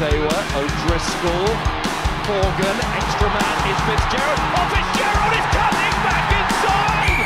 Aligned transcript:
Taylor, 0.00 0.40
O'Driscoll, 0.56 1.44
Morgan, 2.24 2.76
extra 2.96 3.28
man 3.28 3.56
is 3.68 3.76
Fitzgerald. 3.84 4.40
Oh, 4.56 4.64
Fitzgerald 4.72 5.32
is 5.36 5.46
cutting 5.52 5.96
back 6.08 6.24
inside! 6.40 7.20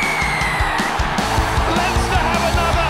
Leinster 1.71 2.19
have 2.19 2.43
another! 2.51 2.89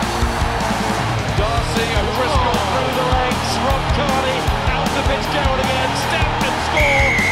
Darcy, 1.38 1.86
O'Driscoll 2.02 2.66
through 2.74 2.94
the 2.98 3.08
legs, 3.14 3.50
Rob 3.62 3.84
Kearney 3.94 4.40
out 4.74 4.90
to 4.90 5.02
Fitzgerald 5.06 5.60
again, 5.60 5.92
step 6.10 6.34
and 6.50 6.58
score! 6.66 7.25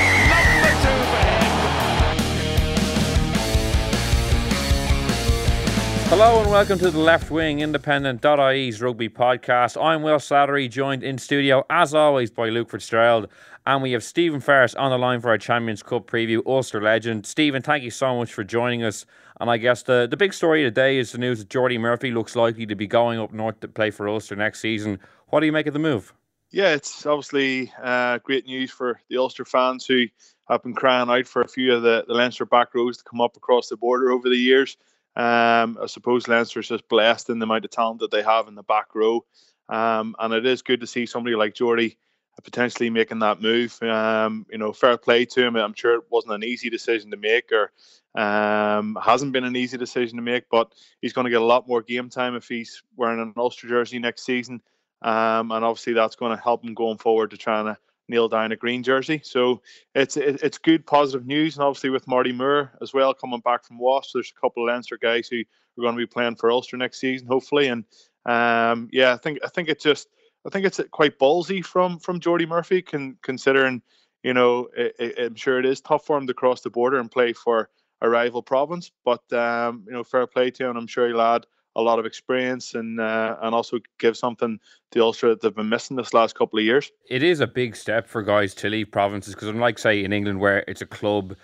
Hello 6.15 6.43
and 6.43 6.51
welcome 6.51 6.77
to 6.77 6.91
the 6.91 6.99
Left 6.99 7.31
Wing 7.31 7.59
Independent.ie's 7.59 8.83
rugby 8.83 9.09
podcast. 9.09 9.83
I'm 9.83 10.03
Will 10.03 10.19
Slattery, 10.19 10.69
joined 10.69 11.01
in 11.01 11.17
studio 11.17 11.65
as 11.71 11.95
always 11.95 12.29
by 12.29 12.49
Luke 12.49 12.69
Fitzgerald, 12.69 13.29
and 13.65 13.81
we 13.81 13.93
have 13.93 14.03
Stephen 14.03 14.39
Ferris 14.39 14.75
on 14.75 14.91
the 14.91 14.99
line 14.99 15.21
for 15.21 15.29
our 15.29 15.39
Champions 15.39 15.81
Cup 15.81 16.05
preview, 16.05 16.45
Ulster 16.45 16.79
legend. 16.79 17.25
Stephen, 17.25 17.63
thank 17.63 17.83
you 17.83 17.89
so 17.89 18.15
much 18.15 18.31
for 18.31 18.43
joining 18.43 18.83
us. 18.83 19.07
And 19.41 19.49
I 19.49 19.57
guess 19.57 19.81
the, 19.81 20.07
the 20.07 20.15
big 20.15 20.35
story 20.35 20.61
today 20.61 20.99
is 20.99 21.13
the 21.13 21.17
news 21.17 21.39
that 21.39 21.49
Jordi 21.49 21.79
Murphy 21.79 22.11
looks 22.11 22.35
likely 22.35 22.67
to 22.67 22.75
be 22.75 22.85
going 22.85 23.17
up 23.19 23.33
north 23.33 23.59
to 23.61 23.67
play 23.67 23.89
for 23.89 24.07
Ulster 24.07 24.35
next 24.35 24.59
season. 24.59 24.99
What 25.29 25.39
do 25.39 25.47
you 25.47 25.51
make 25.51 25.65
of 25.65 25.73
the 25.73 25.79
move? 25.79 26.13
Yeah, 26.51 26.75
it's 26.75 27.07
obviously 27.07 27.73
uh, 27.81 28.19
great 28.19 28.45
news 28.45 28.69
for 28.69 29.01
the 29.09 29.17
Ulster 29.17 29.45
fans 29.45 29.87
who 29.87 30.05
have 30.47 30.61
been 30.61 30.75
crying 30.75 31.09
out 31.09 31.25
for 31.25 31.41
a 31.41 31.47
few 31.47 31.73
of 31.73 31.81
the, 31.81 32.05
the 32.07 32.13
Leinster 32.13 32.45
back 32.45 32.75
rows 32.75 32.97
to 32.97 33.03
come 33.03 33.19
up 33.19 33.35
across 33.35 33.69
the 33.69 33.77
border 33.77 34.11
over 34.11 34.29
the 34.29 34.35
years. 34.35 34.77
Um, 35.15 35.77
I 35.81 35.85
suppose 35.87 36.27
Leinster's 36.27 36.69
just 36.69 36.87
blessed 36.87 37.29
in 37.29 37.39
the 37.39 37.45
amount 37.45 37.65
of 37.65 37.71
talent 37.71 37.99
that 37.99 38.11
they 38.11 38.23
have 38.23 38.47
in 38.47 38.55
the 38.55 38.63
back 38.63 38.95
row. 38.95 39.25
Um, 39.69 40.15
and 40.19 40.33
it 40.33 40.45
is 40.45 40.61
good 40.61 40.81
to 40.81 40.87
see 40.87 41.05
somebody 41.05 41.35
like 41.35 41.53
Jordi 41.53 41.95
potentially 42.43 42.89
making 42.89 43.19
that 43.19 43.41
move. 43.41 43.81
Um, 43.83 44.45
you 44.49 44.57
know, 44.57 44.73
fair 44.73 44.97
play 44.97 45.25
to 45.25 45.45
him. 45.45 45.55
I'm 45.55 45.73
sure 45.73 45.95
it 45.95 46.03
wasn't 46.09 46.33
an 46.33 46.43
easy 46.43 46.69
decision 46.69 47.11
to 47.11 47.17
make 47.17 47.51
or 47.51 47.71
um, 48.19 48.97
hasn't 49.01 49.33
been 49.33 49.43
an 49.43 49.55
easy 49.55 49.77
decision 49.77 50.17
to 50.17 50.23
make, 50.23 50.45
but 50.49 50.73
he's 51.01 51.13
going 51.13 51.25
to 51.25 51.31
get 51.31 51.41
a 51.41 51.45
lot 51.45 51.67
more 51.67 51.81
game 51.81 52.09
time 52.09 52.35
if 52.35 52.47
he's 52.47 52.81
wearing 52.95 53.19
an 53.19 53.33
Ulster 53.37 53.67
jersey 53.67 53.99
next 53.99 54.25
season. 54.25 54.61
Um, 55.01 55.51
and 55.51 55.65
obviously 55.65 55.93
that's 55.93 56.15
going 56.15 56.35
to 56.35 56.41
help 56.41 56.63
him 56.63 56.73
going 56.73 56.97
forward 56.97 57.31
to 57.31 57.37
trying 57.37 57.65
to 57.65 57.77
nail 58.09 58.27
down 58.27 58.51
a 58.51 58.55
green 58.55 58.83
jersey. 58.83 59.21
So 59.23 59.61
it's 59.95 60.17
it's 60.17 60.57
good 60.57 60.85
positive 60.85 61.25
news, 61.25 61.55
and 61.55 61.63
obviously 61.63 61.89
with 61.89 62.07
Marty 62.07 62.31
Moore 62.31 62.71
as 62.81 62.93
well 62.93 63.13
coming 63.13 63.39
back 63.39 63.65
from 63.65 63.79
Wasps, 63.79 64.13
there's 64.13 64.33
a 64.35 64.39
couple 64.39 64.63
of 64.63 64.67
Leinster 64.67 64.97
guys 64.97 65.27
who 65.27 65.39
are 65.39 65.81
going 65.83 65.95
to 65.95 65.99
be 65.99 66.07
playing 66.07 66.35
for 66.35 66.51
Ulster 66.51 66.77
next 66.77 66.99
season, 66.99 67.27
hopefully. 67.27 67.67
And 67.67 67.85
um, 68.25 68.89
yeah, 68.91 69.13
I 69.13 69.17
think 69.17 69.39
I 69.43 69.49
think 69.49 69.69
it's 69.69 69.83
just 69.83 70.07
I 70.45 70.49
think 70.49 70.65
it's 70.65 70.79
quite 70.91 71.19
ballsy 71.19 71.63
from 71.63 71.99
from 71.99 72.19
Jordi 72.19 72.47
Murphy, 72.47 72.81
con, 72.81 73.17
considering 73.21 73.81
you 74.23 74.33
know 74.33 74.69
it, 74.75 74.95
it, 74.99 75.19
I'm 75.19 75.35
sure 75.35 75.59
it 75.59 75.65
is 75.65 75.81
tough 75.81 76.05
for 76.05 76.17
him 76.17 76.27
to 76.27 76.33
cross 76.33 76.61
the 76.61 76.69
border 76.69 76.99
and 76.99 77.11
play 77.11 77.33
for 77.33 77.69
a 78.01 78.09
rival 78.09 78.43
province, 78.43 78.91
but 79.05 79.21
um, 79.31 79.85
you 79.87 79.93
know 79.93 80.03
fair 80.03 80.27
play 80.27 80.51
to 80.51 80.65
him. 80.67 80.77
I'm 80.77 80.87
sure 80.87 81.07
he'll 81.07 81.21
add 81.21 81.45
a 81.75 81.81
lot 81.81 81.99
of 81.99 82.05
experience 82.05 82.75
and 82.75 82.99
uh, 82.99 83.37
and 83.41 83.55
also 83.55 83.79
give 83.99 84.15
something 84.15 84.59
to 84.91 85.01
Ulster 85.01 85.29
that 85.29 85.41
they've 85.41 85.55
been 85.55 85.69
missing 85.69 85.97
this 85.97 86.13
last 86.13 86.35
couple 86.35 86.59
of 86.59 86.65
years. 86.65 86.91
It 87.09 87.23
is 87.23 87.39
a 87.39 87.47
big 87.47 87.75
step 87.75 88.07
for 88.07 88.21
guys 88.21 88.53
to 88.55 88.69
leave 88.69 88.91
provinces 88.91 89.33
because 89.33 89.47
unlike 89.47 89.79
say 89.79 90.03
in 90.03 90.13
England 90.13 90.39
where 90.39 90.63
it's 90.67 90.81
a 90.81 90.85
club 90.85 91.35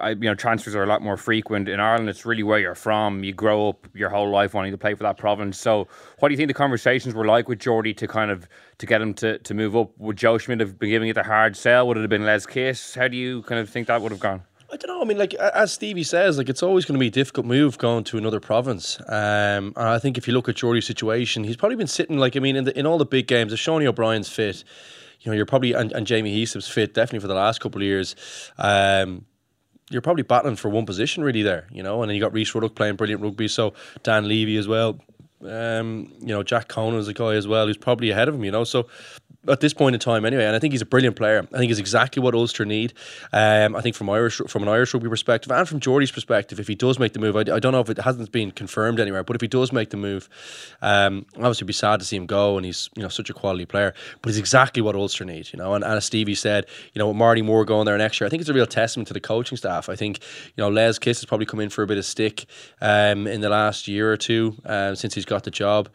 I, 0.00 0.10
you 0.10 0.16
know 0.16 0.34
transfers 0.34 0.74
are 0.74 0.82
a 0.82 0.86
lot 0.86 1.02
more 1.02 1.16
frequent. 1.16 1.68
In 1.68 1.78
Ireland 1.78 2.08
it's 2.08 2.26
really 2.26 2.42
where 2.42 2.58
you're 2.58 2.74
from. 2.74 3.22
You 3.22 3.32
grow 3.32 3.68
up 3.68 3.86
your 3.94 4.10
whole 4.10 4.30
life 4.30 4.54
wanting 4.54 4.72
to 4.72 4.78
play 4.78 4.94
for 4.94 5.04
that 5.04 5.16
province. 5.16 5.58
So 5.58 5.86
what 6.18 6.28
do 6.28 6.32
you 6.32 6.36
think 6.36 6.48
the 6.48 6.54
conversations 6.54 7.14
were 7.14 7.24
like 7.24 7.48
with 7.48 7.60
Jordi 7.60 7.96
to 7.98 8.08
kind 8.08 8.30
of 8.30 8.48
to 8.78 8.86
get 8.86 9.00
him 9.00 9.14
to, 9.14 9.38
to 9.38 9.54
move 9.54 9.76
up? 9.76 9.92
Would 9.98 10.16
Joe 10.16 10.38
Schmidt 10.38 10.60
have 10.60 10.78
been 10.78 10.90
giving 10.90 11.08
it 11.08 11.14
the 11.14 11.22
hard 11.22 11.56
sell? 11.56 11.86
Would 11.86 11.96
it 11.96 12.00
have 12.00 12.10
been 12.10 12.26
Les 12.26 12.44
Kiss? 12.46 12.94
How 12.94 13.08
do 13.08 13.16
you 13.16 13.42
kind 13.42 13.60
of 13.60 13.70
think 13.70 13.86
that 13.86 14.02
would 14.02 14.12
have 14.12 14.20
gone 14.20 14.42
I 14.72 14.76
don't 14.76 14.88
know. 14.88 15.00
I 15.00 15.04
mean, 15.04 15.18
like 15.18 15.34
as 15.34 15.72
Stevie 15.72 16.02
says, 16.02 16.38
like 16.38 16.48
it's 16.48 16.62
always 16.62 16.84
going 16.84 16.94
to 16.94 17.00
be 17.00 17.06
a 17.06 17.10
difficult 17.10 17.46
move 17.46 17.78
going 17.78 18.04
to 18.04 18.18
another 18.18 18.40
province. 18.40 19.00
Um, 19.08 19.72
I 19.76 19.98
think 19.98 20.18
if 20.18 20.26
you 20.26 20.34
look 20.34 20.48
at 20.48 20.56
Jordi's 20.56 20.86
situation, 20.86 21.44
he's 21.44 21.56
probably 21.56 21.76
been 21.76 21.86
sitting 21.86 22.18
like 22.18 22.36
I 22.36 22.40
mean, 22.40 22.56
in 22.56 22.64
the, 22.64 22.78
in 22.78 22.86
all 22.86 22.98
the 22.98 23.06
big 23.06 23.26
games, 23.28 23.52
if 23.52 23.60
Sean 23.60 23.86
O'Brien's 23.86 24.28
fit, 24.28 24.64
you 25.20 25.30
know, 25.30 25.36
you're 25.36 25.46
probably 25.46 25.72
and, 25.72 25.92
and 25.92 26.06
Jamie 26.06 26.36
Heaslip's 26.36 26.68
fit 26.68 26.94
definitely 26.94 27.20
for 27.20 27.28
the 27.28 27.34
last 27.34 27.60
couple 27.60 27.80
of 27.80 27.86
years. 27.86 28.16
Um, 28.58 29.24
you're 29.90 30.02
probably 30.02 30.24
battling 30.24 30.56
for 30.56 30.68
one 30.68 30.84
position 30.84 31.22
really 31.22 31.42
there, 31.42 31.68
you 31.70 31.82
know, 31.82 32.02
and 32.02 32.10
then 32.10 32.16
you 32.16 32.20
got 32.20 32.32
Rhys 32.32 32.52
Ruddock 32.52 32.74
playing 32.74 32.96
brilliant 32.96 33.22
rugby, 33.22 33.46
so 33.46 33.72
Dan 34.02 34.26
Leavy 34.26 34.56
as 34.56 34.66
well. 34.66 34.98
Um, 35.42 36.12
you 36.18 36.28
know, 36.28 36.42
Jack 36.42 36.66
Conan 36.68 36.98
is 36.98 37.06
a 37.08 37.12
guy 37.12 37.34
as 37.34 37.46
well 37.46 37.66
who's 37.66 37.76
probably 37.76 38.10
ahead 38.10 38.26
of 38.26 38.34
him, 38.34 38.44
you 38.44 38.50
know. 38.50 38.64
So 38.64 38.88
at 39.48 39.60
this 39.60 39.72
point 39.72 39.94
in 39.94 40.00
time 40.00 40.24
anyway. 40.24 40.44
And 40.44 40.56
I 40.56 40.58
think 40.58 40.72
he's 40.72 40.82
a 40.82 40.86
brilliant 40.86 41.16
player. 41.16 41.46
I 41.52 41.58
think 41.58 41.68
he's 41.68 41.78
exactly 41.78 42.22
what 42.22 42.34
Ulster 42.34 42.64
need. 42.64 42.92
Um, 43.32 43.76
I 43.76 43.80
think 43.80 43.96
from 43.96 44.10
Irish 44.10 44.40
from 44.48 44.62
an 44.62 44.68
Irish 44.68 44.94
rugby 44.94 45.08
perspective 45.08 45.50
and 45.50 45.68
from 45.68 45.80
Jordi's 45.80 46.10
perspective, 46.10 46.60
if 46.60 46.68
he 46.68 46.74
does 46.74 46.98
make 46.98 47.12
the 47.12 47.18
move, 47.18 47.36
I, 47.36 47.40
I, 47.40 47.58
don't 47.58 47.72
know 47.72 47.80
if 47.80 47.90
it 47.90 47.98
hasn't 47.98 48.30
been 48.32 48.50
confirmed 48.50 49.00
anywhere, 49.00 49.24
but 49.24 49.36
if 49.36 49.42
he 49.42 49.48
does 49.48 49.72
make 49.72 49.90
the 49.90 49.96
move, 49.96 50.28
um, 50.82 51.26
obviously 51.36 51.58
it'd 51.58 51.66
be 51.66 51.72
sad 51.72 52.00
to 52.00 52.06
see 52.06 52.16
him 52.16 52.26
go. 52.26 52.56
And 52.56 52.66
he's 52.66 52.90
you 52.96 53.02
know 53.02 53.08
such 53.08 53.30
a 53.30 53.34
quality 53.34 53.66
player, 53.66 53.94
but 54.22 54.30
he's 54.30 54.38
exactly 54.38 54.82
what 54.82 54.94
Ulster 54.94 55.24
need. 55.24 55.52
You 55.52 55.58
know, 55.58 55.74
and, 55.74 55.84
and 55.84 55.94
as 55.94 56.04
Stevie 56.04 56.34
said, 56.34 56.66
you 56.94 56.98
know, 56.98 57.08
with 57.08 57.16
Marty 57.16 57.42
Moore 57.42 57.64
going 57.64 57.86
there 57.86 57.98
next 57.98 58.20
year, 58.20 58.26
I 58.26 58.30
think 58.30 58.40
it's 58.40 58.50
a 58.50 58.54
real 58.54 58.66
testament 58.66 59.08
to 59.08 59.14
the 59.14 59.20
coaching 59.20 59.56
staff. 59.56 59.88
I 59.88 59.96
think 59.96 60.20
you 60.56 60.62
know 60.62 60.68
Les 60.68 60.98
Kiss 60.98 61.20
has 61.20 61.24
probably 61.26 61.46
come 61.46 61.60
in 61.60 61.70
for 61.70 61.82
a 61.82 61.86
bit 61.86 61.98
of 61.98 62.04
stick 62.04 62.46
um, 62.80 63.26
in 63.26 63.40
the 63.40 63.48
last 63.48 63.88
year 63.88 64.12
or 64.12 64.16
two 64.16 64.56
uh, 64.64 64.94
since 64.94 65.14
he's 65.14 65.24
got 65.24 65.44
the 65.44 65.50
job 65.50 65.88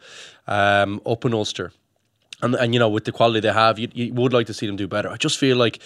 um, 0.46 1.00
up 1.06 1.24
in 1.24 1.34
Ulster 1.34 1.72
and 2.42 2.54
and 2.54 2.74
you 2.74 2.80
know 2.80 2.88
with 2.88 3.04
the 3.04 3.12
quality 3.12 3.40
they 3.40 3.52
have, 3.52 3.78
you, 3.78 3.88
you 3.94 4.12
would 4.14 4.32
like 4.32 4.46
to 4.48 4.54
see 4.54 4.66
them 4.66 4.76
do 4.76 4.88
better. 4.88 5.08
I 5.08 5.16
just 5.16 5.38
feel 5.38 5.56
like 5.56 5.80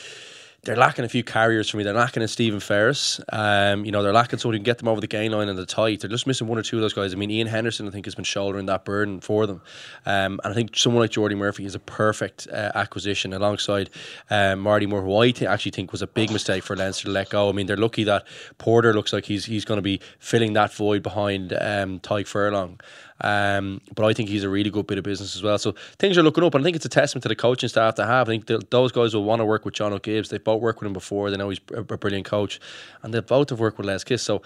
they're 0.67 0.77
lacking 0.77 1.05
a 1.05 1.09
few 1.09 1.23
carriers 1.23 1.71
for 1.71 1.77
me. 1.77 1.85
They're 1.85 1.95
lacking 1.95 2.25
a 2.25 2.29
Stephen 2.29 2.59
Ferris. 2.59 3.21
Um, 3.33 3.85
you 3.85 3.93
know, 3.93 4.03
they're 4.03 4.13
lacking 4.13 4.41
someone 4.41 4.55
who 4.55 4.59
can 4.59 4.65
get 4.65 4.79
them 4.79 4.89
over 4.89 5.01
the 5.01 5.07
gain 5.07 5.31
line 5.31 5.49
and 5.49 5.57
the 5.57 5.65
tight. 5.65 6.01
They're 6.01 6.11
just 6.11 6.27
missing 6.27 6.49
one 6.49 6.59
or 6.59 6.63
two 6.63 6.77
of 6.77 6.83
those 6.83 6.93
guys. 6.93 7.15
I 7.15 7.17
mean, 7.17 7.31
Ian 7.31 7.47
Henderson, 7.47 7.87
I 7.87 7.93
think, 7.93 8.05
has 8.05 8.17
been 8.17 8.25
shouldering 8.25 8.67
that 8.67 8.85
burden 8.85 9.21
for 9.21 9.47
them. 9.47 9.63
Um, 10.05 10.41
and 10.43 10.53
I 10.53 10.55
think 10.55 10.77
someone 10.77 11.03
like 11.03 11.13
Jordi 11.13 11.37
Murphy 11.37 11.65
is 11.67 11.77
a 11.77 11.79
perfect 11.79 12.49
uh, 12.49 12.73
acquisition 12.75 13.33
alongside 13.33 13.91
um, 14.29 14.59
Marty 14.59 14.87
Moore, 14.87 15.03
who 15.03 15.17
I 15.17 15.31
th- 15.31 15.49
actually 15.49 15.71
think 15.71 15.93
was 15.93 16.03
a 16.03 16.09
big 16.09 16.33
mistake 16.33 16.65
for 16.65 16.75
Leinster 16.75 17.05
to 17.05 17.13
let 17.13 17.31
go. 17.31 17.49
I 17.49 17.53
mean, 17.53 17.67
they're 17.67 17.77
lucky 17.77 18.03
that 18.03 18.27
Porter 18.59 18.93
looks 18.93 19.13
like 19.13 19.25
he's 19.27 19.45
he's 19.45 19.65
going 19.65 19.79
to 19.79 19.83
be 19.83 20.01
filling 20.19 20.55
that 20.55 20.75
void 20.75 21.03
behind 21.03 21.53
um, 21.53 22.01
Tadhg 22.01 22.27
Furlong. 22.27 22.81
Um, 23.21 23.81
but 23.95 24.05
I 24.05 24.13
think 24.13 24.29
he's 24.29 24.45
a 24.45 24.49
really 24.49 24.71
good 24.71 24.87
bit 24.87 24.99
of 24.99 25.05
business 25.05 25.37
as 25.37 25.43
well. 25.43 25.59
So 25.59 25.75
things 25.99 26.19
are 26.19 26.23
looking 26.23 26.45
up, 26.45 26.55
and 26.55 26.63
I 26.63 26.65
think 26.65 26.77
it's 26.77 26.85
a 26.85 26.91
testament 26.91 27.23
to 27.23 27.29
the 27.29 27.37
coaching 27.37 27.69
staff 27.69 27.95
to 27.97 28.07
have. 28.07 28.29
I 28.29 28.33
think 28.33 28.47
th- 28.47 28.63
those 28.71 28.93
guys 28.93 29.15
will 29.15 29.25
want 29.25 29.41
to 29.41 29.45
work 29.45 29.65
with 29.65 29.75
Jono 29.75 30.01
Gibbes. 30.01 30.29
They've 30.29 30.43
both 30.43 30.61
worked 30.61 30.81
with 30.81 30.87
him 30.87 30.93
before. 30.93 31.31
They 31.31 31.37
know 31.37 31.49
he's 31.49 31.61
a, 31.73 31.81
a 31.81 31.99
brilliant 31.99 32.27
coach, 32.27 32.61
and 33.03 33.15
they 33.15 33.21
both 33.21 33.51
have 33.51 33.61
worked 33.61 33.79
with 33.79 33.87
Les 33.87 34.05
Kiss. 34.05 34.23
So 34.23 34.43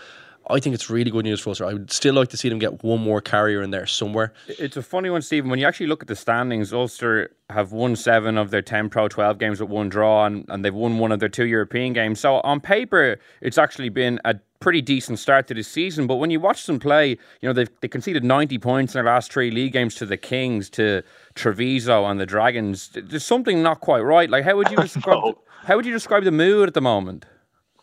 I 0.48 0.60
think 0.60 0.74
it's 0.74 0.90
really 0.90 1.10
good 1.10 1.24
news 1.24 1.40
for 1.40 1.50
us. 1.50 1.60
I 1.60 1.72
would 1.72 1.90
still 1.90 2.14
like 2.14 2.28
to 2.28 2.36
see 2.36 2.48
them 2.48 2.58
get 2.58 2.82
one 2.82 3.00
more 3.00 3.20
carrier 3.20 3.62
in 3.62 3.70
there 3.70 3.86
somewhere. 3.86 4.32
It's 4.48 4.76
a 4.76 4.82
funny 4.82 5.10
one, 5.10 5.22
Stephen. 5.22 5.50
When 5.50 5.58
you 5.58 5.66
actually 5.66 5.86
look 5.86 6.02
at 6.02 6.08
the 6.08 6.16
standings, 6.16 6.72
Ulster 6.72 7.30
have 7.50 7.72
won 7.72 7.96
seven 7.96 8.38
of 8.38 8.50
their 8.50 8.62
10 8.62 8.88
Pro 8.90 9.08
12 9.08 9.38
games 9.38 9.60
with 9.60 9.70
one 9.70 9.88
draw, 9.88 10.26
and, 10.26 10.44
and 10.48 10.64
they've 10.64 10.74
won 10.74 10.98
one 10.98 11.12
of 11.12 11.20
their 11.20 11.28
two 11.28 11.46
European 11.46 11.92
games. 11.92 12.20
So 12.20 12.40
on 12.40 12.60
paper, 12.60 13.18
it's 13.40 13.58
actually 13.58 13.90
been 13.90 14.20
a 14.24 14.36
pretty 14.60 14.82
decent 14.82 15.18
start 15.18 15.46
to 15.48 15.54
the 15.54 15.62
season. 15.62 16.06
But 16.06 16.16
when 16.16 16.30
you 16.30 16.38
watch 16.38 16.66
them 16.66 16.78
play, 16.78 17.10
you 17.10 17.48
know 17.48 17.52
they've 17.52 17.70
they 17.80 17.88
conceded 17.88 18.22
ninety 18.22 18.58
points 18.58 18.94
in 18.94 18.98
their 18.98 19.12
last 19.12 19.32
three 19.32 19.50
league 19.50 19.72
games 19.72 19.94
to 19.96 20.06
the 20.06 20.16
Kings, 20.16 20.70
to 20.70 21.02
Treviso, 21.34 22.04
and 22.06 22.20
the 22.20 22.26
Dragons. 22.26 22.90
There's 22.94 23.26
something 23.26 23.62
not 23.62 23.80
quite 23.80 24.00
right. 24.00 24.30
Like 24.30 24.44
how 24.44 24.56
would 24.56 24.70
you 24.70 24.76
describe? 24.80 25.24
No. 25.24 25.38
How 25.64 25.76
would 25.76 25.86
you 25.86 25.92
describe 25.92 26.24
the 26.24 26.30
mood 26.30 26.68
at 26.68 26.74
the 26.74 26.80
moment? 26.80 27.26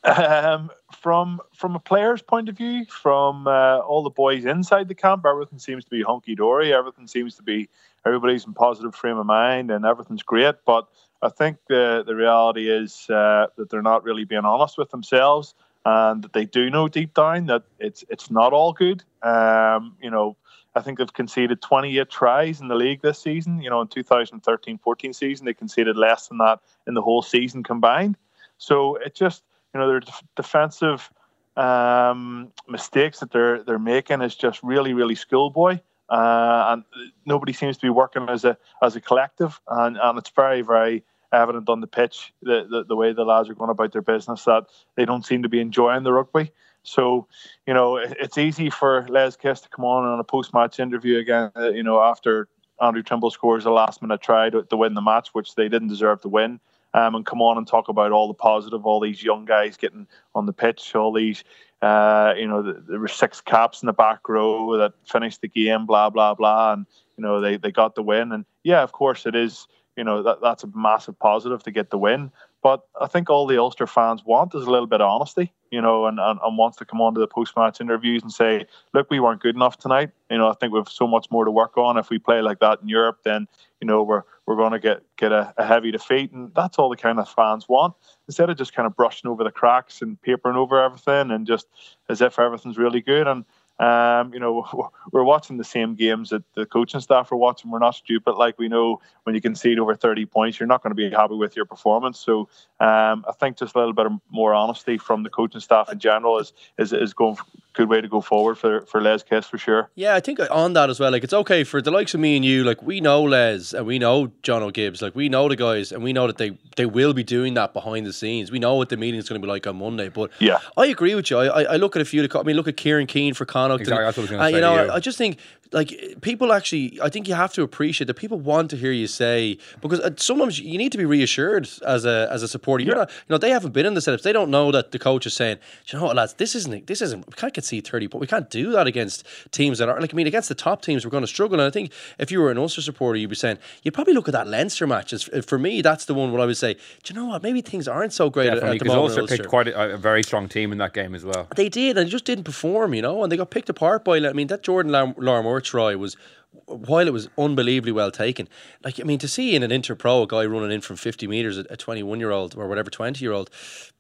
Um, 0.03 0.71
from 1.01 1.41
from 1.53 1.75
a 1.75 1.79
player's 1.79 2.21
point 2.21 2.47
of 2.49 2.57
view, 2.57 2.85
from 2.85 3.47
uh, 3.47 3.79
all 3.79 4.03
the 4.03 4.09
boys 4.09 4.45
inside 4.45 4.87
the 4.87 4.95
camp, 4.95 5.25
everything 5.25 5.59
seems 5.59 5.83
to 5.83 5.89
be 5.89 6.01
hunky 6.01 6.35
dory. 6.35 6.73
Everything 6.73 7.07
seems 7.07 7.35
to 7.35 7.43
be 7.43 7.69
everybody's 8.05 8.45
in 8.45 8.53
positive 8.53 8.95
frame 8.95 9.17
of 9.17 9.25
mind, 9.25 9.69
and 9.69 9.85
everything's 9.85 10.23
great. 10.23 10.55
But 10.65 10.87
I 11.21 11.29
think 11.29 11.57
the 11.67 12.03
the 12.05 12.15
reality 12.15 12.69
is 12.69 13.09
uh, 13.09 13.47
that 13.57 13.69
they're 13.69 13.81
not 13.81 14.03
really 14.03 14.23
being 14.23 14.45
honest 14.45 14.77
with 14.77 14.91
themselves, 14.91 15.55
and 15.87 16.23
that 16.23 16.33
they 16.33 16.43
do 16.43 16.69
know 16.69 16.89
deep 16.89 17.13
down 17.13 17.45
that 17.45 17.63
it's 17.79 18.03
it's 18.09 18.29
not 18.29 18.51
all 18.51 18.73
good. 18.73 19.03
Um, 19.23 19.95
you 20.01 20.09
know, 20.09 20.35
I 20.75 20.81
think 20.81 20.97
they've 20.97 21.13
conceded 21.13 21.61
28 21.61 22.09
tries 22.09 22.59
in 22.59 22.67
the 22.67 22.75
league 22.75 23.01
this 23.01 23.19
season. 23.19 23.61
You 23.61 23.69
know, 23.69 23.79
in 23.79 23.87
2013-14 23.87 25.15
season, 25.15 25.45
they 25.45 25.53
conceded 25.53 25.95
less 25.95 26.27
than 26.27 26.39
that 26.39 26.59
in 26.87 26.93
the 26.93 27.01
whole 27.01 27.21
season 27.21 27.63
combined. 27.63 28.17
So 28.57 28.97
it 28.97 29.15
just 29.15 29.43
you 29.73 29.79
know 29.79 29.87
their 29.87 30.01
def- 30.01 30.23
defensive 30.35 31.09
um, 31.55 32.51
mistakes 32.67 33.19
that 33.21 33.31
they're 33.31 33.63
they're 33.63 33.79
making 33.79 34.21
is 34.21 34.35
just 34.35 34.61
really 34.63 34.93
really 34.93 35.15
schoolboy, 35.15 35.79
uh, 36.09 36.65
and 36.69 36.83
nobody 37.25 37.53
seems 37.53 37.77
to 37.77 37.81
be 37.81 37.89
working 37.89 38.27
as 38.27 38.43
a 38.43 38.57
as 38.81 38.97
a 38.97 39.01
collective, 39.01 39.61
and, 39.69 39.97
and 39.97 40.17
it's 40.17 40.31
very 40.31 40.61
very 40.63 41.05
evident 41.31 41.69
on 41.69 41.81
the 41.81 41.87
pitch 41.87 42.33
the, 42.41 42.65
the 42.69 42.85
the 42.85 42.95
way 42.95 43.13
the 43.13 43.25
lads 43.25 43.49
are 43.49 43.53
going 43.53 43.69
about 43.69 43.91
their 43.91 44.01
business 44.01 44.45
that 44.45 44.65
they 44.95 45.05
don't 45.05 45.25
seem 45.25 45.43
to 45.43 45.49
be 45.49 45.59
enjoying 45.59 46.03
the 46.03 46.13
rugby. 46.13 46.51
So, 46.83 47.27
you 47.65 47.73
know, 47.73 47.97
it- 47.97 48.15
it's 48.19 48.37
easy 48.37 48.69
for 48.69 49.05
Les 49.09 49.35
Kiss 49.35 49.61
to 49.61 49.69
come 49.69 49.83
on 49.83 50.05
on 50.05 50.19
a 50.19 50.23
post-match 50.23 50.79
interview 50.79 51.17
again, 51.19 51.51
uh, 51.57 51.69
you 51.69 51.83
know, 51.83 52.01
after 52.01 52.47
Andrew 52.81 53.03
Trimble 53.03 53.31
scores 53.31 53.65
a 53.65 53.71
last-minute 53.71 54.21
try 54.21 54.49
to, 54.49 54.63
to 54.63 54.77
win 54.77 54.93
the 54.93 55.01
match, 55.01 55.29
which 55.33 55.55
they 55.55 55.67
didn't 55.67 55.89
deserve 55.89 56.21
to 56.21 56.29
win, 56.29 56.59
um, 56.93 57.15
and 57.15 57.25
come 57.25 57.41
on 57.41 57.57
and 57.57 57.67
talk 57.67 57.89
about 57.89 58.11
all 58.13 58.27
the 58.29 58.33
positive, 58.33 58.85
all 58.85 58.99
these 59.01 59.21
young 59.21 59.43
guys 59.45 59.75
getting 59.75 60.07
on 60.33 60.45
the 60.45 60.53
pitch, 60.53 60.95
all 60.95 61.11
these, 61.11 61.43
uh, 61.81 62.33
you 62.37 62.47
know, 62.47 62.63
th- 62.63 62.75
there 62.87 62.99
were 62.99 63.07
six 63.07 63.41
caps 63.41 63.81
in 63.81 63.87
the 63.87 63.93
back 63.93 64.27
row 64.29 64.77
that 64.77 64.93
finished 65.05 65.41
the 65.41 65.47
game, 65.49 65.85
blah 65.85 66.09
blah 66.09 66.33
blah, 66.35 66.73
and 66.73 66.85
you 67.17 67.23
know 67.23 67.41
they 67.41 67.57
they 67.57 67.71
got 67.71 67.95
the 67.95 68.03
win, 68.03 68.31
and 68.31 68.45
yeah, 68.63 68.81
of 68.81 68.91
course 68.93 69.25
it 69.25 69.35
is, 69.35 69.67
you 69.97 70.03
know, 70.03 70.21
that 70.21 70.41
that's 70.41 70.63
a 70.63 70.69
massive 70.75 71.17
positive 71.19 71.63
to 71.63 71.71
get 71.71 71.89
the 71.89 71.97
win. 71.97 72.31
But 72.61 72.83
I 72.99 73.07
think 73.07 73.29
all 73.29 73.47
the 73.47 73.57
Ulster 73.57 73.87
fans 73.87 74.23
want 74.25 74.53
is 74.53 74.65
a 74.65 74.69
little 74.69 74.87
bit 74.87 75.01
of 75.01 75.09
honesty, 75.09 75.53
you 75.71 75.81
know, 75.81 76.05
and, 76.05 76.19
and, 76.19 76.39
and 76.43 76.57
wants 76.57 76.77
to 76.77 76.85
come 76.85 77.01
on 77.01 77.13
to 77.13 77.19
the 77.19 77.27
post 77.27 77.55
match 77.55 77.81
interviews 77.81 78.21
and 78.21 78.31
say, 78.31 78.65
look, 78.93 79.09
we 79.09 79.19
weren't 79.19 79.41
good 79.41 79.55
enough 79.55 79.77
tonight. 79.77 80.11
You 80.29 80.37
know, 80.37 80.49
I 80.49 80.53
think 80.53 80.73
we've 80.73 80.87
so 80.87 81.07
much 81.07 81.27
more 81.31 81.45
to 81.45 81.51
work 81.51 81.77
on. 81.77 81.97
If 81.97 82.09
we 82.09 82.19
play 82.19 82.41
like 82.41 82.59
that 82.59 82.79
in 82.81 82.89
Europe, 82.89 83.19
then, 83.23 83.47
you 83.81 83.87
know, 83.87 84.03
we're 84.03 84.23
we're 84.45 84.55
going 84.55 84.71
to 84.71 84.79
get, 84.79 85.03
get 85.17 85.33
a, 85.33 85.53
a 85.57 85.65
heavy 85.65 85.91
defeat. 85.91 86.31
And 86.31 86.53
that's 86.55 86.79
all 86.79 86.89
the 86.89 86.95
kind 86.95 87.19
of 87.19 87.27
fans 87.27 87.67
want. 87.67 87.93
Instead 88.27 88.49
of 88.49 88.57
just 88.57 88.73
kind 88.73 88.87
of 88.87 88.95
brushing 88.95 89.29
over 89.29 89.43
the 89.43 89.51
cracks 89.51 90.01
and 90.01 90.21
papering 90.21 90.55
over 90.55 90.81
everything 90.81 91.31
and 91.31 91.45
just 91.45 91.67
as 92.07 92.21
if 92.21 92.39
everything's 92.39 92.77
really 92.77 93.01
good. 93.01 93.27
And 93.27 93.43
um, 93.79 94.33
you 94.33 94.39
know, 94.39 94.91
we're 95.11 95.23
watching 95.23 95.57
the 95.57 95.63
same 95.63 95.95
games 95.95 96.29
that 96.29 96.43
the 96.55 96.65
coaching 96.65 96.99
staff 96.99 97.31
are 97.31 97.37
watching. 97.37 97.71
We're 97.71 97.79
not 97.79 97.95
stupid. 97.95 98.33
Like 98.33 98.57
we 98.57 98.67
know 98.67 99.01
when 99.23 99.35
you 99.35 99.41
concede 99.41 99.79
over 99.79 99.95
30 99.95 100.25
points, 100.25 100.59
you're 100.59 100.67
not 100.67 100.83
going 100.83 100.91
to 100.91 100.95
be 100.95 101.09
happy 101.09 101.35
with 101.35 101.55
your 101.55 101.65
performance. 101.65 102.19
So 102.19 102.41
um, 102.79 103.25
I 103.27 103.33
think 103.39 103.57
just 103.57 103.75
a 103.75 103.79
little 103.79 103.93
bit 103.93 104.07
more 104.29 104.53
honesty 104.53 104.97
from 104.97 105.23
the 105.23 105.29
coaching 105.29 105.61
staff 105.61 105.91
in 105.91 105.99
general 105.99 106.39
is 106.39 106.53
is, 106.77 106.93
is 106.93 107.13
going 107.13 107.37
good 107.77 107.89
way 107.89 108.01
to 108.01 108.07
go 108.07 108.21
forward 108.21 108.55
for 108.57 108.81
for 108.81 108.99
Les 109.01 109.23
Kiss 109.23 109.45
for 109.47 109.57
sure. 109.57 109.89
Yeah, 109.95 110.15
I 110.15 110.19
think 110.19 110.39
on 110.51 110.73
that 110.73 110.89
as 110.89 110.99
well. 110.99 111.11
Like, 111.11 111.23
it's 111.23 111.33
okay 111.43 111.63
for 111.63 111.81
the 111.81 111.91
likes 111.91 112.13
of 112.13 112.19
me 112.19 112.35
and 112.35 112.43
you. 112.43 112.63
Like, 112.63 112.81
we 112.81 112.99
know 113.01 113.23
Les 113.23 113.73
and 113.73 113.85
we 113.85 113.97
know 113.99 114.27
Jono 114.43 114.71
Gibbes. 114.73 115.01
Like, 115.01 115.15
we 115.15 115.29
know 115.29 115.47
the 115.47 115.55
guys 115.55 115.91
and 115.93 116.03
we 116.03 116.11
know 116.13 116.27
that 116.27 116.37
they 116.37 116.57
they 116.75 116.85
will 116.85 117.13
be 117.13 117.23
doing 117.23 117.53
that 117.53 117.73
behind 117.73 118.05
the 118.05 118.13
scenes. 118.13 118.51
We 118.51 118.59
know 118.59 118.75
what 118.75 118.89
the 118.89 118.97
meeting 118.97 119.19
is 119.19 119.29
going 119.29 119.41
to 119.41 119.45
be 119.47 119.51
like 119.51 119.65
on 119.67 119.77
Monday. 119.77 120.09
But 120.09 120.31
Yeah. 120.39 120.57
I 120.75 120.87
agree 120.87 121.15
with 121.15 121.29
you. 121.31 121.37
I, 121.37 121.45
I, 121.45 121.61
I 121.73 121.75
look 121.77 121.95
at 121.95 122.01
a 122.01 122.05
few. 122.05 122.23
of 122.23 122.35
I 122.35 122.43
mean, 122.43 122.55
look 122.55 122.67
at 122.67 122.77
Kieran 122.77 123.07
Keane 123.07 123.33
for 123.33 123.45
Connacht. 123.45 123.81
Exactly, 123.81 124.05
and- 124.05 124.17
I 124.17 124.21
was 124.21 124.29
gonna 124.31 124.43
say 124.49 124.55
You 124.55 124.61
know, 124.61 124.83
you. 124.85 124.91
I 124.91 124.99
just 124.99 125.17
think 125.17 125.37
like 125.71 125.89
people 126.21 126.53
actually. 126.53 126.97
I 127.01 127.09
think 127.09 127.27
you 127.27 127.35
have 127.35 127.53
to 127.53 127.61
appreciate 127.61 128.07
that 128.07 128.13
people 128.15 128.39
want 128.39 128.69
to 128.71 128.77
hear 128.77 128.91
you 128.91 129.07
say 129.07 129.57
because 129.81 129.99
uh, 129.99 130.11
sometimes 130.17 130.59
you 130.59 130.77
need 130.77 130.91
to 130.93 130.97
be 130.97 131.05
reassured 131.05 131.67
as 131.85 132.05
a 132.05 132.27
as 132.31 132.41
a 132.43 132.47
supporter. 132.47 132.83
You're 132.85 132.95
not. 132.95 133.09
You 133.09 133.33
know, 133.33 133.37
they 133.37 133.49
haven't 133.49 133.73
been 133.73 133.85
in 133.85 133.93
the 133.93 133.99
setups. 133.99 134.21
They 134.23 134.31
don't 134.33 134.49
know 134.49 134.71
that 134.71 134.91
the 134.93 134.99
coach 134.99 135.25
is 135.25 135.33
saying, 135.33 135.57
"Do 135.85 135.97
you 135.97 135.99
know 136.01 136.07
what, 136.07 136.15
lads, 136.15 136.33
this 136.35 136.55
isn't. 136.55 136.87
This 136.87 137.01
isn't. 137.01 137.25
We 137.27 137.33
can't 137.33 137.53
concede 137.67 137.87
thirty, 137.87 138.07
but 138.07 138.19
we 138.19 138.27
can't 138.27 138.49
do 138.49 138.71
that 138.71 138.87
against 138.87 139.25
teams 139.51 139.77
that 139.79 139.89
are 139.89 139.99
like. 139.99 140.13
I 140.13 140.15
mean, 140.15 140.27
against 140.27 140.49
the 140.49 140.55
top 140.55 140.81
teams, 140.81 141.05
we're 141.05 141.11
going 141.11 141.23
to 141.23 141.27
struggle. 141.27 141.59
And 141.59 141.67
I 141.67 141.71
think 141.71 141.91
if 142.17 142.31
you 142.31 142.39
were 142.39 142.49
an 142.51 142.57
Ulster 142.57 142.81
supporter, 142.81 143.19
you'd 143.19 143.29
be 143.29 143.35
saying 143.35 143.57
you'd 143.83 143.93
probably 143.93 144.13
look 144.13 144.27
at 144.27 144.31
that 144.31 144.47
Leinster 144.47 144.87
match. 144.87 145.13
As, 145.13 145.23
for 145.45 145.59
me, 145.59 145.81
that's 145.81 146.05
the 146.05 146.13
one 146.13 146.31
where 146.31 146.41
I 146.41 146.45
would 146.45 146.57
say, 146.57 146.75
"Do 147.03 147.13
you 147.13 147.19
know 147.19 147.27
what? 147.27 147.43
Maybe 147.43 147.61
things 147.61 147.87
aren't 147.87 148.13
so 148.13 148.29
great 148.29 148.47
at, 148.47 148.55
Definitely, 148.55 148.77
at 148.77 148.83
the 148.83 148.85
moment." 148.85 149.03
Ulster 149.09 149.21
Ulster. 149.21 149.37
picked 149.37 149.49
quite 149.49 149.67
a, 149.67 149.93
a 149.93 149.97
very 149.97 150.23
strong 150.23 150.47
team 150.47 150.71
in 150.71 150.77
that 150.77 150.93
game 150.93 151.13
as 151.13 151.25
well. 151.25 151.47
They 151.55 151.69
did, 151.69 151.97
and 151.97 152.07
they 152.07 152.11
just 152.11 152.25
didn't 152.25 152.45
perform, 152.45 152.93
you 152.93 153.01
know, 153.01 153.23
and 153.23 153.31
they 153.31 153.37
got 153.37 153.49
picked 153.51 153.69
apart 153.69 154.05
by. 154.05 154.17
I 154.17 154.33
mean, 154.33 154.47
that 154.47 154.63
Jordan 154.63 154.91
Lar- 154.91 155.15
Larmour 155.17 155.61
try 155.61 155.95
was, 155.95 156.15
while 156.65 157.07
it 157.07 157.13
was 157.13 157.29
unbelievably 157.37 157.91
well 157.91 158.11
taken, 158.11 158.47
like 158.83 158.99
I 158.99 159.03
mean, 159.03 159.19
to 159.19 159.27
see 159.27 159.55
in 159.55 159.63
an 159.63 159.71
Interpro 159.71 160.23
a 160.23 160.27
guy 160.27 160.45
running 160.45 160.71
in 160.71 160.81
from 160.81 160.95
fifty 160.95 161.27
meters, 161.27 161.57
a 161.57 161.77
twenty-one-year-old 161.77 162.55
or 162.57 162.67
whatever, 162.67 162.89
twenty-year-old, 162.89 163.49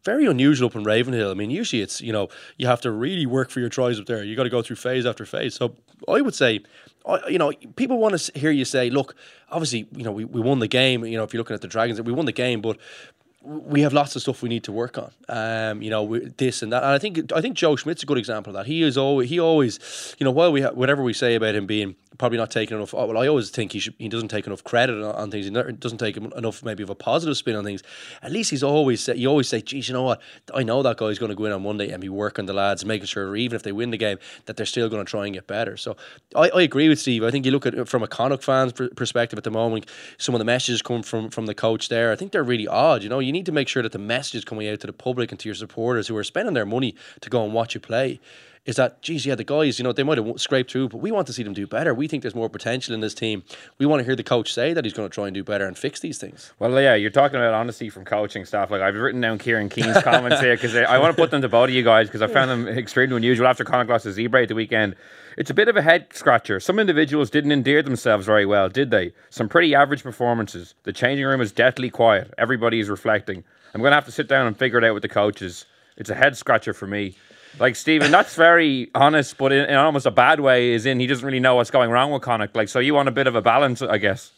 very 0.03 0.25
unusual 0.25 0.67
up 0.67 0.75
in 0.75 0.83
Ravenhill. 0.83 1.31
I 1.31 1.33
mean, 1.33 1.51
usually 1.51 1.81
it's 1.81 2.01
you 2.01 2.11
know 2.11 2.29
you 2.57 2.67
have 2.67 2.81
to 2.81 2.91
really 2.91 3.25
work 3.25 3.49
for 3.49 3.59
your 3.59 3.69
tries 3.69 3.99
up 3.99 4.05
there. 4.05 4.23
You 4.23 4.35
got 4.35 4.43
to 4.43 4.49
go 4.49 4.61
through 4.61 4.77
phase 4.77 5.05
after 5.05 5.25
phase. 5.25 5.55
So 5.55 5.75
I 6.07 6.21
would 6.21 6.35
say. 6.35 6.61
You 7.29 7.37
know, 7.37 7.53
people 7.77 7.99
want 7.99 8.19
to 8.19 8.37
hear 8.37 8.51
you 8.51 8.65
say, 8.65 8.89
"Look, 8.89 9.15
obviously, 9.49 9.87
you 9.95 10.03
know, 10.03 10.11
we, 10.11 10.25
we 10.25 10.41
won 10.41 10.59
the 10.59 10.67
game. 10.67 11.05
You 11.05 11.15
know, 11.15 11.23
if 11.23 11.33
you're 11.33 11.39
looking 11.39 11.53
at 11.53 11.61
the 11.61 11.67
Dragons, 11.69 12.01
we 12.01 12.11
won 12.11 12.25
the 12.25 12.33
game, 12.33 12.59
but 12.59 12.77
we 13.47 13.81
have 13.81 13.93
lots 13.93 14.15
of 14.15 14.21
stuff 14.21 14.41
we 14.41 14.49
need 14.49 14.65
to 14.65 14.73
work 14.73 14.97
on. 14.97 15.11
Um, 15.29 15.81
you 15.81 15.89
know, 15.89 16.19
this 16.37 16.61
and 16.61 16.73
that. 16.73 16.83
And 16.83 16.91
I 16.91 16.99
think 16.99 17.31
I 17.31 17.39
think 17.39 17.55
Joe 17.55 17.75
Schmidt's 17.77 18.03
a 18.03 18.05
good 18.05 18.17
example 18.17 18.51
of 18.51 18.55
that. 18.55 18.67
He 18.67 18.83
is 18.83 18.97
always 18.97 19.29
he 19.29 19.39
always, 19.39 20.15
you 20.19 20.25
know, 20.25 20.31
while 20.31 20.51
we 20.51 20.61
ha- 20.61 20.71
whatever 20.71 21.01
we 21.01 21.13
say 21.13 21.35
about 21.35 21.55
him 21.55 21.65
being 21.65 21.95
probably 22.17 22.37
not 22.37 22.51
taking 22.51 22.77
enough. 22.77 22.93
oh, 22.93 23.05
Well, 23.05 23.17
I 23.17 23.27
always 23.27 23.49
think 23.49 23.73
he 23.73 23.79
should, 23.79 23.95
he 23.97 24.09
doesn't 24.09 24.29
take 24.29 24.47
enough 24.47 24.63
credit 24.63 24.95
on, 24.95 25.15
on 25.15 25.31
things. 25.31 25.45
He 25.45 25.51
doesn't 25.51 25.97
take 25.97 26.17
enough 26.17 26.63
maybe 26.63 26.83
of 26.83 26.89
a 26.89 26.95
positive 26.95 27.37
spin 27.37 27.55
on 27.55 27.63
things. 27.63 27.83
At 28.21 28.31
least 28.31 28.49
he's 28.49 28.63
always 28.63 29.01
say, 29.01 29.15
you 29.15 29.27
always 29.27 29.47
say, 29.47 29.61
geez, 29.61 29.87
you 29.87 29.93
know 29.93 30.03
what? 30.03 30.21
I 30.53 30.63
know 30.63 30.81
that 30.83 30.97
guy's 30.97 31.19
going 31.19 31.29
to 31.29 31.35
go 31.35 31.45
in 31.45 31.51
on 31.51 31.63
Monday 31.63 31.89
and 31.89 32.01
be 32.01 32.09
working 32.09 32.45
the 32.45 32.53
lads, 32.53 32.85
making 32.85 33.07
sure 33.07 33.35
even 33.35 33.55
if 33.55 33.63
they 33.63 33.71
win 33.71 33.91
the 33.91 33.97
game 33.97 34.17
that 34.45 34.57
they're 34.57 34.65
still 34.65 34.89
going 34.89 35.05
to 35.05 35.09
try 35.09 35.25
and 35.25 35.33
get 35.33 35.47
better. 35.47 35.77
So 35.77 35.95
I, 36.35 36.49
I 36.49 36.61
agree 36.61 36.89
with 36.89 36.99
Steve. 36.99 37.23
I 37.23 37.31
think 37.31 37.45
you 37.45 37.51
look 37.51 37.65
at 37.65 37.87
from 37.87 38.03
a 38.03 38.07
Connacht 38.07 38.43
fan's 38.43 38.73
pr- 38.73 38.87
perspective 38.95 39.37
at 39.37 39.43
the 39.43 39.51
moment. 39.51 39.85
Some 40.17 40.35
of 40.35 40.39
the 40.39 40.45
messages 40.45 40.81
come 40.81 41.03
from 41.03 41.29
from 41.29 41.45
the 41.45 41.55
coach 41.55 41.89
there. 41.89 42.11
I 42.11 42.15
think 42.15 42.31
they're 42.31 42.43
really 42.43 42.67
odd. 42.67 43.03
You 43.03 43.09
know, 43.09 43.19
you 43.19 43.31
need 43.31 43.45
to 43.45 43.51
make 43.51 43.67
sure 43.67 43.83
that 43.83 43.91
the 43.91 43.99
messages 43.99 44.43
coming 44.45 44.67
out 44.67 44.79
to 44.81 44.87
the 44.87 44.93
public 44.93 45.31
and 45.31 45.39
to 45.39 45.49
your 45.49 45.55
supporters 45.55 46.07
who 46.07 46.17
are 46.17 46.23
spending 46.23 46.53
their 46.53 46.65
money 46.65 46.95
to 47.21 47.29
go 47.29 47.43
and 47.43 47.53
watch 47.53 47.75
you 47.75 47.79
play 47.79 48.19
is 48.67 48.75
that, 48.75 49.01
geez, 49.01 49.25
yeah, 49.25 49.33
the 49.33 49.45
guys, 49.45 49.79
you 49.79 49.83
know, 49.83 49.93
they 49.93 50.03
might 50.03 50.17
have 50.17 50.39
scraped 50.39 50.69
through, 50.69 50.89
but 50.89 50.97
we 50.97 51.09
want 51.09 51.25
to 51.25 51.33
see 51.33 51.41
them 51.41 51.53
do 51.53 51.65
better. 51.65 51.93
We 51.93 52.07
think 52.07 52.21
there's 52.21 52.35
more 52.35 52.49
potential 52.49 52.93
in 52.93 52.99
this 52.99 53.13
team. 53.13 53.43
We 53.77 53.85
want 53.85 54.01
to 54.01 54.03
hear 54.03 54.15
the 54.15 54.23
coach 54.23 54.53
say 54.53 54.73
that 54.73 54.83
he's 54.83 54.93
going 54.93 55.09
to 55.09 55.13
try 55.13 55.25
and 55.25 55.33
do 55.33 55.43
better 55.43 55.65
and 55.65 55.77
fix 55.77 56.01
these 56.01 56.17
things. 56.17 56.51
Well, 56.59 56.79
yeah, 56.81 56.93
you're 56.93 57.09
talking 57.09 57.37
about 57.37 57.53
honesty 57.53 57.89
from 57.89 58.03
coaching 58.03 58.43
staff. 58.43 58.69
Like 58.69 58.81
I've 58.81 58.95
written 58.95 59.21
down 59.21 59.37
Kieran 59.37 59.69
Keane's 59.69 60.03
comments 60.03 60.41
here 60.41 60.55
because 60.55 60.75
I 60.75 60.99
want 60.99 61.15
to 61.15 61.19
put 61.19 61.31
them 61.31 61.41
to 61.41 61.49
both 61.49 61.69
of 61.69 61.75
you 61.75 61.81
guys 61.81 62.07
because 62.07 62.21
I 62.21 62.27
found 62.27 62.51
them 62.51 62.67
extremely 62.67 63.15
unusual 63.15 63.47
after 63.47 63.63
Connacht 63.63 63.89
lost 63.89 64.03
to 64.03 64.09
Zebre 64.09 64.43
at 64.43 64.49
the 64.49 64.55
weekend. 64.55 64.95
It's 65.37 65.49
a 65.49 65.53
bit 65.53 65.69
of 65.69 65.77
a 65.77 65.81
head 65.81 66.07
scratcher. 66.11 66.59
Some 66.59 66.77
individuals 66.77 67.29
didn't 67.29 67.53
endear 67.53 67.81
themselves 67.81 68.25
very 68.25 68.45
well, 68.45 68.67
did 68.67 68.91
they? 68.91 69.13
Some 69.29 69.47
pretty 69.47 69.73
average 69.75 70.03
performances. 70.03 70.73
The 70.83 70.91
changing 70.91 71.25
room 71.25 71.39
is 71.39 71.53
deathly 71.53 71.89
quiet. 71.89 72.33
Everybody 72.37 72.79
is 72.81 72.89
reflecting. 72.89 73.45
I'm 73.73 73.81
going 73.81 73.91
to 73.91 73.95
have 73.95 74.05
to 74.05 74.11
sit 74.11 74.27
down 74.27 74.47
and 74.47 74.57
figure 74.57 74.79
it 74.79 74.83
out 74.83 74.93
with 74.93 75.03
the 75.03 75.09
coaches. 75.09 75.65
It's 75.95 76.09
a 76.09 76.15
head 76.15 76.35
scratcher 76.35 76.73
for 76.73 76.87
me. 76.87 77.15
Like 77.59 77.75
Stephen, 77.75 78.11
that's 78.11 78.35
very 78.35 78.89
honest, 78.93 79.37
but 79.37 79.51
in, 79.51 79.65
in 79.65 79.75
almost 79.75 80.05
a 80.05 80.11
bad 80.11 80.39
way. 80.39 80.73
Is 80.73 80.85
in 80.85 80.99
he 80.99 81.07
doesn't 81.07 81.25
really 81.25 81.39
know 81.39 81.55
what's 81.55 81.71
going 81.71 81.89
wrong 81.89 82.11
with 82.11 82.21
Connacht. 82.21 82.55
Like, 82.55 82.69
so 82.69 82.79
you 82.79 82.93
want 82.93 83.09
a 83.09 83.11
bit 83.11 83.27
of 83.27 83.35
a 83.35 83.41
balance, 83.41 83.81
I 83.81 83.97
guess. 83.97 84.31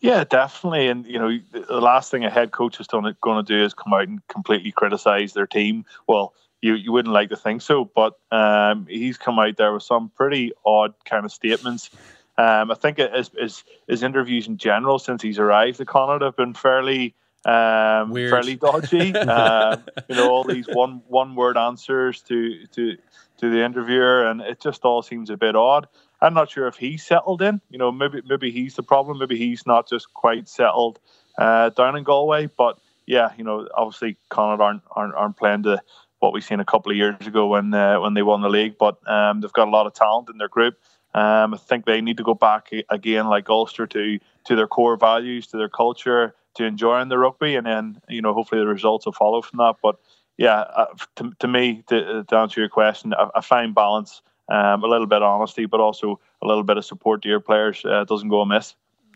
Yeah, 0.00 0.24
definitely. 0.24 0.88
And 0.88 1.06
you 1.06 1.18
know, 1.18 1.38
the 1.52 1.80
last 1.80 2.10
thing 2.10 2.24
a 2.24 2.30
head 2.30 2.50
coach 2.50 2.80
is 2.80 2.88
going 2.88 3.14
to 3.14 3.42
do 3.42 3.64
is 3.64 3.74
come 3.74 3.94
out 3.94 4.08
and 4.08 4.26
completely 4.26 4.72
criticize 4.72 5.32
their 5.32 5.46
team. 5.46 5.84
Well, 6.08 6.34
you 6.60 6.74
you 6.74 6.90
wouldn't 6.90 7.14
like 7.14 7.28
to 7.30 7.36
think 7.36 7.62
so, 7.62 7.84
but 7.84 8.18
um, 8.32 8.86
he's 8.88 9.18
come 9.18 9.38
out 9.38 9.56
there 9.56 9.72
with 9.72 9.84
some 9.84 10.10
pretty 10.16 10.52
odd 10.66 10.94
kind 11.04 11.24
of 11.24 11.32
statements. 11.32 11.90
Um, 12.38 12.70
I 12.70 12.74
think 12.74 12.98
his, 12.98 13.30
his 13.38 13.64
his 13.86 14.02
interviews 14.02 14.48
in 14.48 14.56
general 14.56 14.98
since 14.98 15.22
he's 15.22 15.38
arrived 15.38 15.80
at 15.80 15.86
Connacht 15.86 16.22
have 16.22 16.36
been 16.36 16.54
fairly 16.54 17.14
um, 17.44 18.12
fairly 18.12 18.56
dodgy. 18.56 19.14
um, 19.16 19.82
you 20.08 20.16
know, 20.16 20.30
all 20.30 20.44
these 20.44 20.66
one 20.66 21.02
one 21.08 21.34
word 21.34 21.56
answers 21.56 22.22
to 22.22 22.66
to 22.68 22.96
to 23.38 23.50
the 23.50 23.64
interviewer, 23.64 24.24
and 24.26 24.40
it 24.40 24.60
just 24.60 24.84
all 24.84 25.02
seems 25.02 25.30
a 25.30 25.36
bit 25.36 25.56
odd. 25.56 25.88
I'm 26.20 26.34
not 26.34 26.50
sure 26.50 26.68
if 26.68 26.76
he's 26.76 27.04
settled 27.04 27.42
in. 27.42 27.60
You 27.70 27.78
know, 27.78 27.90
maybe 27.90 28.22
maybe 28.24 28.50
he's 28.50 28.76
the 28.76 28.82
problem. 28.82 29.18
Maybe 29.18 29.36
he's 29.36 29.66
not 29.66 29.88
just 29.88 30.14
quite 30.14 30.48
settled 30.48 31.00
uh, 31.36 31.70
down 31.70 31.96
in 31.96 32.04
Galway. 32.04 32.46
But 32.46 32.78
yeah, 33.06 33.30
you 33.36 33.44
know, 33.44 33.68
obviously 33.74 34.16
Connacht 34.28 34.60
aren't 34.60 34.82
aren't, 34.92 35.14
aren't 35.14 35.36
playing 35.36 35.64
to 35.64 35.82
what 36.20 36.32
we've 36.32 36.44
seen 36.44 36.60
a 36.60 36.64
couple 36.64 36.92
of 36.92 36.96
years 36.96 37.26
ago 37.26 37.48
when 37.48 37.74
uh, 37.74 38.00
when 38.00 38.14
they 38.14 38.22
won 38.22 38.42
the 38.42 38.48
league. 38.48 38.76
But 38.78 38.96
um, 39.10 39.40
they've 39.40 39.52
got 39.52 39.66
a 39.66 39.70
lot 39.70 39.86
of 39.86 39.94
talent 39.94 40.30
in 40.30 40.38
their 40.38 40.48
group. 40.48 40.76
Um, 41.14 41.52
I 41.52 41.58
think 41.58 41.84
they 41.84 42.00
need 42.00 42.16
to 42.18 42.22
go 42.22 42.34
back 42.34 42.70
again, 42.88 43.26
like 43.26 43.50
Ulster, 43.50 43.86
to 43.88 44.18
to 44.44 44.56
their 44.56 44.68
core 44.68 44.96
values, 44.96 45.48
to 45.48 45.56
their 45.56 45.68
culture, 45.68 46.34
to 46.54 46.64
enjoying 46.64 47.08
the 47.08 47.18
rugby, 47.18 47.56
and 47.56 47.66
then 47.66 48.00
you 48.08 48.22
know 48.22 48.34
hopefully 48.34 48.60
the 48.60 48.66
results 48.66 49.06
will 49.06 49.12
follow 49.12 49.42
from 49.42 49.58
that. 49.58 49.76
But 49.82 49.96
yeah, 50.36 50.60
uh, 50.60 50.86
to, 51.16 51.32
to 51.40 51.48
me, 51.48 51.84
to, 51.88 52.24
to 52.24 52.36
answer 52.36 52.60
your 52.60 52.68
question, 52.68 53.12
a, 53.12 53.28
a 53.36 53.42
fine 53.42 53.72
balance, 53.72 54.22
um, 54.48 54.82
a 54.82 54.86
little 54.86 55.06
bit 55.06 55.22
of 55.22 55.28
honesty, 55.28 55.66
but 55.66 55.80
also 55.80 56.20
a 56.42 56.46
little 56.46 56.64
bit 56.64 56.76
of 56.76 56.84
support 56.84 57.22
to 57.22 57.28
your 57.28 57.40
players 57.40 57.84
uh, 57.84 58.04
doesn't 58.04 58.28
go 58.28 58.40
amiss. 58.40 58.74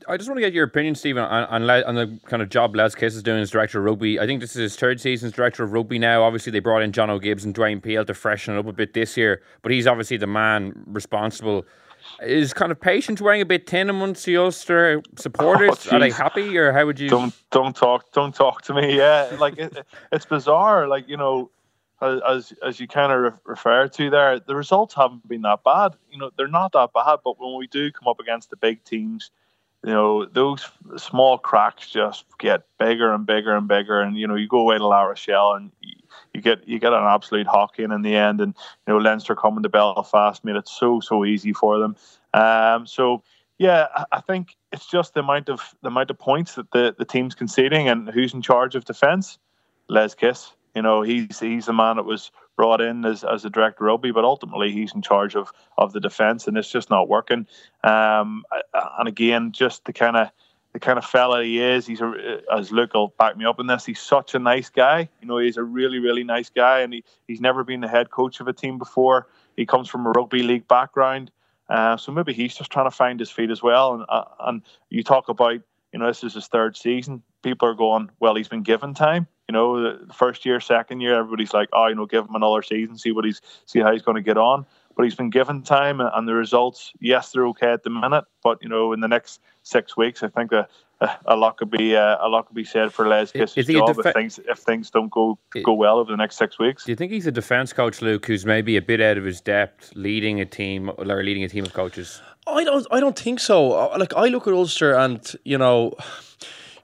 I 0.08 0.16
just 0.16 0.28
want 0.28 0.36
to 0.36 0.42
get 0.42 0.52
your 0.52 0.64
opinion, 0.64 0.94
Stephen, 0.94 1.24
on, 1.24 1.44
on, 1.44 1.70
on, 1.84 1.94
the 1.94 2.20
kind 2.26 2.42
of 2.42 2.50
job 2.50 2.76
Les 2.76 2.94
Kiss 2.94 3.14
is 3.14 3.22
doing 3.22 3.40
as 3.40 3.50
director 3.50 3.78
of 3.78 3.86
rugby. 3.86 4.20
I 4.20 4.26
think 4.26 4.40
this 4.40 4.50
is 4.50 4.56
his 4.72 4.76
third 4.76 5.00
season 5.00 5.28
as 5.28 5.32
director 5.32 5.64
of 5.64 5.72
rugby 5.72 5.98
now. 5.98 6.22
Obviously, 6.22 6.52
they 6.52 6.60
brought 6.60 6.82
in 6.82 6.92
Jono 6.92 7.20
Gibbes 7.20 7.44
and 7.44 7.54
Dwayne 7.54 7.82
Peel 7.82 8.04
to 8.04 8.14
freshen 8.14 8.54
it 8.54 8.58
up 8.58 8.66
a 8.66 8.72
bit 8.72 8.92
this 8.92 9.16
year, 9.16 9.42
but 9.62 9.72
he's 9.72 9.86
obviously 9.86 10.16
the 10.16 10.26
man 10.26 10.84
responsible. 10.86 11.64
Is 12.23 12.54
kind 12.54 12.73
of 12.73 12.80
patience 12.80 13.20
wearing 13.20 13.42
a 13.42 13.46
bit 13.46 13.68
thin 13.68 13.90
amongst 13.90 14.25
the 14.25 14.37
Ulster 14.38 15.02
supporters? 15.16 15.87
Oh, 15.90 15.96
Are 15.96 16.00
they 16.00 16.11
happy, 16.11 16.56
or 16.56 16.73
how 16.73 16.87
would 16.87 16.99
you? 16.99 17.08
Don't 17.08 17.35
don't 17.50 17.76
talk 17.76 18.12
don't 18.12 18.35
talk 18.35 18.62
to 18.62 18.75
me. 18.75 18.96
Yeah, 18.96 19.37
like 19.38 19.58
it, 19.58 19.87
it's 20.12 20.25
bizarre. 20.25 20.88
Like 20.88 21.08
you 21.08 21.16
know, 21.16 21.50
as 22.00 22.52
as 22.64 22.80
you 22.80 22.88
kind 22.88 23.12
of 23.12 23.20
re- 23.20 23.38
refer 23.44 23.88
to 23.88 24.11
there, 24.11 24.40
the 24.40 24.54
results 24.54 24.94
haven't 24.94 25.28
been 25.28 25.42
that 25.42 25.62
bad. 25.64 25.92
You 26.11 26.18
know, 26.18 26.30
they're 26.37 26.49
not 26.49 26.73
that 26.73 26.92
bad, 26.94 27.18
but 27.25 27.38
when 27.38 27.58
we 27.58 27.66
do 27.66 27.92
come 27.92 28.08
up 28.08 28.18
against 28.18 28.50
the 28.50 28.56
big 28.56 28.82
teams 28.85 29.30
you 29.86 29.92
know, 29.92 30.24
those 30.24 30.68
small 30.96 31.38
cracks 31.38 31.88
just 31.88 32.24
get 32.38 32.66
bigger 32.76 33.12
and 33.12 33.24
bigger 33.24 33.56
and 33.56 33.68
bigger. 33.68 34.00
And, 34.00 34.16
you 34.16 34.26
know, 34.26 34.34
you 34.34 34.48
go 34.48 34.58
away 34.58 34.78
to 34.78 34.86
La 34.86 35.02
Rochelle 35.02 35.52
and 35.52 35.70
you, 36.34 36.40
get 36.40 36.66
you 36.66 36.80
get 36.80 36.92
an 36.92 37.04
absolute 37.04 37.46
hocking 37.46 37.92
in 37.92 38.02
the 38.02 38.16
end. 38.16 38.40
And, 38.40 38.52
you 38.86 38.92
know, 38.92 38.98
Leinster 38.98 39.36
coming 39.36 39.62
to 39.62 39.68
Belfast 39.68 40.44
made 40.44 40.56
it 40.56 40.66
so, 40.66 40.98
so 40.98 41.24
easy 41.24 41.52
for 41.52 41.78
them. 41.78 41.94
Um, 42.34 42.84
so, 42.86 43.22
yeah, 43.58 43.86
I 44.10 44.20
think 44.20 44.56
it's 44.72 44.86
just 44.86 45.14
the 45.14 45.20
amount 45.20 45.48
of 45.48 45.76
the 45.82 45.88
amount 45.88 46.10
of 46.10 46.18
points 46.18 46.56
that 46.56 46.72
the, 46.72 46.94
the 46.98 47.04
team's 47.04 47.36
conceding 47.36 47.88
and 47.88 48.10
who's 48.10 48.34
in 48.34 48.42
charge 48.42 48.74
of 48.74 48.84
defence. 48.84 49.38
Les 49.88 50.16
Kiss. 50.16 50.50
You 50.76 50.83
know, 50.83 51.00
he's 51.00 51.40
he's 51.40 51.64
the 51.64 51.73
man 51.73 51.97
that 51.97 52.04
was 52.04 52.30
brought 52.54 52.83
in 52.83 53.06
as, 53.06 53.25
as 53.25 53.47
a 53.47 53.50
director 53.50 53.85
of 53.85 53.92
rugby, 53.92 54.11
but 54.11 54.26
ultimately 54.26 54.73
he's 54.73 54.95
in 54.95 55.00
charge 55.00 55.35
of 55.35 55.50
of 55.78 55.95
the 55.95 56.00
defence, 56.00 56.47
and 56.47 56.59
it's 56.59 56.71
just 56.71 56.90
not 56.90 57.09
working. 57.09 57.47
Um, 57.83 58.45
and 58.99 59.09
again, 59.09 59.52
just 59.52 59.87
the 59.87 59.95
kind 59.95 60.18
of 60.18 60.28
the 60.75 60.78
kind 60.78 60.99
of 60.99 61.06
fella 61.06 61.42
he 61.42 61.62
is. 61.62 61.87
He's 61.87 62.02
a, 62.02 62.42
as 62.54 62.73
Luke 62.73 62.92
will 62.92 63.14
back 63.18 63.38
me 63.38 63.47
up 63.47 63.59
in 63.59 63.68
this. 63.68 63.87
He's 63.87 64.00
such 64.00 64.35
a 64.35 64.38
nice 64.38 64.68
guy. 64.68 65.09
You 65.23 65.26
know, 65.26 65.38
he's 65.38 65.56
a 65.56 65.64
really 65.64 65.99
really 65.99 66.25
nice 66.25 66.50
guy, 66.50 66.80
and 66.80 66.92
he, 66.92 67.04
he's 67.26 67.40
never 67.40 67.64
been 67.64 67.80
the 67.80 67.88
head 67.88 68.11
coach 68.11 68.40
of 68.40 68.47
a 68.47 68.52
team 68.52 68.76
before. 68.76 69.28
He 69.56 69.64
comes 69.64 69.88
from 69.88 70.04
a 70.04 70.11
rugby 70.11 70.42
league 70.42 70.68
background, 70.68 71.30
uh, 71.71 71.97
so 71.97 72.12
maybe 72.12 72.35
he's 72.35 72.54
just 72.54 72.71
trying 72.71 72.85
to 72.85 72.95
find 72.95 73.18
his 73.18 73.30
feet 73.30 73.50
as 73.50 73.62
well. 73.62 73.95
And 73.95 74.04
uh, 74.11 74.25
and 74.40 74.62
you 74.90 75.02
talk 75.02 75.30
about 75.30 75.62
you 75.92 75.98
know 75.98 76.06
this 76.06 76.24
is 76.24 76.34
his 76.34 76.46
third 76.46 76.76
season. 76.76 77.22
People 77.42 77.68
are 77.68 77.74
going, 77.74 78.10
well, 78.20 78.34
he's 78.34 78.48
been 78.48 78.62
given 78.62 78.94
time 78.94 79.28
you 79.48 79.52
know, 79.52 79.96
the 80.04 80.12
first 80.12 80.44
year, 80.44 80.58
second 80.60 81.00
year, 81.00 81.14
everybody's 81.14 81.54
like, 81.54 81.68
oh, 81.72 81.86
you 81.86 81.94
know, 81.94 82.06
give 82.06 82.24
him 82.24 82.34
another 82.34 82.62
season, 82.62 82.98
see 82.98 83.12
what 83.12 83.24
he's 83.24 83.40
see 83.66 83.80
how 83.80 83.92
he's 83.92 84.02
going 84.02 84.16
to 84.16 84.22
get 84.22 84.36
on. 84.36 84.66
But 84.96 85.04
he's 85.04 85.14
been 85.14 85.30
given 85.30 85.62
time, 85.62 86.00
and 86.00 86.26
the 86.26 86.34
results, 86.34 86.92
yes, 87.00 87.30
they're 87.30 87.46
okay 87.48 87.70
at 87.70 87.82
the 87.82 87.90
minute. 87.90 88.24
But 88.42 88.58
you 88.62 88.68
know, 88.68 88.92
in 88.92 89.00
the 89.00 89.08
next 89.08 89.40
six 89.62 89.96
weeks, 89.96 90.22
I 90.22 90.28
think 90.28 90.52
a, 90.52 90.66
a 91.26 91.36
lot 91.36 91.58
could 91.58 91.70
be 91.70 91.94
uh, 91.94 92.16
a 92.20 92.28
lot 92.28 92.46
could 92.46 92.56
be 92.56 92.64
said 92.64 92.92
for 92.92 93.06
Les 93.06 93.30
Kiss's 93.30 93.66
job 93.66 93.90
defe- 93.90 94.06
if 94.06 94.14
things 94.14 94.40
if 94.48 94.58
things 94.58 94.90
don't 94.90 95.10
go 95.10 95.38
go 95.62 95.74
well 95.74 95.98
over 95.98 96.10
the 96.10 96.16
next 96.16 96.38
six 96.38 96.58
weeks. 96.58 96.84
Do 96.84 96.92
you 96.92 96.96
think 96.96 97.12
he's 97.12 97.26
a 97.26 97.32
defence 97.32 97.72
coach, 97.72 98.02
Luke, 98.02 98.26
who's 98.26 98.46
maybe 98.46 98.76
a 98.76 98.82
bit 98.82 99.00
out 99.00 99.18
of 99.18 99.24
his 99.24 99.40
depth, 99.40 99.92
leading 99.94 100.40
a 100.40 100.46
team 100.46 100.90
or 100.96 101.04
leading 101.04 101.44
a 101.44 101.48
team 101.48 101.64
of 101.64 101.72
coaches? 101.72 102.20
I 102.56 102.64
don't. 102.64 102.86
I 102.90 103.00
don't 103.00 103.18
think 103.18 103.40
so. 103.40 103.72
Uh, 103.72 103.96
like 103.98 104.14
I 104.14 104.26
look 104.28 104.46
at 104.46 104.54
Ulster, 104.54 104.94
and 104.94 105.20
you 105.44 105.58
know 105.58 105.94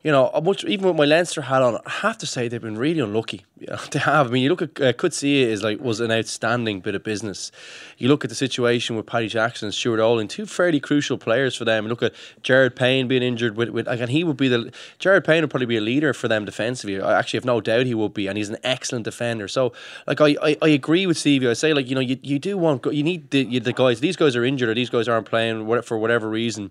you 0.02 0.11
know, 0.11 0.31
much 0.43 0.64
even 0.64 0.87
with 0.88 0.97
my 0.97 1.05
Leinster 1.05 1.43
hat 1.43 1.62
on, 1.62 1.79
I 1.87 1.91
have 1.91 2.19
to 2.19 2.26
say 2.26 2.49
they've 2.49 2.61
been 2.61 2.79
really 2.79 3.00
unlucky. 3.00 3.45
They 3.90 3.99
have. 3.99 4.28
I 4.28 4.31
mean, 4.31 4.42
you 4.42 4.49
look 4.49 4.62
at 4.62 4.81
uh, 4.81 4.92
Coetzee 4.92 5.42
is 5.42 5.62
like 5.62 5.81
was 5.81 6.00
an 6.00 6.11
outstanding 6.11 6.81
bit 6.81 6.95
of 6.95 7.02
business. 7.02 7.52
You 7.99 8.09
look 8.09 8.25
at 8.25 8.31
the 8.31 8.37
situation 8.37 8.97
with 8.97 9.07
Paddy 9.07 9.28
Jackson 9.28 9.66
and 9.66 9.75
Stuart 9.75 10.00
Olding, 10.00 10.28
two 10.28 10.47
fairly 10.47 10.81
crucial 10.81 11.19
players 11.19 11.54
for 11.54 11.64
them. 11.64 11.85
And 11.85 11.90
look 11.90 12.02
at 12.02 12.14
Jared 12.42 12.75
Payne 12.75 13.09
being 13.09 13.23
injured 13.23 13.57
with, 13.57 13.69
with 13.71 13.87
again, 13.88 14.09
he 14.09 14.25
would 14.25 14.37
be 14.37 14.49
the 14.49 14.73
Jared 14.99 15.25
Payne 15.25 15.42
would 15.42 15.50
probably 15.50 15.66
be 15.66 15.76
a 15.76 15.81
leader 15.81 16.14
for 16.14 16.28
them 16.28 16.45
defensively. 16.45 17.00
I 17.00 17.19
actually 17.19 17.38
have 17.38 17.45
no 17.45 17.61
doubt 17.61 17.87
he 17.87 17.95
would 17.95 18.14
be, 18.14 18.26
and 18.26 18.38
he's 18.38 18.49
an 18.49 18.59
excellent 18.62 19.04
defender. 19.04 19.49
So, 19.49 19.73
like, 20.07 20.21
I, 20.21 20.37
I, 20.42 20.57
I 20.62 20.69
agree 20.69 21.07
with 21.07 21.19
Stevie. 21.19 21.49
I 21.49 21.52
say 21.52 21.75
like 21.75 21.88
you 21.88 21.95
know 21.95 22.00
you, 22.00 22.19
you 22.23 22.38
do 22.38 22.57
want 22.57 22.87
you 22.87 23.02
need 23.02 23.31
the 23.31 23.45
you, 23.45 23.61
the 23.61 23.73
guys. 23.73 24.00
These 24.00 24.16
guys 24.16 24.37
are 24.37 24.45
injured 24.45 24.69
or 24.69 24.75
these 24.75 24.90
guys 24.90 25.09
aren't 25.09 25.26
playing 25.26 25.83
for 25.83 25.99
whatever 25.99 26.28
reason. 26.28 26.71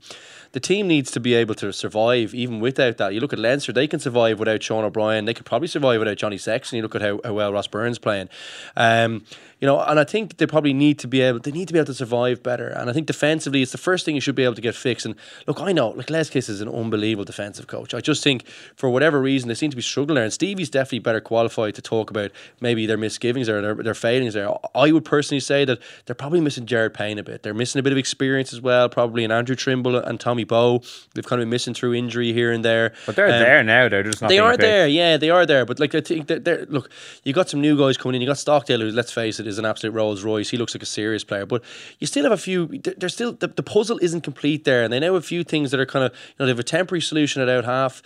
The 0.53 0.59
team 0.59 0.87
needs 0.87 1.11
to 1.11 1.21
be 1.21 1.33
able 1.33 1.55
to 1.55 1.71
survive 1.71 2.33
even 2.35 2.59
without 2.59 2.97
that. 2.97 3.13
You 3.13 3.21
look 3.21 3.31
at 3.31 3.39
Leinster; 3.39 3.71
they 3.71 3.87
can 3.87 3.99
survive 3.99 4.39
without 4.39 4.61
Sean 4.61 4.83
O'Brien. 4.83 5.25
They 5.25 5.33
could 5.33 5.45
probably 5.45 5.67
survive 5.67 5.99
without 5.99 6.17
Johnny 6.17 6.37
Sexton. 6.37 6.80
Look 6.81 6.95
at 6.95 7.01
how, 7.01 7.19
how 7.23 7.33
well 7.33 7.53
Ross 7.53 7.67
Byrne's 7.67 7.99
playing. 7.99 8.29
Um, 8.75 9.25
you 9.61 9.67
know, 9.67 9.79
and 9.79 9.99
I 9.99 10.03
think 10.03 10.37
they 10.37 10.47
probably 10.47 10.73
need 10.73 10.97
to 10.99 11.07
be 11.07 11.21
able 11.21 11.39
they 11.39 11.51
need 11.51 11.67
to 11.67 11.73
be 11.73 11.79
able 11.79 11.85
to 11.85 11.93
survive 11.93 12.41
better. 12.41 12.67
And 12.67 12.89
I 12.89 12.93
think 12.93 13.05
defensively, 13.05 13.61
it's 13.61 13.71
the 13.71 13.77
first 13.77 14.05
thing 14.05 14.15
you 14.15 14.21
should 14.21 14.33
be 14.33 14.43
able 14.43 14.55
to 14.55 14.61
get 14.61 14.75
fixed. 14.75 15.05
And 15.05 15.15
look, 15.47 15.61
I 15.61 15.71
know, 15.71 15.89
like 15.89 16.09
Les 16.09 16.31
Kiss 16.31 16.49
is 16.49 16.61
an 16.61 16.67
unbelievable 16.67 17.25
defensive 17.25 17.67
coach. 17.67 17.93
I 17.93 18.01
just 18.01 18.23
think 18.23 18.47
for 18.75 18.89
whatever 18.89 19.21
reason 19.21 19.49
they 19.49 19.53
seem 19.53 19.69
to 19.69 19.75
be 19.75 19.83
struggling 19.83 20.15
there. 20.15 20.23
And 20.23 20.33
Stevie's 20.33 20.71
definitely 20.71 20.99
better 20.99 21.21
qualified 21.21 21.75
to 21.75 21.81
talk 21.81 22.09
about 22.09 22.31
maybe 22.59 22.87
their 22.87 22.97
misgivings 22.97 23.47
or 23.47 23.61
their, 23.61 23.75
their 23.75 23.93
failings 23.93 24.33
there. 24.33 24.49
I 24.73 24.91
would 24.91 25.05
personally 25.05 25.39
say 25.39 25.63
that 25.65 25.79
they're 26.05 26.15
probably 26.15 26.41
missing 26.41 26.65
Jared 26.65 26.95
Payne 26.95 27.19
a 27.19 27.23
bit. 27.23 27.43
They're 27.43 27.53
missing 27.53 27.79
a 27.79 27.83
bit 27.83 27.91
of 27.91 27.99
experience 27.99 28.53
as 28.53 28.61
well, 28.61 28.89
probably. 28.89 29.23
in 29.23 29.31
Andrew 29.31 29.55
Trimble 29.55 29.95
and 29.95 30.19
Tommy 30.19 30.43
Bowe, 30.43 30.81
they've 31.13 31.25
kind 31.25 31.39
of 31.39 31.43
been 31.45 31.51
missing 31.51 31.75
through 31.75 31.93
injury 31.93 32.33
here 32.33 32.51
and 32.51 32.65
there. 32.65 32.93
But 33.05 33.15
they're 33.15 33.27
um, 33.27 33.39
there 33.39 33.63
now. 33.63 33.89
They're 33.89 34.03
just 34.03 34.23
not. 34.23 34.29
They 34.29 34.39
are 34.39 34.53
picked. 34.53 34.61
there. 34.61 34.87
Yeah, 34.87 35.17
they 35.17 35.29
are 35.29 35.45
there. 35.45 35.67
But 35.67 35.79
like 35.79 35.93
I 35.93 36.01
think 36.01 36.25
that 36.27 36.45
they're 36.45 36.65
look, 36.65 36.89
you 37.23 37.31
got 37.31 37.47
some 37.47 37.61
new 37.61 37.77
guys 37.77 37.95
coming 37.97 38.15
in. 38.15 38.21
You 38.21 38.27
got 38.27 38.39
Stockdale, 38.39 38.79
who 38.79 38.89
let's 38.89 39.11
face 39.11 39.39
it, 39.39 39.50
is 39.51 39.59
an 39.59 39.65
absolute 39.65 39.93
Rolls 39.93 40.23
Royce. 40.23 40.49
He 40.49 40.57
looks 40.57 40.73
like 40.73 40.83
a 40.83 40.87
serious 40.87 41.23
player, 41.23 41.45
but 41.45 41.63
you 41.99 42.07
still 42.07 42.23
have 42.23 42.31
a 42.31 42.37
few. 42.37 42.67
There's 42.97 43.13
still 43.13 43.33
the, 43.33 43.47
the 43.47 43.63
puzzle 43.63 43.99
isn't 44.01 44.21
complete 44.21 44.63
there, 44.63 44.83
and 44.83 44.91
they 44.91 44.99
now 44.99 45.13
have 45.13 45.23
a 45.23 45.27
few 45.27 45.43
things 45.43 45.71
that 45.71 45.79
are 45.79 45.85
kind 45.85 46.05
of 46.05 46.11
you 46.11 46.35
know 46.39 46.45
they 46.45 46.51
have 46.51 46.59
a 46.59 46.63
temporary 46.63 47.01
solution 47.01 47.41
at 47.41 47.49
out 47.49 47.65
half. 47.65 48.01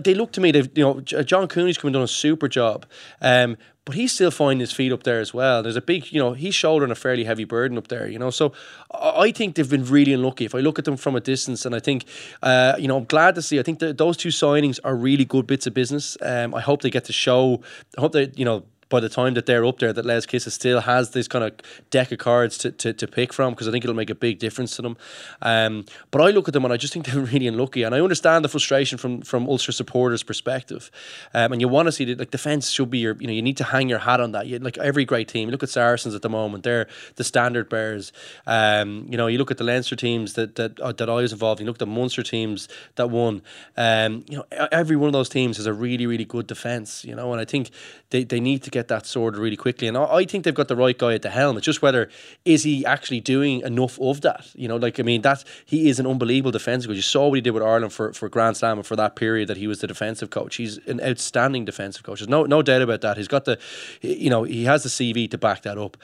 They 0.00 0.14
look 0.14 0.32
to 0.32 0.40
me, 0.40 0.50
they've 0.50 0.68
you 0.74 0.84
know 0.84 1.00
John 1.00 1.46
Cooney's 1.46 1.78
coming 1.78 1.92
done 1.92 2.02
a 2.02 2.08
super 2.08 2.48
job, 2.48 2.84
um, 3.20 3.56
but 3.88 3.94
he's 3.94 4.12
still 4.12 4.30
finding 4.30 4.60
his 4.60 4.70
feet 4.70 4.92
up 4.92 5.04
there 5.04 5.18
as 5.18 5.32
well. 5.32 5.62
There's 5.62 5.74
a 5.74 5.80
big, 5.80 6.12
you 6.12 6.20
know, 6.20 6.34
he's 6.34 6.54
shouldering 6.54 6.90
a 6.90 6.94
fairly 6.94 7.24
heavy 7.24 7.44
burden 7.44 7.78
up 7.78 7.88
there, 7.88 8.06
you 8.06 8.18
know. 8.18 8.28
So 8.28 8.52
I 8.92 9.32
think 9.32 9.54
they've 9.54 9.70
been 9.70 9.86
really 9.86 10.12
unlucky. 10.12 10.44
If 10.44 10.54
I 10.54 10.58
look 10.58 10.78
at 10.78 10.84
them 10.84 10.98
from 10.98 11.16
a 11.16 11.20
distance, 11.20 11.64
and 11.64 11.74
I 11.74 11.80
think, 11.80 12.04
uh, 12.42 12.74
you 12.78 12.86
know, 12.86 12.98
I'm 12.98 13.06
glad 13.06 13.34
to 13.36 13.40
see. 13.40 13.58
I 13.58 13.62
think 13.62 13.78
that 13.78 13.96
those 13.96 14.18
two 14.18 14.28
signings 14.28 14.78
are 14.84 14.94
really 14.94 15.24
good 15.24 15.46
bits 15.46 15.66
of 15.66 15.72
business. 15.72 16.18
Um, 16.20 16.54
I 16.54 16.60
hope 16.60 16.82
they 16.82 16.90
get 16.90 17.06
to 17.06 17.14
show. 17.14 17.62
I 17.96 18.02
hope 18.02 18.12
that 18.12 18.38
you 18.38 18.44
know 18.44 18.64
by 18.88 19.00
the 19.00 19.08
time 19.08 19.34
that 19.34 19.46
they're 19.46 19.64
up 19.64 19.78
there, 19.78 19.92
that 19.92 20.04
Les 20.04 20.26
Kissa 20.26 20.50
still 20.50 20.80
has 20.80 21.10
this 21.10 21.28
kind 21.28 21.44
of 21.44 21.52
deck 21.90 22.10
of 22.12 22.18
cards 22.18 22.56
to, 22.58 22.72
to, 22.72 22.92
to 22.92 23.06
pick 23.06 23.32
from 23.32 23.52
because 23.52 23.68
I 23.68 23.70
think 23.70 23.84
it'll 23.84 23.96
make 23.96 24.10
a 24.10 24.14
big 24.14 24.38
difference 24.38 24.76
to 24.76 24.82
them. 24.82 24.96
Um, 25.42 25.84
but 26.10 26.20
I 26.20 26.30
look 26.30 26.48
at 26.48 26.54
them 26.54 26.64
and 26.64 26.72
I 26.72 26.76
just 26.76 26.92
think 26.92 27.06
they're 27.06 27.20
really 27.32 27.46
unlucky, 27.46 27.82
and 27.82 27.94
I 27.94 28.00
understand 28.00 28.44
the 28.44 28.48
frustration 28.48 28.98
from 28.98 29.22
from 29.22 29.48
Ulster 29.48 29.72
supporters' 29.72 30.22
perspective. 30.22 30.90
Um, 31.34 31.52
and 31.52 31.60
you 31.60 31.68
want 31.68 31.86
to 31.86 31.92
see 31.92 32.04
that 32.06 32.18
like 32.18 32.30
defense 32.30 32.70
should 32.70 32.90
be 32.90 32.98
your 32.98 33.16
you 33.20 33.26
know 33.26 33.32
you 33.32 33.42
need 33.42 33.56
to 33.58 33.64
hang 33.64 33.88
your 33.88 33.98
hat 33.98 34.20
on 34.20 34.32
that. 34.32 34.46
You, 34.46 34.58
like 34.58 34.78
every 34.78 35.04
great 35.04 35.28
team, 35.28 35.48
you 35.48 35.52
look 35.52 35.62
at 35.62 35.70
Saracens 35.70 36.14
at 36.14 36.22
the 36.22 36.30
moment; 36.30 36.64
they're 36.64 36.88
the 37.16 37.24
standard 37.24 37.68
bearers. 37.68 38.12
Um, 38.46 39.06
you 39.08 39.16
know, 39.16 39.26
you 39.26 39.38
look 39.38 39.50
at 39.50 39.58
the 39.58 39.64
Leinster 39.64 39.96
teams 39.96 40.34
that 40.34 40.56
that 40.56 40.80
uh, 40.80 40.92
that 40.92 41.10
I 41.10 41.14
was 41.14 41.32
involved 41.32 41.60
in. 41.60 41.66
You 41.66 41.70
look 41.70 41.76
at 41.76 41.80
the 41.80 41.86
Munster 41.86 42.22
teams 42.22 42.68
that 42.96 43.10
won. 43.10 43.42
Um, 43.76 44.24
you 44.28 44.38
know, 44.38 44.44
every 44.72 44.96
one 44.96 45.08
of 45.08 45.12
those 45.12 45.28
teams 45.28 45.56
has 45.56 45.66
a 45.66 45.72
really 45.72 46.06
really 46.06 46.24
good 46.24 46.46
defense. 46.46 47.04
You 47.04 47.14
know, 47.14 47.32
and 47.32 47.40
I 47.40 47.44
think 47.44 47.70
they, 48.10 48.24
they 48.24 48.40
need 48.40 48.62
to 48.62 48.70
get 48.70 48.77
get 48.78 48.88
that 48.88 49.06
sorted 49.06 49.40
really 49.40 49.56
quickly. 49.56 49.88
And 49.88 49.96
I, 49.96 50.24
think 50.24 50.44
they've 50.44 50.54
got 50.54 50.68
the 50.68 50.76
right 50.76 50.96
guy 50.96 51.14
at 51.14 51.22
the 51.22 51.30
helm. 51.30 51.56
It's 51.56 51.66
just 51.66 51.82
whether 51.82 52.08
is 52.44 52.62
he 52.62 52.86
actually 52.86 53.20
doing 53.20 53.60
enough 53.62 53.98
of 54.00 54.20
that. 54.20 54.46
You 54.54 54.68
know, 54.68 54.76
like 54.76 55.00
I 55.00 55.02
mean, 55.02 55.22
that 55.22 55.44
he 55.64 55.88
is 55.88 55.98
an 55.98 56.06
unbelievable 56.06 56.52
defensive 56.52 56.88
coach. 56.88 56.96
You 56.96 57.02
saw 57.02 57.28
what 57.28 57.34
he 57.34 57.40
did 57.40 57.50
with 57.50 57.62
Ireland 57.62 57.92
for, 57.92 58.12
for 58.12 58.28
Grand 58.28 58.56
Slam 58.56 58.78
and 58.78 58.86
for 58.86 58.96
that 58.96 59.16
period 59.16 59.48
that 59.48 59.56
he 59.56 59.66
was 59.66 59.80
the 59.80 59.86
defensive 59.86 60.30
coach. 60.30 60.56
He's 60.56 60.78
an 60.86 61.00
outstanding 61.00 61.64
defensive 61.64 62.04
coach. 62.04 62.20
There's 62.20 62.28
no 62.28 62.44
no 62.44 62.62
doubt 62.62 62.82
about 62.82 63.00
that. 63.00 63.16
He's 63.16 63.28
got 63.28 63.44
the, 63.44 63.58
you 64.00 64.30
know, 64.30 64.44
he 64.44 64.64
has 64.64 64.82
the 64.84 64.88
CV 64.88 65.30
to 65.30 65.38
back 65.38 65.62
that 65.62 65.78
up 65.78 65.96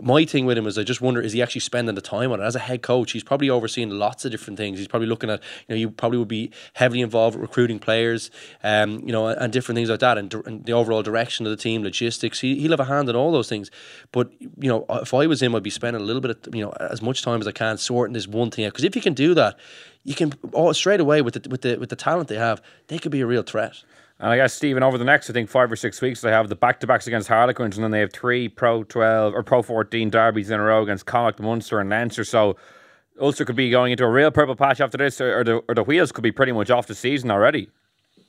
my 0.00 0.24
thing 0.24 0.46
with 0.46 0.58
him 0.58 0.66
is 0.66 0.78
I 0.78 0.82
just 0.82 1.00
wonder 1.00 1.20
is 1.20 1.32
he 1.32 1.42
actually 1.42 1.60
spending 1.62 1.94
the 1.94 2.00
time 2.00 2.32
on 2.32 2.40
it 2.40 2.44
as 2.44 2.54
a 2.54 2.60
head 2.60 2.82
coach? 2.82 3.12
He's 3.12 3.24
probably 3.24 3.50
overseeing 3.50 3.90
lots 3.90 4.24
of 4.24 4.30
different 4.30 4.56
things. 4.56 4.78
He's 4.78 4.88
probably 4.88 5.08
looking 5.08 5.30
at 5.30 5.40
you 5.68 5.74
know 5.74 5.76
you 5.76 5.90
probably 5.90 6.18
would 6.18 6.28
be 6.28 6.50
heavily 6.74 7.00
involved 7.00 7.36
with 7.36 7.42
recruiting 7.42 7.78
players, 7.78 8.30
um, 8.62 9.00
you 9.06 9.12
know, 9.12 9.28
and 9.28 9.52
different 9.52 9.76
things 9.76 9.90
like 9.90 10.00
that, 10.00 10.18
and, 10.18 10.32
and 10.46 10.64
the 10.64 10.72
overall 10.72 11.02
direction 11.02 11.46
of 11.46 11.50
the 11.50 11.56
team, 11.56 11.82
logistics. 11.82 12.40
He 12.40 12.60
he'll 12.60 12.72
have 12.72 12.80
a 12.80 12.84
hand 12.84 13.08
in 13.08 13.16
all 13.16 13.32
those 13.32 13.48
things. 13.48 13.70
But 14.12 14.30
you 14.40 14.68
know, 14.68 14.84
if 14.90 15.14
I 15.14 15.26
was 15.26 15.42
him, 15.42 15.54
I'd 15.54 15.62
be 15.62 15.70
spending 15.70 16.00
a 16.00 16.04
little 16.04 16.22
bit 16.22 16.46
of 16.46 16.54
you 16.54 16.62
know 16.62 16.72
as 16.72 17.00
much 17.00 17.22
time 17.22 17.40
as 17.40 17.46
I 17.46 17.52
can 17.52 17.78
sorting 17.78 18.14
this 18.14 18.28
one 18.28 18.50
thing 18.50 18.64
out 18.64 18.72
because 18.72 18.84
if 18.84 18.96
you 18.96 19.02
can 19.02 19.14
do 19.14 19.34
that, 19.34 19.58
you 20.04 20.14
can 20.14 20.32
oh, 20.52 20.72
straight 20.72 21.00
away 21.00 21.22
with 21.22 21.34
the 21.34 21.48
with 21.48 21.62
the 21.62 21.76
with 21.76 21.88
the 21.88 21.96
talent 21.96 22.28
they 22.28 22.36
have, 22.36 22.62
they 22.88 22.98
could 22.98 23.12
be 23.12 23.20
a 23.20 23.26
real 23.26 23.42
threat. 23.42 23.82
And 24.18 24.30
I 24.30 24.36
guess 24.36 24.54
Stephen, 24.54 24.82
over 24.82 24.96
the 24.96 25.04
next 25.04 25.28
I 25.28 25.34
think 25.34 25.50
five 25.50 25.70
or 25.70 25.76
six 25.76 26.00
weeks, 26.00 26.22
they 26.22 26.30
have 26.30 26.48
the 26.48 26.56
back 26.56 26.80
to 26.80 26.86
backs 26.86 27.06
against 27.06 27.28
Harlequins, 27.28 27.76
and 27.76 27.84
then 27.84 27.90
they 27.90 28.00
have 28.00 28.12
three 28.12 28.48
Pro 28.48 28.82
twelve 28.82 29.34
or 29.34 29.42
Pro 29.42 29.62
fourteen 29.62 30.08
derbies 30.08 30.50
in 30.50 30.58
a 30.58 30.62
row 30.62 30.82
against 30.82 31.04
Connacht, 31.04 31.38
Munster, 31.38 31.80
and 31.80 31.90
Leinster. 31.90 32.24
So 32.24 32.56
Ulster 33.20 33.44
could 33.44 33.56
be 33.56 33.70
going 33.70 33.92
into 33.92 34.04
a 34.04 34.10
real 34.10 34.30
purple 34.30 34.56
patch 34.56 34.80
after 34.80 34.96
this, 34.96 35.20
or, 35.20 35.44
the 35.44 35.56
or 35.68 35.74
the 35.74 35.82
wheels 35.82 36.12
could 36.12 36.22
be 36.22 36.32
pretty 36.32 36.52
much 36.52 36.70
off 36.70 36.86
the 36.86 36.94
season 36.94 37.30
already. 37.30 37.68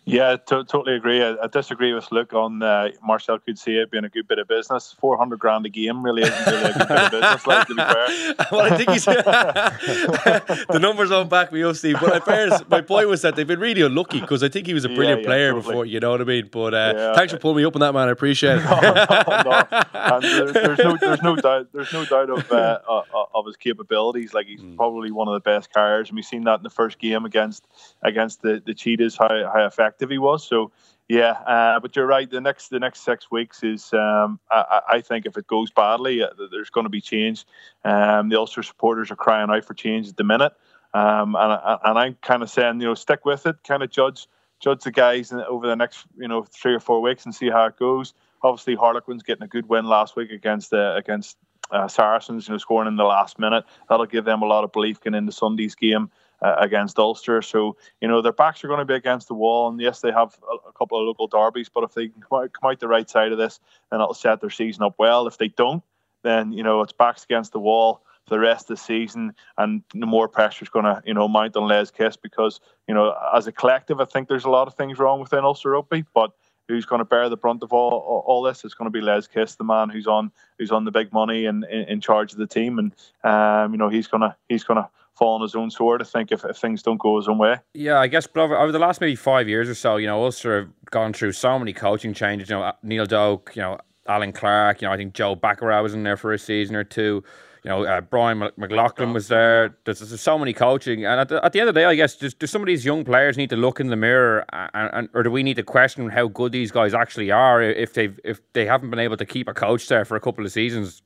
Yeah, 0.07 0.37
to- 0.37 0.63
totally 0.63 0.95
agree. 0.95 1.21
I, 1.21 1.35
I, 1.43 1.47
disagree 1.47 1.93
with 1.93 2.09
Luke 2.13 2.33
on 2.33 2.63
uh, 2.63 2.91
Marcel 3.03 3.39
Coetzee 3.39 3.91
being 3.91 4.05
a 4.05 4.09
good 4.09 4.25
bit 4.25 4.39
of 4.39 4.47
business. 4.47 4.95
Four 5.01 5.17
hundred 5.17 5.39
grand 5.39 5.65
a 5.65 5.69
game 5.69 6.01
really 6.01 6.21
isn't 6.21 6.45
really 6.47 6.69
a 6.69 6.73
good 6.77 6.87
bit 6.87 6.97
of 6.97 7.11
business. 7.11 7.45
Like 7.45 7.67
to 7.67 7.75
be 7.75 7.81
fair. 7.81 8.35
well, 8.53 8.61
I 8.61 8.77
think 8.77 8.91
he's 8.91 9.03
the 9.05 10.79
numbers 10.79 11.09
don't 11.09 11.29
back 11.29 11.51
me 11.51 11.61
up, 11.61 11.75
Steve. 11.75 11.97
But 11.99 12.23
fairness, 12.23 12.61
my 12.69 12.79
point 12.79 13.09
was 13.09 13.21
that 13.23 13.35
they've 13.35 13.45
been 13.45 13.59
really 13.59 13.81
unlucky 13.81 14.21
because 14.21 14.43
I 14.43 14.47
think 14.47 14.65
he 14.65 14.73
was 14.73 14.85
a 14.85 14.87
brilliant 14.87 15.23
yeah, 15.23 15.23
yeah, 15.23 15.27
player 15.27 15.51
totally. 15.51 15.67
before. 15.67 15.85
You 15.85 15.99
know 15.99 16.11
what 16.11 16.21
I 16.21 16.23
mean? 16.23 16.49
But 16.53 16.73
uh, 16.73 16.93
Yeah. 16.95 17.13
thanks 17.13 17.33
for 17.33 17.39
pulling 17.39 17.57
me 17.57 17.65
up 17.65 17.75
on 17.75 17.81
that, 17.81 17.93
man. 17.93 18.07
I 18.07 18.11
appreciate 18.11 18.59
it. 18.59 18.63
no, 18.63 19.67
no. 19.93 20.19
There, 20.21 20.51
there's 20.53 20.79
no, 20.79 20.97
there's 21.01 21.21
no 21.21 21.35
doubt, 21.35 21.67
there's 21.73 21.91
no 21.91 22.05
doubt 22.05 22.29
of 22.29 22.49
uh, 22.49 22.79
uh, 22.87 23.01
of 23.35 23.45
his 23.45 23.57
capabilities. 23.57 24.33
Like 24.33 24.47
he's 24.47 24.63
probably 24.77 25.11
one 25.11 25.27
of 25.27 25.33
the 25.33 25.41
best 25.41 25.73
carriers, 25.73 26.07
and 26.07 26.15
we've 26.15 26.23
seen 26.23 26.45
that 26.45 26.59
in 26.59 26.63
the 26.63 26.69
first 26.69 26.97
game 26.97 27.25
against 27.25 27.67
against 28.03 28.41
the 28.41 28.63
the 28.65 28.73
Cheetahs 28.73 29.17
how 29.17 29.51
how 29.53 29.65
effective 29.65 29.96
he 29.99 30.17
was. 30.17 30.45
So. 30.47 30.71
Yeah, 31.09 31.31
uh, 31.47 31.79
but 31.79 31.95
you're 31.95 32.05
right. 32.05 32.29
The 32.29 32.41
next 32.41 32.67
the 32.67 32.81
next 32.81 33.05
six 33.05 33.31
weeks 33.31 33.63
is, 33.63 33.93
um, 33.93 34.41
I, 34.51 34.81
I 34.89 35.01
think, 35.01 35.25
if 35.25 35.37
it 35.37 35.47
goes 35.47 35.71
badly, 35.71 36.21
uh, 36.21 36.31
there's 36.51 36.69
going 36.69 36.83
to 36.83 36.89
be 36.89 36.99
change. 36.99 37.45
Um, 37.85 38.27
the 38.27 38.37
Ulster 38.37 38.61
supporters 38.61 39.09
are 39.09 39.15
crying 39.15 39.49
out 39.49 39.63
for 39.63 39.73
change 39.73 40.09
at 40.09 40.17
the 40.17 40.25
minute, 40.25 40.51
um, 40.93 41.33
and 41.39 41.61
and 41.85 41.97
I'm 41.97 42.17
kind 42.21 42.43
of 42.43 42.49
saying, 42.49 42.81
you 42.81 42.87
know, 42.87 42.93
stick 42.93 43.23
with 43.23 43.45
it, 43.45 43.55
kind 43.65 43.83
of 43.83 43.89
judge 43.89 44.27
judge 44.59 44.83
the 44.83 44.91
guys 44.91 45.31
over 45.31 45.67
the 45.67 45.75
next 45.75 46.05
you 46.17 46.27
know 46.27 46.43
three 46.43 46.73
or 46.73 46.79
four 46.79 47.01
weeks 47.01 47.25
and 47.25 47.33
see 47.33 47.49
how 47.49 47.65
it 47.65 47.77
goes. 47.77 48.13
Obviously, 48.43 48.75
Harlequins 48.75 49.23
getting 49.23 49.43
a 49.43 49.47
good 49.47 49.69
win 49.69 49.85
last 49.85 50.15
week 50.15 50.31
against 50.31 50.73
uh, 50.73 50.95
against 50.95 51.37
uh, 51.71 51.87
Saracens, 51.87 52.47
you 52.47 52.53
know, 52.53 52.57
scoring 52.57 52.87
in 52.87 52.95
the 52.95 53.03
last 53.03 53.39
minute. 53.39 53.65
That'll 53.89 54.05
give 54.05 54.25
them 54.25 54.41
a 54.41 54.45
lot 54.45 54.63
of 54.63 54.71
belief 54.71 55.01
going 55.01 55.15
into 55.15 55.31
Sunday's 55.31 55.75
game 55.75 56.09
uh, 56.41 56.56
against 56.60 57.00
Ulster. 57.00 57.41
So 57.41 57.75
you 58.01 58.08
know 58.08 58.22
their 58.22 58.34
backs 58.34 58.63
are 58.63 58.67
going 58.67 58.79
to 58.79 58.86
be 58.86 58.94
against 58.94 59.27
the 59.27 59.34
wall, 59.34 59.70
and 59.70 59.79
yes, 59.79 60.01
they 60.01 60.12
have 60.12 60.38
a, 60.50 60.70
a 60.70 60.74
couple 60.74 61.00
of 61.00 61.06
local 61.06 61.27
derbies, 61.27 61.70
but 61.70 61.84
if 61.84 61.94
they 61.94 62.08
can 62.08 62.22
come 62.22 62.44
out, 62.44 62.53
come 62.53 62.72
out 62.72 62.79
the 62.79 62.88
right 62.88 63.10
side 63.10 63.32
of 63.32 63.38
this, 63.38 63.60
then 63.91 64.01
it'll 64.01 64.13
set 64.13 64.41
their 64.41 64.50
season 64.50 64.84
up 64.84 64.96
well. 64.98 65.27
If 65.27 65.38
they 65.38 65.50
don't, 65.50 65.84
then 66.24 66.51
you 66.51 66.63
know 66.63 66.82
it's 66.82 66.94
backs 66.94 67.24
against 67.24 67.51
the 67.51 67.60
wall 67.60 68.01
for 68.25 68.36
the 68.36 68.39
rest 68.39 68.70
of 68.70 68.77
the 68.77 68.84
season, 68.84 69.34
and 69.58 69.84
the 69.94 70.06
more 70.06 70.27
pressure 70.27 70.63
is 70.63 70.70
going 70.70 70.86
to 70.86 71.01
you 71.06 71.13
know 71.13 71.27
mount 71.27 71.56
on 71.56 71.67
Les 71.67 71.91
Kiss 71.91 72.17
because 72.17 72.60
you 72.88 72.94
know 72.94 73.15
as 73.34 73.48
a 73.48 73.51
collective, 73.51 74.00
I 74.00 74.06
think 74.06 74.27
there's 74.27 74.46
a 74.46 74.50
lot 74.50 74.67
of 74.67 74.75
things 74.75 75.00
wrong 75.00 75.20
within 75.20 75.44
Ulster 75.44 75.72
Rugby, 75.72 76.06
but 76.13 76.32
who's 76.67 76.86
going 76.86 77.00
to 77.00 77.06
bear 77.06 77.29
the 77.29 77.38
brunt 77.38 77.63
of 77.63 77.72
all, 77.72 78.24
all, 78.25 78.41
this? 78.41 78.65
It's 78.65 78.74
going 78.74 78.91
to 78.91 78.91
be 78.91 79.01
Les 79.01 79.27
Kiss, 79.27 79.56
the 79.56 79.63
man 79.63 79.89
who's 79.89 80.08
on 80.08 80.32
who's 80.60 80.72
on 80.72 80.86
the 80.86 80.91
big 80.91 81.13
money 81.13 81.46
and 81.46 81.63
in, 81.65 81.84
in 81.84 82.01
charge 82.01 82.34
of 82.34 82.39
the 82.39 82.48
team, 82.48 82.79
and 82.79 82.91
um, 83.24 83.72
you 83.72 83.77
know 83.77 83.89
he's 83.89 84.08
gonna 84.08 84.36
he's 84.50 84.63
gonna 84.63 84.89
fall 85.17 85.36
on 85.36 85.41
his 85.41 85.55
own 85.55 85.69
sword. 85.69 86.01
I 86.01 86.05
think 86.05 86.31
if, 86.31 86.45
if 86.45 86.57
things 86.57 86.83
don't 86.83 87.00
go 87.00 87.17
his 87.17 87.27
own 87.27 87.38
way. 87.38 87.57
Yeah, 87.74 88.00
I 88.00 88.07
guess 88.07 88.27
but 88.27 88.51
over, 88.51 88.71
the 88.71 88.79
last 88.79 89.01
maybe 89.01 89.15
five 89.15 89.50
years 89.50 89.69
or 89.69 89.75
so, 89.75 89.97
you 89.97 90.07
know, 90.07 90.24
Ulster 90.24 90.59
have 90.59 90.69
gone 90.91 91.13
through 91.13 91.31
so 91.33 91.57
many 91.57 91.74
coaching 91.74 92.13
changes. 92.13 92.50
You 92.50 92.57
know, 92.57 92.71
Neil 92.83 93.05
Doak, 93.05 93.55
you 93.55 93.62
know, 93.62 93.77
Allen 94.07 94.31
Clarke, 94.31 94.81
you 94.81 94.88
know, 94.88 94.93
I 94.93 94.97
think 94.97 95.13
Joe 95.13 95.36
Baccarat 95.36 95.81
was 95.81 95.93
in 95.93 96.03
there 96.03 96.17
for 96.17 96.33
a 96.33 96.39
season 96.39 96.75
or 96.75 96.83
two. 96.83 97.24
You 97.63 97.69
know, 97.69 97.83
uh, 97.83 98.00
Brian 98.00 98.38
McLaughlin 98.38 99.12
was 99.12 99.27
there. 99.27 99.75
There's, 99.83 100.00
there's 100.00 100.21
so 100.21 100.38
many 100.38 100.53
coaching, 100.53 101.05
and 101.05 101.19
at 101.19 101.27
the, 101.27 101.43
at 101.43 101.51
the 101.51 101.59
end 101.59 101.67
of 101.67 101.75
the 101.75 101.81
day, 101.81 101.86
I 101.86 101.95
guess 101.95 102.15
does, 102.15 102.33
do 102.33 102.47
some 102.47 102.62
of 102.62 102.67
these 102.67 102.86
young 102.86 103.03
players 103.03 103.36
need 103.36 103.50
to 103.50 103.57
look 103.57 103.81
in 103.81 103.88
the 103.88 103.97
mirror, 103.97 104.45
and, 104.53 104.89
and 104.93 105.09
or 105.13 105.24
do 105.24 105.31
we 105.31 105.43
need 105.43 105.55
to 105.55 105.63
question 105.63 106.07
how 106.07 106.27
good 106.29 106.53
these 106.53 106.71
guys 106.71 106.93
actually 106.93 107.29
are 107.29 107.62
if 107.62 107.93
they 107.93 108.12
if 108.24 108.39
they 108.53 108.65
haven't 108.65 108.89
been 108.89 109.00
able 109.00 109.17
to 109.17 109.25
keep 109.25 109.50
a 109.50 109.53
coach 109.53 109.89
there 109.89 110.05
for 110.05 110.15
a 110.15 110.21
couple 110.21 110.45
of 110.45 110.51
seasons? 110.51 111.01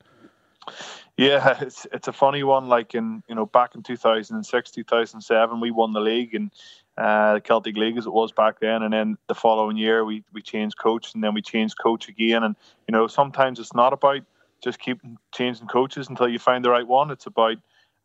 Yeah, 1.22 1.58
it's 1.62 1.86
it's 1.94 2.08
a 2.08 2.13
funny 2.13 2.42
one. 2.42 2.68
Like 2.68 2.96
in 2.96 3.22
you 3.30 3.36
know 3.36 3.46
back 3.46 3.75
in 3.75 3.84
2006, 3.84 4.72
2007, 4.72 5.60
we 5.60 5.70
won 5.70 5.94
the 5.94 6.00
league 6.00 6.34
and 6.34 6.51
uh, 6.98 7.36
the 7.36 7.42
Celtic 7.42 7.78
League 7.78 7.98
as 7.98 8.08
it 8.08 8.13
was 8.13 8.32
back 8.32 8.60
then, 8.60 8.82
and 8.82 8.92
then 8.92 9.18
the 9.28 9.36
following 9.36 9.78
year 9.78 10.04
we 10.04 10.24
we 10.34 10.42
changed 10.42 10.80
coach 10.80 11.13
and 11.13 11.24
then 11.24 11.36
we 11.36 11.42
changed 11.44 11.75
coach 11.78 12.10
again. 12.10 12.44
And 12.44 12.56
you 12.88 12.92
know 12.92 13.06
sometimes 13.06 13.60
it's 13.60 13.76
not 13.76 13.93
about 13.93 14.22
just 14.63 14.80
keeping 14.80 15.17
changing 15.32 15.67
coaches 15.67 16.10
until 16.10 16.28
you 16.28 16.39
find 16.39 16.65
the 16.65 16.72
right 16.72 16.88
one. 16.88 17.12
It's 17.12 17.28
about 17.28 17.58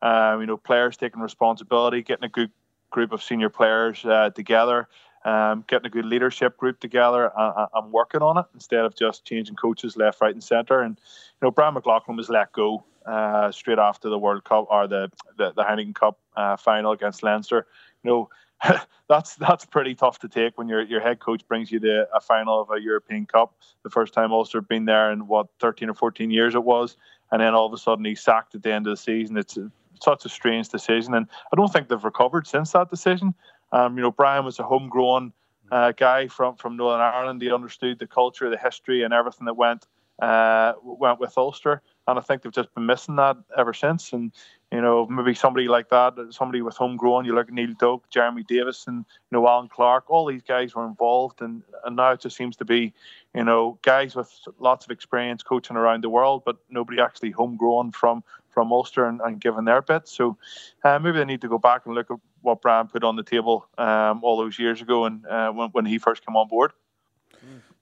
um, 0.02 0.42
you 0.42 0.46
know 0.46 0.58
players 0.58 0.98
taking 0.98 1.20
responsibility, 1.20 2.02
getting 2.02 2.24
a 2.24 2.28
good 2.28 2.50
group 2.90 3.12
of 3.12 3.22
senior 3.22 3.48
players 3.48 4.04
uh, 4.04 4.28
together. 4.34 4.88
Um, 5.24 5.64
getting 5.66 5.86
a 5.86 5.90
good 5.90 6.04
leadership 6.04 6.56
group 6.56 6.78
together 6.78 7.32
and, 7.36 7.68
and 7.74 7.92
working 7.92 8.22
on 8.22 8.38
it 8.38 8.44
instead 8.54 8.84
of 8.84 8.94
just 8.94 9.24
changing 9.24 9.56
coaches 9.56 9.96
left, 9.96 10.20
right, 10.20 10.32
and 10.32 10.44
centre. 10.44 10.82
And 10.82 10.96
you 10.96 11.46
know, 11.46 11.50
Brian 11.50 11.74
McLaughlin 11.74 12.16
was 12.16 12.28
let 12.28 12.52
go 12.52 12.84
uh, 13.06 13.52
straight 13.52 13.78
after 13.78 14.08
the 14.08 14.18
World 14.18 14.44
Cup 14.44 14.66
or 14.70 14.86
the 14.86 15.10
the, 15.36 15.52
the 15.52 15.62
Heineken 15.62 15.94
Cup 15.94 16.18
uh, 16.36 16.56
final 16.56 16.92
against 16.92 17.22
Leinster. 17.22 17.66
You 18.02 18.10
know, 18.10 18.30
that's 19.08 19.36
that's 19.36 19.64
pretty 19.64 19.94
tough 19.94 20.18
to 20.20 20.28
take 20.28 20.58
when 20.58 20.68
your 20.68 20.82
your 20.82 21.00
head 21.00 21.20
coach 21.20 21.46
brings 21.46 21.70
you 21.70 21.80
to 21.80 22.08
a 22.14 22.20
final 22.20 22.60
of 22.60 22.70
a 22.70 22.80
European 22.80 23.26
Cup, 23.26 23.54
the 23.82 23.90
first 23.90 24.12
time 24.12 24.32
Ulster 24.32 24.58
have 24.58 24.68
been 24.68 24.84
there 24.84 25.12
in 25.12 25.26
what 25.26 25.48
13 25.60 25.90
or 25.90 25.94
14 25.94 26.30
years 26.30 26.54
it 26.54 26.64
was, 26.64 26.96
and 27.30 27.40
then 27.40 27.54
all 27.54 27.66
of 27.66 27.72
a 27.72 27.78
sudden 27.78 28.04
he's 28.04 28.20
sacked 28.20 28.54
at 28.54 28.62
the 28.62 28.72
end 28.72 28.86
of 28.86 28.92
the 28.92 28.96
season. 28.96 29.36
It's 29.36 29.58
such 30.02 30.24
a 30.24 30.28
strange 30.28 30.68
decision, 30.68 31.14
and 31.14 31.26
I 31.52 31.56
don't 31.56 31.72
think 31.72 31.88
they've 31.88 32.02
recovered 32.02 32.46
since 32.46 32.72
that 32.72 32.90
decision. 32.90 33.34
Um, 33.72 33.96
you 33.96 34.02
know, 34.02 34.12
Brian 34.12 34.44
was 34.44 34.58
a 34.58 34.62
homegrown 34.62 35.32
uh, 35.70 35.92
guy 35.92 36.28
from 36.28 36.56
from 36.56 36.76
Northern 36.76 37.00
Ireland. 37.00 37.42
He 37.42 37.52
understood 37.52 37.98
the 37.98 38.06
culture, 38.06 38.48
the 38.50 38.58
history, 38.58 39.02
and 39.02 39.12
everything 39.12 39.46
that 39.46 39.54
went 39.54 39.86
uh, 40.20 40.74
went 40.82 41.20
with 41.20 41.36
Ulster. 41.36 41.82
And 42.08 42.18
I 42.18 42.22
think 42.22 42.42
they've 42.42 42.52
just 42.52 42.72
been 42.74 42.86
missing 42.86 43.16
that 43.16 43.36
ever 43.56 43.74
since. 43.74 44.12
And 44.12 44.32
you 44.72 44.80
know, 44.80 45.06
maybe 45.06 45.34
somebody 45.34 45.68
like 45.68 45.90
that, 45.90 46.14
somebody 46.30 46.60
with 46.60 46.76
homegrown. 46.76 47.24
You 47.24 47.34
look 47.34 47.48
at 47.48 47.54
Neil 47.54 47.72
Doak, 47.78 48.10
Jeremy 48.10 48.42
Davis, 48.42 48.86
and 48.86 49.04
you 49.30 49.38
know 49.38 49.46
Allen 49.46 49.68
Clarke. 49.68 50.10
All 50.10 50.26
these 50.26 50.42
guys 50.42 50.74
were 50.74 50.86
involved, 50.86 51.40
and 51.40 51.62
and 51.84 51.96
now 51.96 52.12
it 52.12 52.20
just 52.20 52.36
seems 52.36 52.56
to 52.56 52.64
be, 52.64 52.92
you 53.34 53.44
know, 53.44 53.78
guys 53.82 54.16
with 54.16 54.30
lots 54.58 54.84
of 54.84 54.90
experience 54.90 55.42
coaching 55.42 55.76
around 55.76 56.02
the 56.02 56.08
world, 56.08 56.42
but 56.44 56.56
nobody 56.68 57.00
actually 57.00 57.30
homegrown 57.30 57.92
from 57.92 58.24
from 58.50 58.72
Ulster 58.72 59.06
and, 59.06 59.20
and 59.20 59.40
given 59.40 59.66
their 59.66 59.82
bit. 59.82 60.08
So 60.08 60.36
uh, 60.82 60.98
maybe 60.98 61.18
they 61.18 61.26
need 61.26 61.42
to 61.42 61.48
go 61.48 61.58
back 61.58 61.84
and 61.84 61.94
look 61.94 62.10
at 62.10 62.16
what 62.40 62.62
Brian 62.62 62.88
put 62.88 63.04
on 63.04 63.14
the 63.14 63.22
table 63.22 63.68
um, 63.76 64.24
all 64.24 64.38
those 64.38 64.58
years 64.58 64.80
ago 64.80 65.04
and 65.04 65.26
uh, 65.26 65.52
when, 65.52 65.68
when 65.70 65.84
he 65.84 65.98
first 65.98 66.24
came 66.24 66.36
on 66.36 66.48
board. 66.48 66.72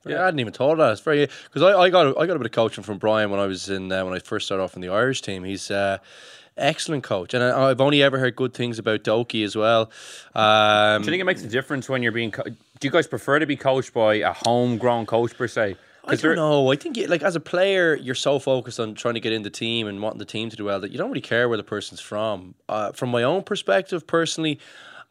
Yeah, 0.06 0.22
I 0.22 0.24
hadn't 0.26 0.40
even 0.40 0.52
thought 0.52 0.72
of 0.72 0.78
that. 0.78 0.92
It's 0.92 1.00
very 1.00 1.26
because 1.44 1.62
I, 1.62 1.78
I 1.78 1.90
got 1.90 2.06
a, 2.06 2.18
I 2.18 2.26
got 2.26 2.36
a 2.36 2.38
bit 2.38 2.46
of 2.46 2.52
coaching 2.52 2.84
from 2.84 2.98
Brian 2.98 3.30
when 3.30 3.40
I 3.40 3.46
was 3.46 3.68
in 3.68 3.90
uh, 3.90 4.04
when 4.04 4.14
I 4.14 4.18
first 4.18 4.46
started 4.46 4.62
off 4.62 4.74
in 4.74 4.82
the 4.82 4.88
Irish 4.88 5.22
team. 5.22 5.44
He's 5.44 5.70
uh, 5.70 5.98
excellent 6.56 7.04
coach, 7.04 7.34
and 7.34 7.42
I, 7.42 7.70
I've 7.70 7.80
only 7.80 8.02
ever 8.02 8.18
heard 8.18 8.36
good 8.36 8.54
things 8.54 8.78
about 8.78 9.02
Doki 9.02 9.44
as 9.44 9.56
well. 9.56 9.90
Um, 10.34 11.02
Do 11.02 11.06
you 11.06 11.10
think 11.12 11.20
it 11.20 11.24
makes 11.24 11.42
a 11.42 11.48
difference 11.48 11.88
when 11.88 12.02
you're 12.02 12.12
being? 12.12 12.30
Co- 12.30 12.44
do 12.44 12.88
you 12.88 12.90
guys 12.90 13.06
prefer 13.06 13.38
to 13.38 13.46
be 13.46 13.56
coached 13.56 13.94
by 13.94 14.16
a 14.16 14.32
homegrown 14.32 15.06
coach 15.06 15.36
per 15.36 15.48
se? 15.48 15.76
I 16.06 16.16
don't 16.16 16.36
know. 16.36 16.70
I 16.70 16.76
think, 16.76 16.98
like, 17.08 17.22
as 17.22 17.34
a 17.34 17.40
player, 17.40 17.94
you're 17.94 18.14
so 18.14 18.38
focused 18.38 18.78
on 18.78 18.94
trying 18.94 19.14
to 19.14 19.20
get 19.20 19.32
in 19.32 19.42
the 19.42 19.48
team 19.48 19.86
and 19.86 20.02
wanting 20.02 20.18
the 20.18 20.26
team 20.26 20.50
to 20.50 20.56
do 20.56 20.66
well 20.66 20.78
that 20.80 20.90
you 20.90 20.98
don't 20.98 21.08
really 21.08 21.22
care 21.22 21.48
where 21.48 21.56
the 21.56 21.64
person's 21.64 22.00
from. 22.00 22.54
Uh, 22.68 22.92
from 22.92 23.08
my 23.08 23.22
own 23.22 23.42
perspective, 23.42 24.06
personally, 24.06 24.60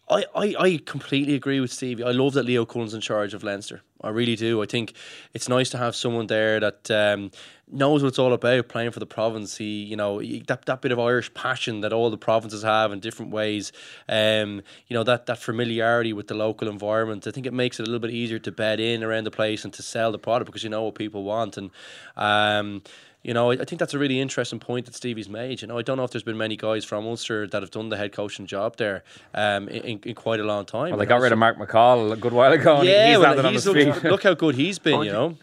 I, 0.09 0.25
I, 0.35 0.55
I 0.59 0.81
completely 0.85 1.33
agree 1.33 1.59
with 1.59 1.71
Stevie. 1.71 2.03
I 2.03 2.11
love 2.11 2.33
that 2.33 2.43
Leo 2.43 2.65
Cullen's 2.65 2.93
in 2.93 2.99
charge 2.99 3.33
of 3.33 3.43
Leinster. 3.43 3.81
I 4.01 4.09
really 4.09 4.35
do. 4.35 4.61
I 4.61 4.65
think 4.65 4.93
it's 5.33 5.47
nice 5.47 5.69
to 5.69 5.77
have 5.77 5.95
someone 5.95 6.27
there 6.27 6.59
that 6.59 6.91
um, 6.91 7.31
knows 7.71 8.03
what 8.03 8.09
it's 8.09 8.19
all 8.19 8.33
about 8.33 8.67
playing 8.67 8.91
for 8.91 8.99
the 8.99 9.05
province. 9.05 9.55
He, 9.55 9.83
you 9.83 9.95
know, 9.95 10.21
that, 10.21 10.65
that 10.65 10.81
bit 10.81 10.91
of 10.91 10.99
Irish 10.99 11.33
passion 11.33 11.79
that 11.81 11.93
all 11.93 12.09
the 12.09 12.17
provinces 12.17 12.63
have 12.63 12.91
in 12.91 12.99
different 12.99 13.31
ways. 13.31 13.71
Um, 14.09 14.61
you 14.87 14.93
know, 14.93 15.03
that, 15.05 15.25
that 15.27 15.39
familiarity 15.39 16.11
with 16.11 16.27
the 16.27 16.35
local 16.35 16.67
environment. 16.67 17.25
I 17.25 17.31
think 17.31 17.45
it 17.45 17.53
makes 17.53 17.79
it 17.79 17.83
a 17.83 17.85
little 17.85 18.01
bit 18.01 18.11
easier 18.11 18.39
to 18.39 18.51
bed 18.51 18.81
in 18.81 19.03
around 19.03 19.23
the 19.23 19.31
place 19.31 19.63
and 19.63 19.73
to 19.73 19.81
sell 19.81 20.11
the 20.11 20.19
product 20.19 20.47
because 20.47 20.65
you 20.65 20.69
know 20.69 20.83
what 20.83 20.95
people 20.95 21.23
want. 21.23 21.55
And, 21.55 21.71
um, 22.17 22.81
you 23.23 23.33
know, 23.33 23.51
I 23.51 23.53
I 23.55 23.65
think 23.65 23.79
that's 23.79 23.93
a 23.93 23.99
really 23.99 24.19
interesting 24.19 24.59
point 24.59 24.85
that 24.85 24.95
Stevie's 24.95 25.29
made. 25.29 25.61
You 25.61 25.67
know, 25.69 25.77
I 25.77 25.81
don't 25.81 25.97
know 25.97 26.03
if 26.03 26.11
there's 26.11 26.23
been 26.23 26.37
many 26.37 26.55
guys 26.57 26.83
from 26.85 27.05
Ulster 27.05 27.47
that 27.47 27.61
have 27.61 27.71
done 27.71 27.89
the 27.89 27.97
head 27.97 28.11
coaching 28.11 28.45
job 28.45 28.75
there 28.77 29.03
um, 29.33 29.67
in, 29.69 29.99
in 30.03 30.13
quite 30.15 30.39
a 30.39 30.43
long 30.43 30.65
time. 30.65 30.89
Well, 30.91 30.99
they 30.99 31.05
got 31.05 31.21
rid 31.21 31.31
of 31.31 31.39
Mark 31.39 31.57
McCall 31.57 32.11
a 32.11 32.17
good 32.17 32.33
while 32.33 32.51
ago. 32.51 32.77
and 32.77 32.87
Yeah, 32.87 33.07
he's 33.07 33.17
well, 33.17 33.27
landed 33.29 33.45
on 33.45 33.53
he's 33.53 33.63
his 33.63 33.73
looked- 33.75 34.01
feet. 34.01 34.11
look 34.11 34.23
how 34.23 34.33
good 34.33 34.55
he's 34.55 34.79
been. 34.79 35.01
You 35.03 35.11
know, 35.11 35.37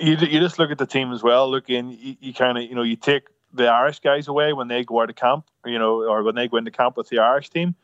you, 0.00 0.16
you 0.16 0.40
just 0.40 0.58
look 0.58 0.70
at 0.70 0.78
the 0.78 0.86
team 0.86 1.12
as 1.12 1.22
well. 1.22 1.50
Look 1.50 1.68
in, 1.70 1.90
you, 1.90 2.16
you 2.20 2.32
kind 2.34 2.56
of, 2.58 2.64
you 2.64 2.74
know, 2.74 2.82
you 2.82 2.96
take 2.96 3.24
the 3.52 3.66
Irish 3.66 3.98
guys 4.00 4.28
away 4.28 4.52
when 4.52 4.68
they 4.68 4.82
go 4.84 5.00
out 5.02 5.10
of 5.10 5.16
camp, 5.16 5.44
you 5.66 5.78
know, 5.78 6.02
or 6.08 6.22
when 6.22 6.34
they 6.36 6.48
go 6.48 6.56
into 6.56 6.70
camp 6.70 6.96
with 6.96 7.08
the 7.08 7.18
Irish 7.18 7.50
team. 7.50 7.74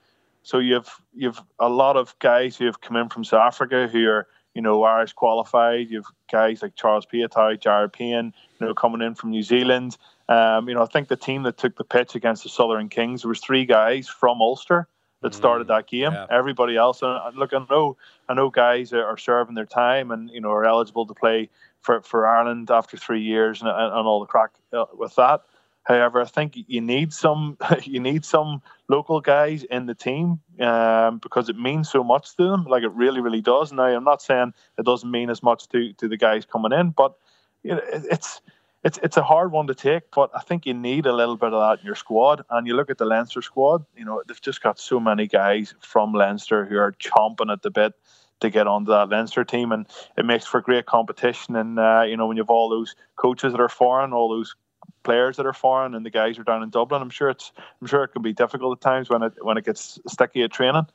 So 0.43 0.59
you've 0.59 0.89
you've 1.13 1.41
a 1.59 1.69
lot 1.69 1.97
of 1.97 2.17
guys 2.21 2.57
who 2.57 2.67
have 2.67 2.81
come 2.81 2.97
in 2.97 3.09
from 3.09 3.25
South 3.25 3.41
Africa 3.41 3.89
who 3.89 4.07
are, 4.09 4.29
you 4.55 4.63
know, 4.63 4.83
Irish 4.85 5.13
qualified. 5.13 5.91
You've 5.91 6.07
guys 6.31 6.63
like 6.63 6.77
Charles 6.77 7.05
Piutau, 7.05 7.61
Jared 7.61 7.93
Payne, 7.93 8.33
you 8.61 8.67
know, 8.67 8.75
coming 8.75 9.03
in 9.03 9.15
from 9.15 9.31
New 9.31 9.43
Zealand. 9.43 9.97
Um, 10.29 10.69
you 10.69 10.75
know, 10.75 10.83
I 10.83 10.87
think 10.87 11.09
the 11.09 11.17
team 11.17 11.43
that 11.45 11.57
took 11.57 11.77
the 11.77 11.85
pitch 11.85 12.15
against 12.15 12.43
the 12.43 12.49
Southern 12.49 12.89
Kings 12.89 13.23
there 13.23 13.29
was 13.29 13.41
three 13.41 13.65
guys 13.65 14.09
from 14.09 14.41
Ulster 14.41 14.89
that 15.23 15.35
started 15.35 15.69
that 15.69 15.89
game. 15.89 16.13
yeah. 16.13 16.27
Everybody 16.31 16.77
else, 16.77 17.03
and 17.03 17.11
uh, 17.11 17.31
look, 17.35 17.53
I 17.53 17.65
know, 17.71 17.97
I 18.29 18.35
know, 18.35 18.51
guys 18.51 18.93
are, 18.93 19.17
serving 19.17 19.55
their 19.55 19.67
time 19.67 20.11
and 20.11 20.31
you 20.31 20.41
know 20.41 20.51
are 20.51 20.65
eligible 20.65 21.07
to 21.07 21.15
play 21.15 21.49
for, 21.81 22.03
for 22.03 22.27
Ireland 22.27 22.71
after 22.71 22.97
three 22.97 23.23
years 23.23 23.61
and, 23.61 23.71
and, 23.71 23.79
and 23.79 24.07
all 24.07 24.21
the 24.21 24.27
crack 24.27 24.51
uh, 24.73 24.85
with 24.95 25.15
that. 25.17 25.43
However, 25.87 26.21
I 26.21 26.25
think 26.25 26.55
you 26.57 26.81
need 26.81 27.13
some 27.13 27.57
you 27.85 28.01
need 28.01 28.25
some 28.25 28.61
local 28.89 29.21
guys 29.21 29.65
in 29.65 29.87
the 29.87 29.95
team 29.95 30.41
um, 30.61 31.19
because 31.19 31.49
it 31.49 31.57
means 31.57 31.91
so 31.91 32.03
much 32.03 32.37
to 32.37 32.43
them. 32.51 32.65
Like 32.65 32.83
it 32.83 32.93
really, 32.93 33.21
really 33.21 33.41
does. 33.41 33.73
Now, 33.73 33.85
I'm 33.85 34.05
not 34.05 34.21
saying 34.21 34.53
it 34.79 34.85
doesn't 34.85 35.11
mean 35.11 35.31
as 35.31 35.43
much 35.43 35.69
to, 35.69 35.93
to 35.95 36.09
the 36.09 36.17
guys 36.17 36.45
coming 36.45 36.73
in, 36.73 36.91
but 36.91 37.15
it's 37.69 38.41
it's 38.85 38.99
it's 39.03 39.17
a 39.17 39.23
hard 39.23 39.53
one 39.53 39.67
to 39.67 39.75
take. 39.75 40.11
But 40.15 40.31
I 40.35 40.41
think 40.41 40.67
you 40.67 40.75
need 40.75 41.07
a 41.07 41.13
little 41.13 41.37
bit 41.37 41.53
of 41.53 41.61
that 41.61 41.81
in 41.81 41.87
your 41.87 41.97
squad. 41.97 42.45
And 42.51 42.67
you 42.67 42.77
look 42.77 42.91
at 42.91 42.99
the 42.99 43.05
Leinster 43.05 43.43
squad. 43.43 43.85
You 43.97 44.05
know, 44.05 44.23
they've 44.27 44.41
just 44.41 44.63
got 44.63 44.79
so 44.79 45.01
many 45.01 45.27
guys 45.27 45.75
from 45.81 46.13
Leinster 46.13 46.65
who 46.65 46.79
are 46.79 46.93
chomping 46.93 47.53
at 47.53 47.63
the 47.63 47.71
bit 47.71 47.95
to 48.41 48.51
get 48.51 48.67
onto 48.67 48.91
that 48.91 49.09
Leinster 49.09 49.45
team, 49.45 49.73
and 49.73 49.87
it 50.17 50.25
makes 50.25 50.45
for 50.45 50.61
great 50.61 50.87
competition. 50.87 51.57
And 51.57 51.79
uh, 51.79 52.03
you 52.07 52.17
know, 52.17 52.27
when 52.27 52.37
you 52.37 52.43
have 52.43 52.51
all 52.51 52.69
those 52.69 52.95
coaches 53.17 53.53
that 53.53 53.61
are 53.61 53.69
foreign, 53.69 54.13
all 54.13 54.29
those 54.29 54.55
players 55.03 55.37
that 55.37 55.47
are 55.47 55.53
foreign, 55.53 55.95
and 55.95 56.05
the 56.05 56.11
guys 56.11 56.39
are 56.39 56.45
down 56.45 56.63
in 56.63 56.71
Dublin, 56.71 57.03
I'm 57.03 57.11
sure 57.11 57.31
it's 57.31 57.53
I'm 57.81 57.87
sure 57.87 58.05
it 58.05 58.09
can 58.09 58.23
be 58.23 58.33
difficult 58.33 58.79
at 58.79 58.83
times 58.83 59.09
when 59.09 59.23
it 59.23 59.33
when 59.41 59.57
it 59.57 59.65
gets 59.65 59.99
sticky 60.07 60.43
at 60.43 60.53
training. 60.53 60.87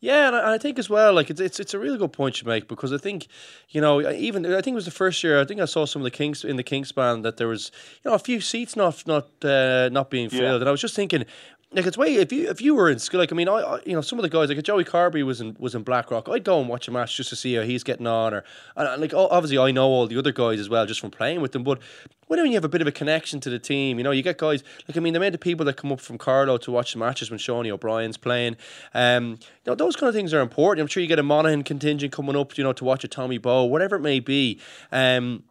Yeah, 0.00 0.28
and 0.28 0.36
I, 0.36 0.58
think 0.58 0.78
as 0.78 0.90
well, 0.90 1.14
like 1.14 1.30
it's, 1.30 1.40
it's 1.40 1.60
it's 1.60 1.74
a 1.74 1.78
really 1.78 1.98
good 1.98 2.12
point 2.12 2.40
you 2.40 2.48
make 2.48 2.68
because 2.68 2.92
I 2.92 2.98
think, 2.98 3.28
you 3.70 3.80
know, 3.80 4.00
even 4.10 4.44
I 4.46 4.60
think 4.60 4.74
it 4.74 4.74
was 4.74 4.84
the 4.84 4.90
first 4.90 5.22
year. 5.22 5.40
I 5.40 5.44
think 5.44 5.60
I 5.60 5.64
saw 5.66 5.86
some 5.86 6.02
of 6.02 6.04
the 6.04 6.10
Kings 6.10 6.44
in 6.44 6.56
the 6.56 6.64
Kingspan 6.64 7.22
that 7.22 7.36
there 7.36 7.48
was, 7.48 7.70
you 8.02 8.10
know, 8.10 8.14
a 8.14 8.18
few 8.18 8.40
seats 8.40 8.76
not 8.76 9.06
not 9.06 9.28
uh, 9.44 9.88
not 9.90 10.10
being 10.10 10.28
filled, 10.28 10.42
Yeah. 10.42 10.54
and 10.56 10.68
I 10.68 10.70
was 10.70 10.80
just 10.80 10.94
thinking. 10.96 11.24
Like 11.72 11.86
it's 11.86 11.96
way 11.96 12.16
if 12.16 12.32
you 12.32 12.50
if 12.50 12.60
you 12.60 12.74
were 12.74 12.90
in 12.90 12.98
school 12.98 13.20
like 13.20 13.30
I 13.30 13.36
mean 13.36 13.48
I, 13.48 13.58
I 13.58 13.80
you 13.86 13.92
know 13.92 14.00
some 14.00 14.18
of 14.18 14.24
the 14.24 14.28
guys 14.28 14.48
like 14.48 14.60
Joey 14.60 14.84
Carbery 14.84 15.24
was 15.24 15.40
in 15.40 15.54
was 15.56 15.76
in 15.76 15.84
Blackrock 15.84 16.28
I'd 16.28 16.42
go 16.42 16.58
and 16.58 16.68
watch 16.68 16.88
a 16.88 16.90
match 16.90 17.16
just 17.16 17.30
to 17.30 17.36
see 17.36 17.54
how 17.54 17.62
he's 17.62 17.84
getting 17.84 18.08
on 18.08 18.34
or 18.34 18.42
and, 18.74 18.88
and, 18.88 19.00
like 19.00 19.14
obviously 19.14 19.56
I 19.56 19.70
know 19.70 19.86
all 19.86 20.08
the 20.08 20.18
other 20.18 20.32
guys 20.32 20.58
as 20.58 20.68
well 20.68 20.84
just 20.84 20.98
from 20.98 21.12
playing 21.12 21.40
with 21.40 21.52
them 21.52 21.62
but 21.62 21.78
when 22.26 22.44
you 22.46 22.54
have 22.54 22.64
a 22.64 22.68
bit 22.68 22.80
of 22.80 22.88
a 22.88 22.92
connection 22.92 23.38
to 23.40 23.50
the 23.50 23.58
team? 23.60 23.98
You 23.98 24.04
know 24.04 24.10
you 24.10 24.22
get 24.22 24.36
guys 24.36 24.64
like 24.88 24.96
I 24.96 25.00
mean 25.00 25.12
the 25.12 25.20
amount 25.20 25.36
of 25.36 25.40
people 25.40 25.64
that 25.66 25.76
come 25.76 25.92
up 25.92 26.00
from 26.00 26.18
Carlow 26.18 26.58
to 26.58 26.72
watch 26.72 26.92
the 26.92 26.98
matches 26.98 27.30
when 27.30 27.38
Seanie 27.38 27.70
O'Brien's 27.70 28.16
playing 28.16 28.56
um 28.92 29.38
you 29.64 29.68
know 29.68 29.76
those 29.76 29.94
kind 29.94 30.08
of 30.08 30.14
things 30.14 30.34
are 30.34 30.40
important. 30.40 30.82
I'm 30.82 30.88
sure 30.88 31.00
you 31.00 31.08
get 31.08 31.20
a 31.20 31.22
Monaghan 31.22 31.62
contingent 31.62 32.12
coming 32.12 32.34
up 32.34 32.58
you 32.58 32.64
know 32.64 32.72
to 32.72 32.84
watch 32.84 33.04
a 33.04 33.08
Tommy 33.08 33.38
Bowe 33.38 33.62
whatever 33.62 33.94
it 33.94 34.00
may 34.00 34.18
be 34.18 34.58
um 34.90 35.44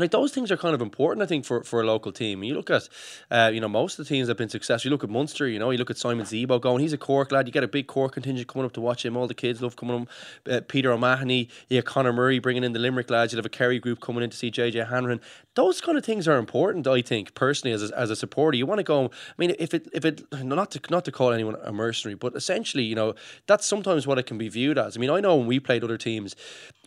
like 0.00 0.10
those 0.10 0.32
things 0.32 0.50
are 0.50 0.56
kind 0.56 0.74
of 0.74 0.80
important, 0.80 1.22
I 1.22 1.26
think, 1.26 1.44
for, 1.44 1.62
for 1.62 1.80
a 1.80 1.84
local 1.84 2.12
team. 2.12 2.42
You 2.42 2.54
look 2.54 2.70
at, 2.70 2.88
uh, 3.30 3.50
you 3.52 3.60
know, 3.60 3.68
most 3.68 3.98
of 3.98 4.04
the 4.04 4.08
teams 4.08 4.26
that 4.26 4.32
have 4.32 4.38
been 4.38 4.48
successful. 4.48 4.88
You 4.88 4.92
look 4.92 5.04
at 5.04 5.10
Munster, 5.10 5.48
you 5.48 5.58
know, 5.58 5.70
you 5.70 5.78
look 5.78 5.90
at 5.90 5.98
Simon 5.98 6.26
Zebo 6.26 6.60
going. 6.60 6.80
He's 6.80 6.92
a 6.92 6.98
Cork 6.98 7.32
lad. 7.32 7.46
You 7.46 7.52
get 7.52 7.64
a 7.64 7.68
big 7.68 7.86
Cork 7.86 8.12
contingent 8.12 8.48
coming 8.48 8.66
up 8.66 8.72
to 8.72 8.80
watch 8.80 9.04
him. 9.04 9.16
All 9.16 9.26
the 9.26 9.34
kids 9.34 9.62
love 9.62 9.76
coming 9.76 10.02
up. 10.02 10.08
Uh, 10.50 10.60
Peter 10.66 10.92
O'Mahony, 10.92 11.48
you 11.68 11.76
have 11.76 11.84
Conor 11.84 12.12
Murray 12.12 12.38
bringing 12.38 12.64
in 12.64 12.72
the 12.72 12.78
Limerick 12.78 13.10
lads. 13.10 13.32
You 13.32 13.36
have 13.36 13.46
a 13.46 13.50
Kerry 13.50 13.78
group 13.78 14.00
coming 14.00 14.22
in 14.22 14.30
to 14.30 14.36
see 14.36 14.50
JJ 14.50 14.88
Hanrahan. 14.88 15.20
Those 15.54 15.80
kind 15.80 15.98
of 15.98 16.04
things 16.04 16.26
are 16.28 16.38
important, 16.38 16.86
I 16.86 17.02
think, 17.02 17.34
personally, 17.34 17.72
as 17.72 17.90
a, 17.90 17.98
as 17.98 18.10
a 18.10 18.16
supporter. 18.16 18.56
You 18.56 18.66
want 18.66 18.78
to 18.78 18.84
go. 18.84 19.06
I 19.06 19.34
mean, 19.38 19.54
if 19.58 19.74
it 19.74 19.88
if 19.92 20.04
it 20.04 20.22
not 20.42 20.70
to 20.72 20.80
not 20.90 21.04
to 21.04 21.12
call 21.12 21.32
anyone 21.32 21.56
a 21.62 21.72
mercenary, 21.72 22.14
but 22.14 22.34
essentially, 22.34 22.84
you 22.84 22.94
know, 22.94 23.14
that's 23.46 23.66
sometimes 23.66 24.06
what 24.06 24.18
it 24.18 24.26
can 24.26 24.38
be 24.38 24.48
viewed 24.48 24.78
as. 24.78 24.96
I 24.96 25.00
mean, 25.00 25.10
I 25.10 25.20
know 25.20 25.36
when 25.36 25.46
we 25.46 25.60
played 25.60 25.84
other 25.84 25.98
teams, 25.98 26.36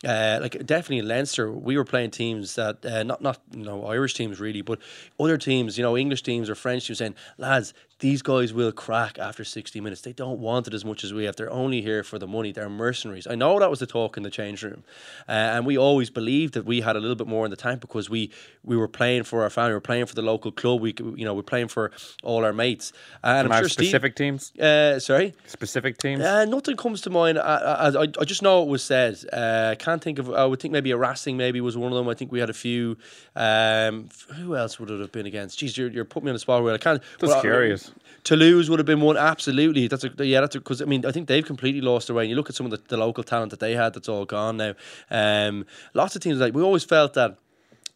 uh, 0.05 0.39
like 0.41 0.65
definitely 0.65 0.99
in 0.99 1.07
Leinster, 1.07 1.51
we 1.51 1.77
were 1.77 1.85
playing 1.85 2.11
teams 2.11 2.55
that 2.55 2.85
uh, 2.85 3.02
not 3.03 3.21
not 3.21 3.39
you 3.51 3.63
know 3.63 3.85
Irish 3.85 4.13
teams 4.13 4.39
really, 4.39 4.61
but 4.61 4.79
other 5.19 5.37
teams, 5.37 5.77
you 5.77 5.83
know, 5.83 5.97
English 5.97 6.23
teams 6.23 6.49
or 6.49 6.55
French 6.55 6.87
teams 6.87 6.99
saying, 6.99 7.15
lads, 7.37 7.73
these 7.99 8.21
guys 8.21 8.53
will 8.53 8.71
crack 8.71 9.17
after 9.17 9.43
sixty 9.43 9.79
minutes. 9.79 10.01
They 10.01 10.13
don't 10.13 10.39
want 10.39 10.67
it 10.67 10.73
as 10.73 10.83
much 10.83 11.03
as 11.03 11.13
we 11.13 11.23
have. 11.25 11.35
They're 11.35 11.51
only 11.51 11.81
here 11.81 12.03
for 12.03 12.19
the 12.19 12.27
money. 12.27 12.51
They're 12.51 12.69
mercenaries. 12.69 13.27
I 13.27 13.35
know 13.35 13.59
that 13.59 13.69
was 13.69 13.79
the 13.79 13.87
talk 13.87 14.17
in 14.17 14.23
the 14.23 14.29
change 14.29 14.63
room, 14.63 14.83
uh, 15.27 15.31
and 15.31 15.65
we 15.65 15.77
always 15.77 16.09
believed 16.09 16.53
that 16.53 16.65
we 16.65 16.81
had 16.81 16.95
a 16.95 16.99
little 16.99 17.15
bit 17.15 17.27
more 17.27 17.45
in 17.45 17.51
the 17.51 17.57
tank 17.57 17.81
because 17.81 18.09
we 18.09 18.31
we 18.63 18.75
were 18.75 18.87
playing 18.87 19.23
for 19.23 19.43
our 19.43 19.49
family, 19.49 19.71
we 19.71 19.75
were 19.75 19.81
playing 19.81 20.05
for 20.05 20.15
the 20.15 20.21
local 20.21 20.51
club. 20.51 20.81
We 20.81 20.93
you 20.97 21.25
know 21.25 21.33
we're 21.33 21.43
playing 21.43 21.69
for 21.69 21.91
all 22.23 22.43
our 22.43 22.53
mates. 22.53 22.93
And 23.23 23.51
I'm 23.51 23.61
sure 23.61 23.69
Steve- 23.69 23.87
specific 23.87 24.15
teams. 24.15 24.51
Uh, 24.59 24.99
sorry. 24.99 25.33
Specific 25.47 25.97
teams. 25.97 26.21
Uh, 26.23 26.45
nothing 26.45 26.75
comes 26.77 27.01
to 27.01 27.09
mind. 27.09 27.37
I, 27.39 27.89
I, 27.89 28.01
I 28.01 28.25
just 28.25 28.41
know 28.41 28.63
it 28.63 28.69
was 28.69 28.83
said. 28.83 29.17
Uh, 29.31 29.75
can't 29.79 30.01
think 30.01 30.19
of. 30.19 30.31
I 30.31 30.45
would 30.45 30.59
think 30.59 30.71
maybe 30.71 30.91
a 30.91 30.97
Racing 30.97 31.37
maybe 31.37 31.61
was 31.61 31.77
one 31.77 31.91
of 31.91 31.97
them. 31.97 32.07
I 32.09 32.13
think 32.13 32.31
we 32.31 32.39
had 32.39 32.49
a 32.49 32.53
few. 32.53 32.97
Um, 33.35 34.09
who 34.35 34.55
else 34.55 34.79
would 34.79 34.89
it 34.89 34.99
have 34.99 35.11
been 35.11 35.25
against? 35.25 35.59
Jeez, 35.59 35.75
you're, 35.77 35.89
you're 35.89 36.05
putting 36.05 36.25
me 36.25 36.31
on 36.31 36.35
the 36.35 36.39
spot 36.39 36.63
where 36.63 36.73
I 36.73 36.77
can't. 36.77 37.01
Well, 37.21 37.41
curious. 37.41 37.82
Toulouse 38.23 38.69
would 38.69 38.79
have 38.79 38.85
been 38.85 39.01
one. 39.01 39.17
Absolutely, 39.17 39.87
that's 39.87 40.03
a 40.05 40.11
yeah. 40.25 40.41
That's 40.41 40.55
because 40.55 40.81
I 40.81 40.85
mean 40.85 41.05
I 41.05 41.11
think 41.11 41.27
they've 41.27 41.45
completely 41.45 41.81
lost 41.81 42.07
their 42.07 42.15
way. 42.15 42.23
And 42.23 42.29
you 42.29 42.35
look 42.35 42.49
at 42.49 42.55
some 42.55 42.65
of 42.65 42.71
the, 42.71 42.81
the 42.87 42.97
local 42.97 43.23
talent 43.23 43.51
that 43.51 43.59
they 43.59 43.75
had. 43.75 43.93
That's 43.93 44.07
all 44.07 44.25
gone 44.25 44.57
now. 44.57 44.73
Um, 45.11 45.65
lots 45.93 46.15
of 46.15 46.21
teams 46.21 46.39
like 46.39 46.53
we 46.53 46.61
always 46.61 46.83
felt 46.83 47.13
that 47.15 47.37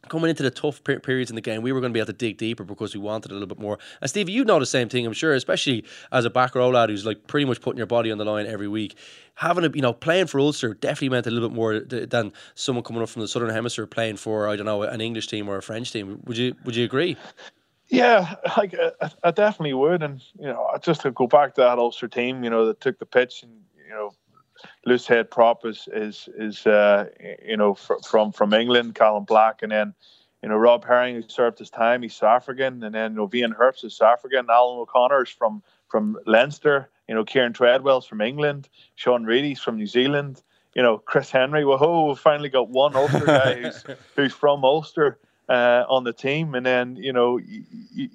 coming 0.10 0.30
into 0.30 0.43
the 0.43 0.52
tough 0.52 0.84
per- 0.84 1.00
periods 1.00 1.30
in 1.30 1.36
the 1.36 1.41
game, 1.41 1.62
we 1.62 1.71
were 1.71 1.80
going 1.80 1.91
to 1.91 1.93
be 1.93 2.00
able 2.00 2.08
to 2.08 2.13
dig 2.13 2.38
deeper 2.38 2.63
because 2.63 2.93
we 2.93 3.02
wanted 3.02 3.32
a 3.32 3.34
little 3.34 3.47
bit 3.47 3.60
more. 3.60 3.78
And 4.02 4.10
Stevie, 4.10 4.32
you 4.32 4.45
know 4.45 4.60
the 4.60 4.65
same 4.65 4.89
thing, 4.89 5.06
I'm 5.06 5.13
sure, 5.13 5.34
especially 5.34 5.86
as 6.12 6.26
a 6.26 6.30
back 6.30 6.56
row 6.56 6.69
lad 6.69 6.89
who's 6.89 7.06
like 7.06 7.28
pretty 7.28 7.45
much 7.45 7.62
putting 7.62 7.78
your 7.78 7.88
body 7.88 8.12
on 8.12 8.17
the 8.17 8.26
line 8.26 8.47
every 8.47 8.67
week. 8.67 8.95
Having 9.36 9.65
a, 9.65 9.69
you 9.69 9.82
know, 9.82 9.93
playing 9.93 10.28
for 10.28 10.39
Ulster 10.39 10.73
definitely 10.73 11.10
meant 11.10 11.28
a 11.28 11.32
little 11.32 11.50
bit 11.50 11.56
more 11.56 11.80
th- 11.80 12.10
than 12.10 12.32
someone 12.56 12.84
coming 12.84 13.02
up 13.02 13.10
from 13.10 13.21
the 13.21 13.28
Southern 13.28 13.50
Hemisphere 13.50 13.86
playing 13.86 14.17
for, 14.17 14.47
I 14.47 14.56
don't 14.56 14.65
know, 14.65 14.84
an 14.84 15.02
English 15.02 15.28
team 15.28 15.47
or 15.47 15.58
a 15.58 15.62
French 15.62 15.91
team. 15.91 16.21
Would 16.26 16.38
you 16.38 16.56
Would 16.65 16.76
you 16.76 16.86
agree? 16.86 17.17
Yeah, 17.89 18.36
like 18.58 18.76
I, 19.02 19.12
I 19.23 19.32
definitely 19.32 19.73
would, 19.73 20.04
and 20.04 20.21
you 20.39 20.47
know, 20.47 20.69
just 20.82 21.02
to 21.02 21.12
go 21.12 21.28
back 21.28 21.56
to 21.56 21.62
that 21.62 21.80
Ulster 21.80 22.08
team, 22.08 22.43
you 22.43 22.50
know, 22.50 22.65
that 22.65 22.82
took 22.82 23.00
the 23.00 23.06
pitch, 23.06 23.43
and 23.43 23.52
you 23.78 23.93
know, 23.93 24.13
loose 24.86 25.08
head 25.08 25.32
prop 25.32 25.65
is 25.65 25.88
is 25.93 26.28
is 26.38 26.67
uh, 26.67 27.06
you 27.45 27.56
know 27.56 27.76
fr- 27.76 28.02
from 28.06 28.32
from 28.32 28.54
England, 28.54 28.95
Callum 28.95 29.23
Black, 29.23 29.62
and 29.62 29.71
then 29.71 29.93
you 30.43 30.50
know 30.50 30.58
Rob 30.58 30.86
Herring 30.86 31.15
who 31.15 31.23
served 31.28 31.60
his 31.60 31.69
time, 31.69 32.02
he's 32.02 32.15
South 32.15 32.41
African, 32.41 32.84
and 32.84 32.93
then 32.93 33.12
you 33.12 33.17
know, 33.17 33.30
Ian 33.34 33.54
Herbst 33.54 33.86
is 33.86 33.95
South 33.95 34.17
African, 34.17 34.47
Alan 34.50 34.80
O'Connor's 34.80 35.30
from 35.30 35.63
from 35.88 36.17
Leinster, 36.26 36.89
you 37.08 37.15
know, 37.15 37.23
Kieran 37.23 37.54
Treadwell's 37.54 38.06
from 38.06 38.19
England, 38.19 38.67
Sean 38.95 39.23
Reidy's 39.23 39.62
from 39.62 39.78
New 39.78 39.88
Zealand, 39.88 40.43
you 40.76 40.82
know, 40.82 40.97
Chris 40.97 41.32
Henry, 41.32 41.63
whoa, 41.63 42.08
we've 42.08 42.19
finally 42.19 42.50
got 42.50 42.69
one 42.69 42.95
Ulster 42.95 43.26
guy 43.26 43.62
who's 43.62 43.84
who's 44.15 44.34
from 44.34 44.65
Ulster 44.65 45.19
uh, 45.50 45.86
on 45.88 46.04
the 46.04 46.14
team, 46.14 46.56
and 46.56 46.66
then 46.66 46.96
you 46.98 47.14
know 47.14 47.38
you, 47.38 47.64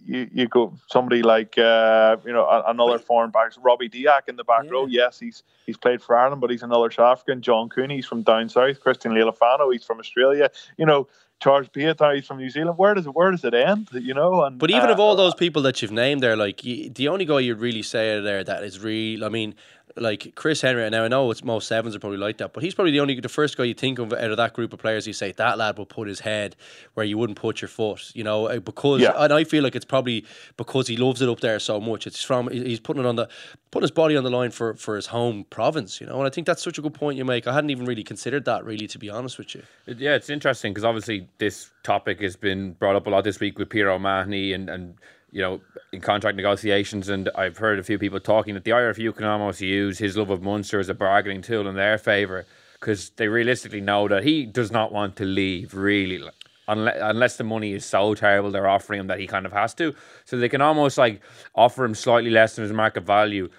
you, 0.07 0.29
you 0.33 0.49
go 0.49 0.75
somebody 0.88 1.23
like 1.23 1.57
uh, 1.59 2.16
you 2.25 2.33
know 2.33 2.47
another 2.66 2.99
foreign 2.99 3.31
back, 3.31 3.53
Robbie 3.62 3.88
Diack 3.88 4.29
in 4.29 4.37
the 4.37 4.45
back 4.45 4.71
row. 4.71 4.87
Yes, 4.87 5.18
he's 5.18 5.42
he's 5.66 5.77
played 5.77 6.03
for 6.03 6.16
Ireland, 6.16 6.40
but 6.40 6.51
he's 6.51 6.62
another 6.62 6.90
South 6.90 7.12
African. 7.18 7.42
John 7.42 7.68
Cooney, 7.68 7.97
he's 7.97 8.07
from 8.07 8.23
down 8.23 8.49
south. 8.49 8.81
Christian 8.81 9.12
Leali'ifano, 9.12 9.73
he's 9.73 9.85
from 9.85 9.99
Australia. 9.99 10.51
You 10.77 10.87
know. 10.87 11.09
Charles 11.40 11.66
Piutau, 11.68 12.14
he's 12.14 12.25
from 12.25 12.38
New 12.38 12.51
Zealand. 12.51 12.79
Where 12.79 12.95
does 12.95 13.05
it 13.05 13.16
where 13.16 13.33
does 13.33 13.45
it 13.45 13.53
end? 13.53 13.88
You 13.92 14.14
know, 14.14 14.45
and 14.45 14.61
But 14.61 14.71
even 14.71 14.90
uh, 14.90 14.92
of 14.92 15.01
all 15.01 15.16
those 15.16 15.35
people 15.35 15.61
that 15.62 15.83
you've 15.83 15.90
named 15.90 16.23
there, 16.23 16.37
like 16.37 16.62
you, 16.62 16.88
the 16.88 17.09
only 17.09 17.25
guy 17.25 17.40
you'd 17.40 17.59
really 17.59 17.83
say 17.83 18.21
there 18.21 18.45
that 18.45 18.62
is 18.62 18.79
real, 18.79 19.25
I 19.25 19.29
mean, 19.29 19.57
like 19.96 20.35
Chris 20.35 20.61
Henry. 20.61 20.88
Now 20.90 21.05
I 21.05 21.09
know 21.09 21.31
it's 21.31 21.44
most 21.44 21.68
sevens 21.68 21.94
are 21.94 21.98
probably 21.98 22.18
like 22.18 22.38
that, 22.38 22.52
but 22.52 22.62
he's 22.62 22.74
probably 22.74 22.92
the 22.92 23.00
only 23.00 23.18
the 23.20 23.28
first 23.28 23.57
guy 23.57 23.64
you 23.64 23.74
think 23.74 23.98
of 23.98 24.12
out 24.12 24.31
of 24.31 24.37
that 24.37 24.52
group 24.55 24.72
of 24.72 24.78
players. 24.78 25.07
You 25.07 25.12
say 25.12 25.33
that 25.33 25.59
lad 25.59 25.78
will 25.78 25.87
put 25.87 26.09
his 26.09 26.20
head 26.20 26.57
where 26.94 27.05
you 27.07 27.18
wouldn't 27.18 27.38
put 27.38 27.61
your 27.61 27.68
foot, 27.68 28.11
you 28.14 28.24
know, 28.24 28.46
uh, 28.46 28.59
because 28.61 29.00
Yeah. 29.00 29.12
and 29.16 29.33
I 29.33 29.44
feel 29.44 29.62
like 29.62 29.74
it's 29.76 29.85
probably 29.85 30.24
because 30.57 30.87
he 30.88 30.96
loves 30.96 31.20
it 31.22 31.28
up 31.28 31.40
there 31.40 31.59
so 31.59 31.81
much. 31.81 32.07
It's 32.07 32.22
from 32.22 32.48
he's 32.48 32.81
putting 32.81 33.02
it 33.05 33.07
on 33.07 33.16
the 33.16 33.28
putting 33.70 33.85
his 33.85 33.90
body 33.90 34.16
on 34.16 34.24
the 34.24 34.31
line 34.31 34.50
for 34.50 34.74
for 34.74 34.96
his 34.96 35.07
home 35.07 35.44
province, 35.50 36.00
you 36.00 36.07
know. 36.07 36.18
And 36.18 36.26
I 36.26 36.31
think 36.31 36.46
that's 36.46 36.62
such 36.62 36.78
a 36.78 36.83
good 36.83 36.94
point 36.94 37.18
you 37.18 37.24
make. 37.24 37.46
I 37.46 37.52
hadn't 37.52 37.70
even 37.70 37.87
really 37.87 38.05
considered 38.05 38.44
that, 38.46 38.64
really, 38.64 38.87
to 38.87 38.98
be 38.98 39.11
honest 39.11 39.38
with 39.38 39.55
you. 39.55 39.62
Yeah, 39.87 40.14
it's 40.14 40.31
interesting 40.31 40.72
because 40.72 40.85
obviously 40.85 41.28
this 41.38 41.70
topic 41.83 42.20
has 42.20 42.37
been 42.37 42.72
brought 42.72 42.96
up 42.96 43.07
a 43.07 43.11
lot 43.11 43.24
this 43.24 43.40
week 43.40 43.59
with 43.59 43.68
Peter 43.68 43.90
O'Mahony 43.90 44.52
and, 44.52 44.68
and 44.70 44.94
you 45.33 45.40
know 45.40 45.61
in 45.92 46.01
contract 46.01 46.37
negotiations, 46.37 47.09
and 47.09 47.29
I've 47.35 47.59
heard 47.59 47.79
a 47.79 47.83
few 47.83 47.99
people 47.99 48.21
talking 48.21 48.55
that 48.55 48.64
the 48.64 48.71
IRFU 48.71 49.16
can 49.16 49.25
almost 49.25 49.61
use 49.61 49.99
his 49.99 50.16
love 50.16 50.31
of 50.31 50.42
Munster 50.42 50.79
as 50.79 50.88
a 50.88 50.95
bargaining 50.95 51.42
tool 51.42 51.66
in 51.66 51.75
their 51.75 51.99
favour 51.99 52.47
because 52.79 53.11
they 53.11 53.29
realistically 53.29 53.81
know 53.81 54.09
that 54.09 54.25
he 54.25 54.45
does 54.45 54.71
not 54.71 54.92
want 54.92 55.16
to 55.16 55.25
leave 55.25 55.75
really. 55.75 56.18
like, 56.18 56.35
Unless, 56.68 56.99
unless 57.01 57.37
the 57.37 57.45
money 57.45 57.73
is 57.73 57.85
so 57.85 58.14
terrible 58.14 58.53
they're 58.53 58.68
offering 58.68 59.01
him 59.01 59.09
that 59.09 59.18
he 59.18 59.27
kind 59.27 59.47
of 59.47 59.53
has 59.53 59.75
to 59.75 59.97
so 60.25 60.38
they 60.38 60.49
can 60.49 60.61
almost 60.61 60.97
like 60.97 61.21
offer 61.57 61.85
him 61.85 61.92
slightly 61.92 62.31
less 62.31 62.55
than 62.55 62.62
his 62.62 62.73
market 62.73 63.03
value 63.03 63.51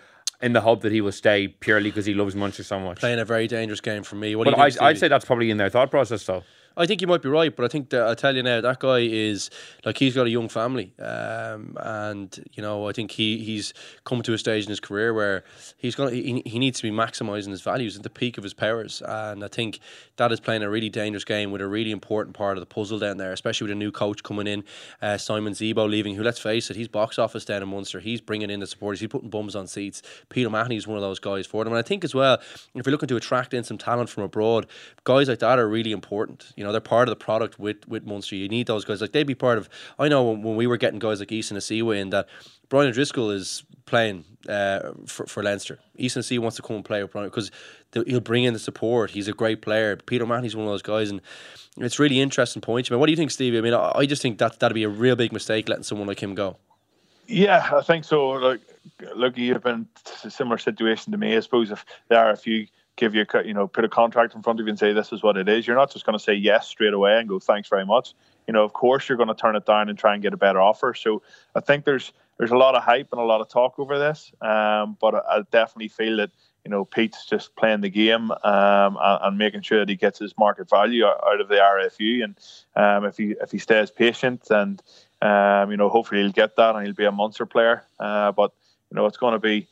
in 0.42 0.54
the 0.54 0.62
hope 0.62 0.82
that 0.82 0.92
he 0.94 1.02
will 1.02 1.12
stay 1.12 1.50
purely 1.50 1.90
because 1.90 2.06
he 2.06 2.14
loves 2.14 2.34
Munster 2.34 2.64
so 2.64 2.80
much 2.80 3.02
Playing 3.02 3.20
a 3.20 3.26
very 3.26 3.46
dangerous 3.46 3.82
game 3.82 4.04
for 4.04 4.16
me. 4.16 4.38
What 4.38 4.46
but 4.46 4.56
do 4.56 4.62
you 4.62 4.72
think, 4.72 4.82
I, 4.82 4.88
I'd 4.88 4.98
say 4.98 5.10
that's 5.10 5.26
probably 5.26 5.52
in 5.52 5.58
their 5.58 5.70
thought 5.70 5.92
process 5.92 6.26
though 6.26 6.44
I 6.76 6.86
think 6.86 7.02
you 7.02 7.08
might 7.08 7.22
be 7.22 7.30
right, 7.30 7.56
but 7.56 7.66
I 7.66 7.68
think 7.68 7.90
that 7.90 8.08
I 8.08 8.16
tell 8.16 8.36
you 8.36 8.44
now 8.44 8.62
that 8.62 8.80
guy 8.80 9.00
is 9.00 9.50
like 9.86 9.98
he's 9.98 10.16
got 10.16 10.26
a 10.26 10.30
young 10.30 10.50
family, 10.50 10.94
um, 11.00 11.78
and 11.80 12.44
you 12.54 12.64
know 12.64 12.88
I 12.88 12.94
think 12.94 13.12
he 13.12 13.44
he's 13.44 13.74
come 14.06 14.22
to 14.24 14.34
a 14.34 14.38
stage 14.38 14.64
in 14.64 14.70
his 14.70 14.80
career 14.80 15.14
where 15.14 15.44
he's 15.78 15.96
going 15.96 16.14
he, 16.14 16.42
he 16.46 16.60
needs 16.60 16.80
to 16.80 16.84
be 16.84 16.96
maximising 16.96 17.50
his 17.50 17.62
values 17.62 17.96
at 17.96 18.04
the 18.04 18.10
peak 18.10 18.38
of 18.38 18.44
his 18.44 18.54
powers, 18.54 19.02
and 19.06 19.44
I 19.44 19.48
think 19.48 19.80
that 20.18 20.32
is 20.32 20.40
playing 20.40 20.64
a 20.64 20.70
really 20.70 20.90
dangerous 20.90 21.24
game 21.24 21.52
with 21.52 21.62
a 21.62 21.68
really 21.68 21.92
important 21.92 22.36
part 22.36 22.58
of 22.58 22.62
the 22.62 22.66
puzzle 22.66 23.00
down 23.00 23.18
there, 23.18 23.32
especially 23.32 23.66
with 23.66 23.74
a 23.74 23.76
new 23.76 23.92
coach 23.92 24.24
coming 24.24 24.48
in, 24.48 24.64
uh, 25.02 25.18
Simon 25.18 25.54
Zebo 25.54 25.88
leaving. 25.88 26.16
Who 26.16 26.24
let's 26.24 26.40
face 26.40 26.70
it, 26.72 26.76
he's 26.76 26.88
box 26.88 27.20
office 27.20 27.46
down 27.46 27.62
in 27.62 27.70
Munster. 27.70 28.00
He's 28.00 28.22
bringing 28.22 28.50
in 28.50 28.60
the 28.60 28.68
supporters. 28.68 29.00
He's 29.00 29.10
putting 29.10 29.30
bums 29.30 29.56
on 29.56 29.68
seats. 29.68 30.02
Peter 30.30 30.50
Mahony 30.50 30.78
is 30.78 30.88
one 30.88 30.98
of 30.98 31.04
those 31.04 31.20
guys 31.20 31.46
for 31.46 31.64
them, 31.64 31.74
and 31.74 31.80
I 31.80 31.88
think 31.88 32.04
as 32.04 32.16
well 32.16 32.40
if 32.74 32.86
you're 32.86 32.92
looking 32.92 33.10
to 33.10 33.16
attract 33.16 33.54
in 33.54 33.64
some 33.64 33.78
talent 33.78 34.10
from 34.10 34.24
abroad, 34.24 34.66
guys 35.04 35.30
like 35.30 35.40
that 35.40 35.60
are 35.60 35.68
really 35.68 35.92
important. 35.92 36.52
You 36.56 36.63
know, 36.64 36.72
they're 36.72 36.82
part 36.82 37.08
of 37.08 37.12
the 37.12 37.24
product 37.24 37.60
with 37.60 37.88
with 37.88 38.06
Munster. 38.06 38.36
You 38.36 38.50
need 38.50 38.68
those 38.68 38.86
guys. 38.86 39.02
Like 39.02 39.12
they'd 39.12 39.24
be 39.24 39.36
part 39.36 39.58
of. 39.58 39.70
I 40.00 40.08
know 40.08 40.24
when, 40.24 40.42
when 40.42 40.56
we 40.56 40.68
were 40.68 40.78
getting 40.78 41.00
guys 41.00 41.20
like 41.20 41.32
Isa 41.32 41.54
Nacewa 41.54 42.00
in 42.00 42.10
that 42.12 42.28
Brian 42.70 42.90
O'Driscoll 42.90 43.32
is 43.32 43.64
playing 43.86 44.26
uh, 44.50 44.92
for 45.06 45.26
for 45.26 45.44
Leinster. 45.44 45.80
Isa 45.96 46.20
Nacewa 46.20 46.40
wants 46.40 46.58
to 46.58 46.62
come 46.62 46.78
and 46.78 46.86
play 46.86 47.02
with 47.02 47.12
Brian 47.12 47.28
because 47.28 47.52
he'll 47.94 48.20
bring 48.20 48.44
in 48.44 48.54
the 48.54 48.60
support. 48.60 49.12
He's 49.12 49.28
a 49.28 49.34
great 49.34 49.62
player. 49.62 49.96
Peter 49.96 50.26
Mahony's 50.26 50.56
one 50.56 50.66
of 50.66 50.72
those 50.72 50.82
guys, 50.82 51.12
and 51.12 51.22
it's 51.78 52.00
really 52.00 52.20
interesting 52.20 52.62
point. 52.62 52.90
I 52.90 52.94
mean, 52.94 53.00
what 53.00 53.08
do 53.08 53.12
you 53.12 53.18
think, 53.18 53.32
Stevie? 53.32 53.58
I 53.58 53.62
mean, 53.62 53.74
I, 53.74 53.92
I 53.96 54.06
just 54.06 54.22
think 54.22 54.38
that 54.40 54.60
that'd 54.60 54.76
be 54.76 54.84
a 54.84 54.90
real 54.90 55.16
big 55.16 55.32
mistake 55.32 55.70
letting 55.70 55.84
someone 55.84 56.08
like 56.08 56.22
him 56.22 56.36
go. 56.36 56.58
Yeah, 57.28 57.70
I 57.72 57.82
think 57.82 58.04
so. 58.04 58.30
Like, 58.32 58.62
look, 59.16 59.38
you've 59.38 59.64
been 59.64 59.88
a 60.24 60.30
similar 60.30 60.58
situation 60.58 61.12
to 61.12 61.18
me. 61.18 61.36
I 61.36 61.40
suppose 61.40 61.72
if 61.72 61.86
there 62.10 62.20
are 62.20 62.32
a 62.32 62.38
few 62.38 62.68
give 62.96 63.16
you, 63.16 63.26
you 63.44 63.54
know, 63.54 63.68
put 63.68 63.84
a 63.84 63.90
contract 63.90 64.36
in 64.36 64.44
front 64.44 64.60
of 64.60 64.66
you 64.66 64.70
and 64.70 64.80
say 64.80 64.94
this 64.94 65.12
is 65.12 65.24
what 65.24 65.38
it 65.38 65.50
is. 65.50 65.66
You're 65.66 65.76
not 65.76 65.92
just 65.92 66.06
going 66.06 66.18
to 66.18 66.24
say 66.24 66.34
yes 66.34 66.68
straight 66.68 66.94
away 66.94 67.18
and 67.18 67.28
go 67.28 67.40
thanks 67.40 67.70
very 67.70 67.86
much. 67.86 68.14
You 68.48 68.54
know, 68.54 68.64
of 68.64 68.74
course 68.74 69.08
you're 69.08 69.18
going 69.18 69.30
to 69.30 69.36
turn 69.36 69.56
it 69.56 69.66
down 69.66 69.90
and 69.90 69.98
try 69.98 70.14
and 70.14 70.22
get 70.22 70.34
a 70.34 70.38
better 70.38 70.62
offer. 70.62 70.94
So 70.94 71.22
I 71.56 71.60
think 71.60 71.86
there's 71.86 72.12
there's 72.38 72.52
a 72.52 72.58
lot 72.58 72.76
of 72.76 72.84
hype 72.84 73.10
and 73.12 73.22
a 73.22 73.24
lot 73.24 73.42
of 73.42 73.50
talk 73.50 73.78
over 73.78 74.00
this. 74.00 74.32
Um, 74.42 74.98
but 75.00 75.16
I, 75.16 75.44
definitely 75.52 75.88
feel 75.90 76.18
that 76.18 76.32
you 76.66 76.72
know 76.72 76.84
Pete's 76.84 77.26
just 77.26 77.56
playing 77.56 77.82
the 77.82 77.90
game 77.90 78.32
um, 78.32 78.98
and, 79.02 79.20
and, 79.22 79.38
making 79.38 79.62
sure 79.62 79.80
that 79.80 79.90
he 79.90 79.96
gets 79.96 80.20
his 80.20 80.38
market 80.38 80.70
value 80.70 81.06
out 81.06 81.42
of 81.42 81.48
the 81.48 81.56
RFU. 81.56 82.24
And 82.24 82.36
um, 82.76 83.06
if 83.06 83.18
he 83.18 83.36
if 83.42 83.52
he 83.52 83.60
stays 83.60 83.92
patient 83.92 84.50
and 84.50 84.82
um, 85.22 85.72
you 85.72 85.78
know 85.78 85.90
hopefully 85.90 86.22
he'll 86.22 86.32
get 86.32 86.56
that 86.58 86.76
and 86.76 86.86
he'll 86.86 86.96
be 86.96 87.06
a 87.06 87.12
Munster 87.12 87.46
player. 87.46 87.84
Uh, 88.00 88.32
but 88.32 88.52
you 88.92 88.96
know 88.96 89.06
it's 89.06 89.18
going 89.18 89.34
to 89.34 89.40
be 89.40 89.68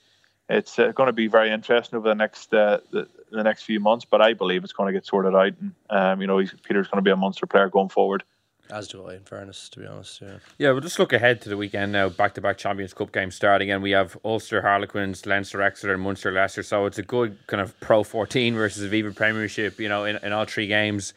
it's 0.52 0.78
uh, 0.78 0.92
going 0.92 1.08
to 1.08 1.14
be 1.14 1.28
very 1.28 1.52
interesting 1.52 1.98
over 1.98 2.10
the 2.10 2.16
next 2.16 2.54
uh, 2.54 2.80
the, 2.92 3.08
the, 3.32 3.44
next 3.44 3.64
few 3.64 3.80
months. 3.80 4.06
But 4.06 4.22
I 4.22 4.34
believe 4.34 4.64
it's 4.64 4.74
going 4.74 4.88
to 4.88 4.94
get 4.94 5.06
sorted 5.06 5.34
out, 5.34 5.54
and 5.60 5.74
um, 5.90 6.22
you 6.22 6.28
know, 6.28 6.38
Peter's 6.64 6.88
going 6.88 6.98
to 6.98 7.02
be 7.02 7.12
a 7.12 7.16
Munster 7.16 7.46
player 7.46 7.70
going 7.70 7.90
forward. 7.90 8.24
As 8.70 8.88
do 8.88 9.06
I, 9.06 9.16
in 9.16 9.24
fairness, 9.24 9.68
to 9.70 9.80
be 9.80 9.86
honest. 9.86 10.22
Yeah. 10.22 10.38
Yeah, 10.58 10.72
we'll 10.72 10.80
just 10.80 10.98
look 10.98 11.12
ahead 11.12 11.42
to 11.42 11.50
the 11.50 11.58
weekend 11.58 11.92
now. 11.92 12.08
Back 12.08 12.36
to 12.36 12.42
back 12.42 12.58
Champions 12.58 12.94
Cup 12.94 13.12
games 13.12 13.36
starting, 13.36 13.70
and 13.70 13.84
we 13.84 13.92
have 13.92 14.18
Ulster 14.24 14.62
Harlequins, 14.62 15.26
Leinster 15.26 15.62
Exeter, 15.62 15.94
and 15.94 16.02
Munster 16.02 16.32
Leicester. 16.32 16.64
So 16.64 16.86
it's 16.86 16.98
a 16.98 17.04
good 17.04 17.38
kind 17.48 17.60
of 17.60 17.78
Pro 17.82 18.04
14 18.04 18.56
versus 18.56 18.90
Aviva 18.90 19.14
Premiership, 19.14 19.80
you 19.80 19.90
know, 19.90 20.06
in, 20.06 20.18
in 20.24 20.32
all 20.32 20.46
three 20.46 20.68
games. 20.68 21.14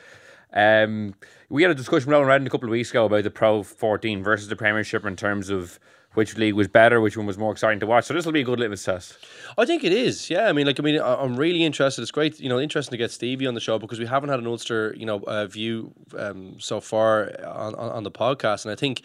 Um, 0.53 1.15
we 1.49 1.63
had 1.63 1.71
a 1.71 1.75
discussion 1.75 2.09
with 2.09 2.15
Alan 2.15 2.27
Redden 2.27 2.47
a 2.47 2.51
couple 2.51 2.69
of 2.69 2.73
weeks 2.73 2.91
ago 2.91 3.05
about 3.05 3.25
the 3.25 3.31
Pro 3.31 3.63
14 3.63 4.23
versus 4.23 4.49
the 4.49 4.57
Premiership 4.57 5.05
in 5.05 5.15
terms 5.15 5.51
of 5.51 5.79
which 6.15 6.37
league 6.37 6.55
was 6.55 6.69
better, 6.69 7.01
which 7.01 7.17
one 7.17 7.27
was 7.27 7.37
more 7.37 7.53
exciting 7.53 7.81
to 7.81 7.87
watch. 7.87 8.07
So 8.07 8.15
this 8.15 8.25
will 8.25 8.33
be 8.33 8.41
a 8.41 8.45
good 8.45 8.59
litmus 8.59 8.85
test. 8.85 9.19
I 9.59 9.67
think 9.67 9.85
it 9.85 9.93
is. 9.93 10.31
Yeah, 10.31 10.49
I 10.49 10.53
mean, 10.53 10.67
like, 10.67 10.81
I 10.81 10.83
mean, 10.83 11.01
I'm 11.01 11.37
really 11.37 11.63
interested. 11.65 12.03
It's 12.03 12.11
great, 12.11 12.41
you 12.41 12.49
know, 12.49 12.59
interesting 12.59 12.93
to 12.93 12.97
get 12.97 13.11
Stevie 13.11 13.47
on 13.47 13.55
the 13.55 13.61
show 13.61 13.79
because 13.79 13.99
we 13.99 14.07
haven't 14.07 14.31
had 14.31 14.39
an 14.39 14.47
Ulster, 14.47 14.95
you 14.97 15.07
know, 15.07 15.21
uh, 15.27 15.47
view 15.47 15.93
um, 16.19 16.59
so 16.59 16.81
far 16.81 17.31
on, 17.45 17.75
on, 17.75 17.91
on 17.91 18.03
the 18.05 18.11
podcast, 18.11 18.65
and 18.65 18.73
I 18.73 18.77
think, 18.77 19.03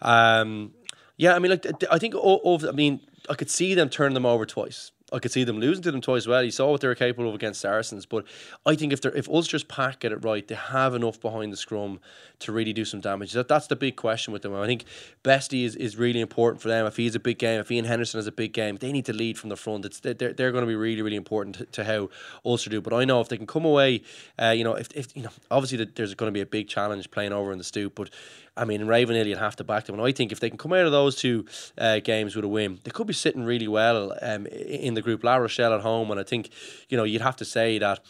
um, 0.00 0.72
yeah, 1.16 1.34
I 1.34 1.38
mean, 1.38 1.50
like, 1.50 1.66
I 1.90 1.98
think, 1.98 2.14
over, 2.16 2.68
I 2.68 2.72
mean, 2.72 3.00
I 3.28 3.34
could 3.34 3.50
see 3.50 3.74
them 3.74 3.88
turn 3.88 4.14
them 4.14 4.26
over 4.26 4.46
twice. 4.46 4.90
I 5.14 5.20
could 5.20 5.30
see 5.30 5.44
them 5.44 5.60
losing 5.60 5.82
to 5.84 5.92
them 5.92 6.00
twice. 6.00 6.22
As 6.22 6.28
well, 6.28 6.42
you 6.42 6.50
saw 6.50 6.70
what 6.70 6.80
they 6.80 6.88
were 6.88 6.94
capable 6.94 7.28
of 7.28 7.34
against 7.34 7.60
Saracens, 7.60 8.04
but 8.04 8.24
I 8.66 8.74
think 8.74 8.92
if 8.92 9.00
they 9.00 9.10
if 9.10 9.28
Ulster's 9.28 9.64
pack 9.64 10.00
get 10.00 10.12
it 10.12 10.24
right, 10.24 10.46
they 10.46 10.56
have 10.56 10.94
enough 10.94 11.20
behind 11.20 11.52
the 11.52 11.56
scrum 11.56 12.00
to 12.40 12.52
really 12.52 12.72
do 12.72 12.84
some 12.84 13.00
damage. 13.00 13.32
That 13.32 13.46
that's 13.46 13.68
the 13.68 13.76
big 13.76 13.96
question 13.96 14.32
with 14.32 14.42
them. 14.42 14.54
I 14.54 14.66
think 14.66 14.84
Bestie 15.22 15.64
is, 15.64 15.76
is 15.76 15.96
really 15.96 16.20
important 16.20 16.60
for 16.60 16.68
them. 16.68 16.84
If 16.86 16.96
he's 16.96 17.14
a 17.14 17.20
big 17.20 17.38
game, 17.38 17.60
if 17.60 17.70
Ian 17.70 17.84
Henderson 17.84 18.18
has 18.18 18.26
a 18.26 18.32
big 18.32 18.52
game, 18.52 18.76
they 18.76 18.92
need 18.92 19.06
to 19.06 19.12
lead 19.12 19.38
from 19.38 19.50
the 19.50 19.56
front. 19.56 19.84
It's 19.84 20.00
they're, 20.00 20.14
they're 20.14 20.52
going 20.52 20.62
to 20.62 20.68
be 20.68 20.74
really 20.74 21.02
really 21.02 21.16
important 21.16 21.56
to, 21.56 21.64
to 21.66 21.84
how 21.84 22.10
Ulster 22.44 22.70
do. 22.70 22.80
But 22.80 22.92
I 22.92 23.04
know 23.04 23.20
if 23.20 23.28
they 23.28 23.36
can 23.36 23.46
come 23.46 23.64
away, 23.64 24.02
uh, 24.40 24.50
you 24.50 24.64
know, 24.64 24.74
if, 24.74 24.90
if 24.94 25.16
you 25.16 25.22
know, 25.22 25.30
obviously 25.50 25.84
there's 25.94 26.14
going 26.14 26.28
to 26.28 26.34
be 26.34 26.40
a 26.40 26.46
big 26.46 26.68
challenge 26.68 27.10
playing 27.10 27.32
over 27.32 27.52
in 27.52 27.58
the 27.58 27.64
stoop, 27.64 27.94
but 27.94 28.10
I 28.56 28.64
mean, 28.64 28.86
Ravenhill, 28.86 29.26
you'd 29.26 29.38
have 29.38 29.56
to 29.56 29.64
back 29.64 29.84
them. 29.86 29.98
And 29.98 30.06
I 30.06 30.12
think 30.12 30.30
if 30.30 30.40
they 30.40 30.48
can 30.48 30.58
come 30.58 30.72
out 30.72 30.86
of 30.86 30.92
those 30.92 31.16
two 31.16 31.44
uh, 31.76 31.98
games 31.98 32.36
with 32.36 32.44
a 32.44 32.48
win, 32.48 32.78
they 32.84 32.90
could 32.90 33.06
be 33.06 33.12
sitting 33.12 33.44
really 33.44 33.68
well 33.68 34.16
um, 34.22 34.46
in 34.46 34.94
the 34.94 35.02
group. 35.02 35.24
La 35.24 35.36
Rochelle 35.36 35.74
at 35.74 35.80
home, 35.80 36.10
and 36.10 36.20
I 36.20 36.22
think 36.22 36.50
you 36.88 36.96
know 36.96 37.04
you'd 37.04 37.22
have 37.22 37.36
to 37.36 37.44
say 37.44 37.78
that 37.78 38.00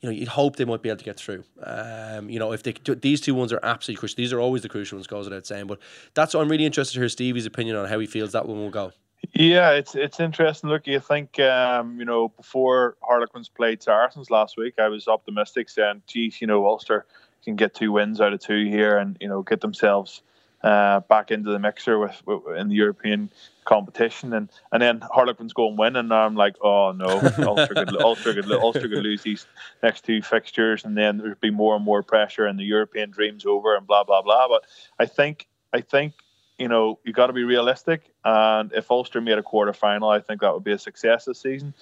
you 0.00 0.08
know, 0.08 0.14
you'd 0.14 0.28
hope 0.28 0.56
they 0.56 0.64
might 0.64 0.82
be 0.82 0.88
able 0.88 0.98
to 0.98 1.04
get 1.04 1.18
through. 1.18 1.42
Um, 1.62 2.30
you 2.30 2.38
know, 2.38 2.52
if 2.52 2.62
they 2.62 2.74
these 2.94 3.20
two 3.20 3.34
ones 3.34 3.52
are 3.52 3.60
absolutely 3.62 3.98
crucial. 3.98 4.16
These 4.16 4.32
are 4.32 4.40
always 4.40 4.62
the 4.62 4.68
crucial 4.68 4.96
ones, 4.96 5.06
goes 5.06 5.26
without 5.26 5.46
saying. 5.46 5.66
But 5.66 5.80
that's 6.14 6.34
what 6.34 6.42
I'm 6.42 6.48
really 6.48 6.66
interested 6.66 6.94
to 6.94 7.00
hear 7.00 7.08
Stevie's 7.08 7.46
opinion 7.46 7.76
on 7.76 7.88
how 7.88 7.98
he 7.98 8.06
feels 8.06 8.32
that 8.32 8.46
one 8.46 8.58
will 8.58 8.70
go. 8.70 8.92
Yeah, 9.34 9.72
it's 9.72 9.96
it's 9.96 10.20
interesting. 10.20 10.70
Look, 10.70 10.86
you 10.86 11.00
think 11.00 11.40
um, 11.40 11.98
you 11.98 12.04
know 12.04 12.28
before 12.28 12.96
Harlequins 13.02 13.48
played 13.48 13.82
Saracens 13.82 14.30
last 14.30 14.56
week, 14.56 14.74
I 14.78 14.88
was 14.88 15.08
optimistic, 15.08 15.68
saying, 15.68 16.02
"Geez, 16.06 16.40
you 16.40 16.46
know, 16.46 16.64
Ulster 16.66 17.04
can 17.44 17.56
get 17.56 17.74
two 17.74 17.92
wins 17.92 18.20
out 18.20 18.32
of 18.32 18.40
two 18.40 18.66
here, 18.66 18.98
and 18.98 19.16
you 19.20 19.28
know, 19.28 19.42
get 19.42 19.60
themselves 19.60 20.22
uh, 20.62 21.00
back 21.00 21.30
into 21.30 21.50
the 21.52 21.58
mixer 21.58 21.98
with, 21.98 22.20
with, 22.26 22.56
in 22.56 22.68
the 22.68 22.74
European 22.74 23.30
competition, 23.64 24.32
and 24.32 24.48
and 24.72 24.82
then 24.82 25.00
Harlequins 25.00 25.52
go 25.52 25.68
and 25.68 25.78
win, 25.78 25.96
and 25.96 26.12
I'm 26.12 26.34
like, 26.34 26.56
oh 26.62 26.92
no, 26.92 27.20
Ulster 27.38 27.74
could 27.74 28.00
Ulster 28.00 28.34
could 28.34 28.50
Ulster 28.50 28.88
could 28.88 29.02
lose 29.02 29.22
these 29.22 29.46
next 29.82 30.04
two 30.04 30.22
fixtures, 30.22 30.84
and 30.84 30.96
then 30.96 31.18
there'd 31.18 31.40
be 31.40 31.50
more 31.50 31.76
and 31.76 31.84
more 31.84 32.02
pressure, 32.02 32.46
and 32.46 32.58
the 32.58 32.64
European 32.64 33.10
dreams 33.10 33.46
over, 33.46 33.76
and 33.76 33.86
blah 33.86 34.04
blah 34.04 34.22
blah. 34.22 34.48
But 34.48 34.64
I 34.98 35.06
think 35.06 35.46
I 35.72 35.80
think 35.80 36.14
you 36.58 36.68
know 36.68 36.98
you 37.04 37.12
got 37.12 37.28
to 37.28 37.32
be 37.32 37.44
realistic, 37.44 38.10
and 38.24 38.72
if 38.72 38.90
Ulster 38.90 39.20
made 39.20 39.38
a 39.38 39.42
quarter 39.42 39.72
final, 39.72 40.08
I 40.08 40.20
think 40.20 40.40
that 40.40 40.52
would 40.52 40.64
be 40.64 40.72
a 40.72 40.78
success 40.78 41.26
this 41.26 41.40
season 41.40 41.74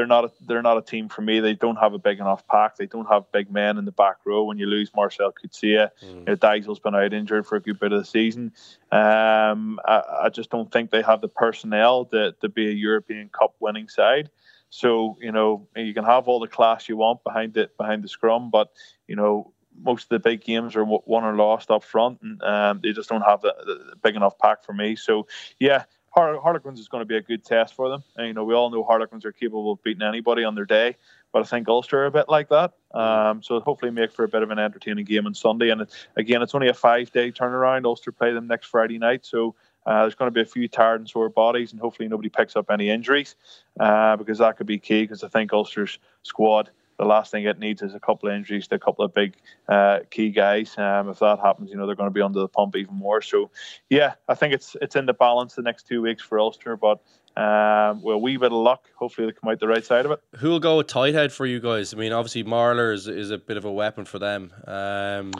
they're 0.00 0.06
not 0.06 0.24
a, 0.24 0.32
they're 0.46 0.62
not 0.62 0.78
a 0.78 0.82
team 0.82 1.10
for 1.10 1.20
me. 1.20 1.40
They 1.40 1.52
don't 1.52 1.76
have 1.76 1.92
a 1.92 1.98
big 1.98 2.20
enough 2.20 2.46
pack. 2.46 2.76
They 2.76 2.86
don't 2.86 3.04
have 3.10 3.30
big 3.32 3.52
men 3.52 3.76
in 3.76 3.84
the 3.84 3.92
back 3.92 4.16
row. 4.24 4.44
When 4.44 4.56
you 4.56 4.64
lose 4.64 4.90
Marcel 4.96 5.30
Coetzee, 5.30 5.90
mm. 6.02 6.14
you 6.14 6.24
know, 6.24 6.36
Dijksel's 6.36 6.78
been 6.78 6.94
out 6.94 7.12
injured 7.12 7.46
for 7.46 7.56
a 7.56 7.60
good 7.60 7.78
bit 7.78 7.92
of 7.92 7.98
the 7.98 8.06
season. 8.06 8.52
Um, 8.90 9.78
I, 9.84 10.02
I, 10.22 10.28
just 10.30 10.48
don't 10.48 10.72
think 10.72 10.90
they 10.90 11.02
have 11.02 11.20
the 11.20 11.28
personnel 11.28 12.06
to, 12.06 12.32
to 12.40 12.48
be 12.48 12.68
a 12.68 12.72
European 12.72 13.28
Cup 13.28 13.56
winning 13.60 13.90
side. 13.90 14.30
So 14.70 15.18
you 15.20 15.32
know 15.32 15.68
you 15.76 15.92
can 15.92 16.04
have 16.04 16.28
all 16.28 16.40
the 16.40 16.48
class 16.48 16.88
you 16.88 16.96
want 16.96 17.22
behind 17.22 17.58
it 17.58 17.76
behind 17.76 18.02
the 18.02 18.08
scrum, 18.08 18.50
but 18.50 18.70
you 19.06 19.16
know 19.16 19.52
most 19.82 20.04
of 20.04 20.08
the 20.10 20.18
big 20.18 20.42
games 20.42 20.76
are 20.76 20.84
won 20.84 21.24
or 21.24 21.34
lost 21.34 21.70
up 21.70 21.84
front, 21.84 22.20
and 22.22 22.42
um, 22.42 22.80
they 22.82 22.92
just 22.92 23.08
don't 23.08 23.22
have 23.22 23.42
the, 23.42 23.54
the, 23.66 23.96
big 24.02 24.16
enough 24.16 24.38
pack 24.38 24.64
for 24.64 24.72
me. 24.72 24.96
So 24.96 25.26
yeah, 25.58 25.84
Harlequins 26.12 26.80
is 26.80 26.88
going 26.88 27.02
to 27.02 27.06
be 27.06 27.16
a 27.16 27.20
good 27.20 27.44
test 27.44 27.74
for 27.74 27.88
them. 27.88 28.02
And, 28.16 28.26
you 28.26 28.34
know, 28.34 28.44
we 28.44 28.54
all 28.54 28.70
know 28.70 28.82
Harlequins 28.82 29.24
are 29.24 29.32
capable 29.32 29.72
of 29.72 29.82
beating 29.82 30.02
anybody 30.02 30.44
on 30.44 30.54
their 30.54 30.64
day, 30.64 30.96
but 31.32 31.40
I 31.40 31.44
think 31.44 31.68
Ulster 31.68 32.02
are 32.02 32.06
a 32.06 32.10
bit 32.10 32.28
like 32.28 32.48
that. 32.48 32.72
Um, 32.92 33.42
so 33.42 33.60
hopefully 33.60 33.92
make 33.92 34.12
for 34.12 34.24
a 34.24 34.28
bit 34.28 34.42
of 34.42 34.50
an 34.50 34.58
entertaining 34.58 35.04
game 35.04 35.26
on 35.26 35.34
Sunday. 35.34 35.70
And 35.70 35.86
again, 36.16 36.42
it's 36.42 36.54
only 36.54 36.68
a 36.68 36.74
five-day 36.74 37.32
turnaround. 37.32 37.84
Ulster 37.84 38.12
play 38.12 38.32
them 38.32 38.48
next 38.48 38.66
Friday 38.66 38.98
night, 38.98 39.24
so 39.24 39.54
uh, 39.86 40.02
there's 40.02 40.14
going 40.14 40.26
to 40.26 40.34
be 40.34 40.42
a 40.42 40.44
few 40.44 40.68
tired 40.68 41.00
and 41.00 41.08
sore 41.08 41.28
bodies, 41.28 41.72
and 41.72 41.80
hopefully 41.80 42.08
nobody 42.08 42.28
picks 42.28 42.56
up 42.56 42.70
any 42.70 42.90
injuries 42.90 43.36
uh, 43.78 44.16
because 44.16 44.38
that 44.38 44.56
could 44.56 44.66
be 44.66 44.78
key. 44.78 45.02
Because 45.02 45.22
I 45.22 45.28
think 45.28 45.52
Ulster's 45.52 45.98
squad 46.22 46.70
the 47.00 47.06
last 47.06 47.30
thing 47.30 47.44
it 47.44 47.58
needs 47.58 47.80
is 47.80 47.94
a 47.94 48.00
couple 48.00 48.28
of 48.28 48.34
injuries 48.34 48.68
to 48.68 48.74
a 48.74 48.78
couple 48.78 49.04
of 49.04 49.14
big 49.14 49.34
uh, 49.68 50.00
key 50.10 50.30
guys. 50.30 50.76
Um, 50.76 51.08
if 51.08 51.18
that 51.20 51.38
happens, 51.38 51.70
you 51.70 51.76
know 51.76 51.86
they're 51.86 51.96
going 51.96 52.10
to 52.10 52.14
be 52.14 52.20
under 52.20 52.40
the 52.40 52.48
pump 52.48 52.76
even 52.76 52.94
more. 52.94 53.22
So, 53.22 53.50
yeah, 53.88 54.14
I 54.28 54.34
think 54.34 54.52
it's 54.52 54.76
it's 54.82 54.96
in 54.96 55.06
the 55.06 55.14
balance 55.14 55.54
the 55.54 55.62
next 55.62 55.86
two 55.86 56.02
weeks 56.02 56.22
for 56.22 56.38
Ulster, 56.38 56.76
but 56.76 57.00
um, 57.36 58.02
well, 58.02 58.16
a 58.16 58.18
wee 58.18 58.36
bit 58.36 58.52
of 58.52 58.58
luck. 58.58 58.90
Hopefully, 58.96 59.26
they 59.26 59.32
come 59.32 59.50
out 59.50 59.60
the 59.60 59.68
right 59.68 59.84
side 59.84 60.04
of 60.04 60.12
it. 60.12 60.20
Who 60.36 60.50
will 60.50 60.60
go 60.60 60.76
with 60.76 60.88
tight 60.88 61.14
head 61.14 61.32
for 61.32 61.46
you 61.46 61.58
guys? 61.58 61.94
I 61.94 61.96
mean, 61.96 62.12
obviously 62.12 62.44
Marler 62.44 62.92
is, 62.92 63.08
is 63.08 63.30
a 63.30 63.38
bit 63.38 63.56
of 63.56 63.64
a 63.64 63.72
weapon 63.72 64.04
for 64.04 64.18
them. 64.18 64.52
Um, 64.66 65.32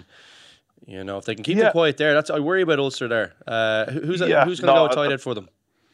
you 0.87 1.05
know, 1.05 1.18
if 1.18 1.27
they 1.27 1.35
can 1.35 1.44
keep 1.44 1.59
yeah. 1.59 1.64
them 1.64 1.73
quiet 1.73 1.99
there, 1.99 2.14
that's 2.14 2.31
I 2.31 2.38
worry 2.38 2.62
about 2.62 2.79
Ulster 2.79 3.07
there. 3.07 3.35
Uh, 3.46 3.85
who's 3.85 4.23
yeah, 4.23 4.46
who's 4.46 4.61
going 4.61 4.75
to 4.75 4.81
no, 4.81 4.88
go 4.88 4.94
tight 4.94 5.11
head 5.11 5.20
for 5.20 5.35
them? 5.35 5.51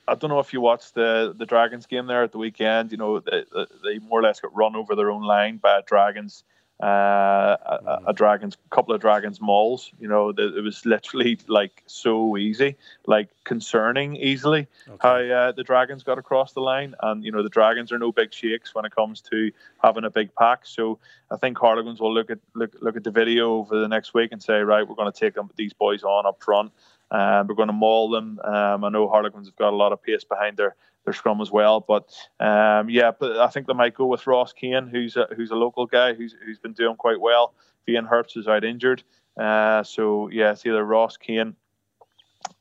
I 0.09 0.15
don't 0.15 0.31
know 0.31 0.39
if 0.39 0.53
you 0.53 0.61
watched 0.61 0.95
the 0.95 1.35
the 1.37 1.47
Dragons 1.47 1.87
game 1.87 2.07
there 2.07 2.23
at 2.23 2.33
the 2.33 2.39
weekend. 2.39 2.93
You 2.93 2.99
know, 2.99 3.21
they, 3.21 3.45
they 3.85 3.99
more 3.99 4.21
or 4.21 4.23
less 4.23 4.41
got 4.41 4.55
run 4.55 4.77
over 4.77 4.95
their 4.95 5.11
own 5.11 5.23
line 5.23 5.57
by 5.59 5.81
Dragons 5.87 6.45
uh, 6.83 7.57
a, 7.65 8.03
a 8.09 8.13
dragons, 8.13 8.57
couple 8.71 8.95
of 8.95 9.01
dragons 9.01 9.41
mauls. 9.41 9.91
You 9.99 10.09
know, 10.09 10.29
it 10.37 10.63
was 10.63 10.85
literally 10.85 11.39
like 11.49 11.83
so 11.87 12.37
easy, 12.37 12.77
like 13.07 13.31
concerning 13.45 14.17
easily 14.17 14.67
okay. 14.87 14.99
how 15.01 15.17
uh, 15.17 15.53
the 15.53 15.65
dragons 15.65 16.03
got 16.03 16.19
across 16.19 16.53
the 16.53 16.61
line. 16.61 16.95
And 17.03 17.25
you 17.25 17.33
know, 17.33 17.43
the 17.43 17.49
dragons 17.49 17.93
are 17.93 17.99
no 17.99 18.13
big 18.13 18.33
shakes 18.33 18.75
when 18.75 18.85
it 18.85 18.95
comes 18.95 19.23
to 19.23 19.51
having 19.83 20.05
a 20.05 20.11
big 20.11 20.35
pack. 20.35 20.67
So 20.67 20.99
I 21.31 21.37
think 21.37 21.57
Harlequins 21.57 22.01
will 22.01 22.13
look 22.13 22.31
at 22.31 22.39
look 22.55 22.73
look 22.83 22.97
at 22.97 23.05
the 23.05 23.11
video 23.11 23.55
over 23.55 23.81
the 23.81 23.89
next 23.89 24.13
week 24.13 24.33
and 24.33 24.43
say, 24.43 24.59
right, 24.59 24.87
we're 24.87 24.97
going 24.97 25.11
to 25.11 25.19
take 25.19 25.35
them, 25.35 25.51
these 25.57 25.73
boys 25.73 26.03
on 26.03 26.27
up 26.27 26.43
front. 26.43 26.73
Um, 27.11 27.47
we're 27.47 27.55
going 27.55 27.69
to 27.69 27.73
maul 27.73 28.11
them. 28.11 28.39
Um, 28.41 28.85
I 28.85 28.89
know 28.89 29.09
Harlequins 29.09 29.49
have 29.49 29.57
got 29.57 29.73
a 29.73 29.77
lot 29.77 29.93
of 29.93 30.03
pace 30.03 30.25
behind 30.25 30.57
their 30.57 30.75
their 31.05 31.15
scrum 31.15 31.41
as 31.41 31.51
well. 31.51 31.81
But 31.81 32.13
um, 32.41 32.91
yeah, 32.91 33.13
but 33.19 33.39
I 33.39 33.47
think 33.47 33.67
they 33.67 33.75
might 33.75 33.95
go 33.95 34.07
with 34.07 34.27
Ross 34.27 34.53
Kane, 34.53 34.89
who's 34.89 35.17
a, 35.17 35.29
who's 35.37 35.51
a 35.51 35.57
local 35.57 35.87
guy 35.87 36.15
who's 36.15 36.35
who's 36.45 36.59
been 36.59 36.73
doing 36.73 36.97
quite 36.97 37.21
well. 37.21 37.55
Ian 37.89 38.07
Herbst 38.07 38.37
is 38.37 38.49
out 38.49 38.65
injured, 38.65 39.05
uh, 39.41 39.85
so 39.85 40.29
yeah, 40.29 40.51
it's 40.51 40.67
either 40.67 40.85
Ross 40.85 41.17
Kane 41.17 41.55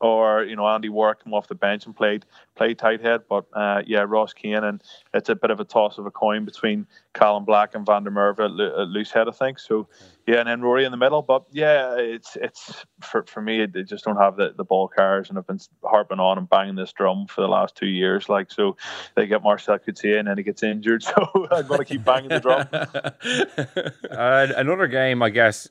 or 0.01 0.43
you 0.43 0.55
know 0.55 0.67
Andy 0.67 0.89
Warwick 0.89 1.23
come 1.23 1.33
off 1.33 1.47
the 1.47 1.55
bench 1.55 1.85
and 1.85 1.95
played 1.95 2.25
played 2.55 2.77
tight 2.77 3.01
head. 3.01 3.21
But 3.29 3.45
uh, 3.53 3.81
yeah, 3.85 4.05
Ross 4.07 4.33
Kane, 4.33 4.63
and 4.63 4.81
it's 5.13 5.29
a 5.29 5.35
bit 5.35 5.51
of 5.51 5.59
a 5.59 5.65
toss 5.65 5.97
of 5.97 6.05
a 6.05 6.11
coin 6.11 6.45
between 6.45 6.85
Callum 7.13 7.45
Black 7.45 7.75
and 7.75 7.85
Van 7.85 8.03
der 8.03 8.11
Merwe 8.11 8.39
at, 8.39 8.79
at 8.79 8.87
loose 8.87 9.11
head, 9.11 9.27
I 9.27 9.31
think. 9.31 9.59
So 9.59 9.87
yeah, 10.27 10.39
and 10.39 10.49
then 10.49 10.61
Rory 10.61 10.85
in 10.85 10.91
the 10.91 10.97
middle. 10.97 11.21
But 11.21 11.45
yeah, 11.51 11.95
it's 11.97 12.35
it's 12.35 12.85
for 13.01 13.23
for 13.23 13.41
me, 13.41 13.65
they 13.65 13.83
just 13.83 14.03
don't 14.03 14.17
have 14.17 14.35
the, 14.35 14.53
the 14.55 14.63
ball 14.63 14.87
carriers, 14.87 15.29
and 15.29 15.37
I've 15.37 15.47
been 15.47 15.59
harping 15.83 16.19
on 16.19 16.37
and 16.37 16.49
banging 16.49 16.75
this 16.75 16.91
drum 16.93 17.27
for 17.27 17.41
the 17.41 17.47
last 17.47 17.75
two 17.75 17.87
years. 17.87 18.27
Like 18.27 18.51
so, 18.51 18.75
they 19.15 19.27
get 19.27 19.43
Marcel 19.43 19.79
Coetzee 19.79 20.19
and 20.19 20.27
then 20.27 20.37
he 20.37 20.43
gets 20.43 20.63
injured, 20.63 21.03
so 21.03 21.47
I'm 21.51 21.67
to 21.67 21.85
keep 21.85 22.03
banging 22.03 22.29
the 22.29 22.39
drum. 22.39 22.67
uh, 24.11 24.47
another 24.57 24.87
game, 24.87 25.21
I 25.21 25.29
guess 25.29 25.67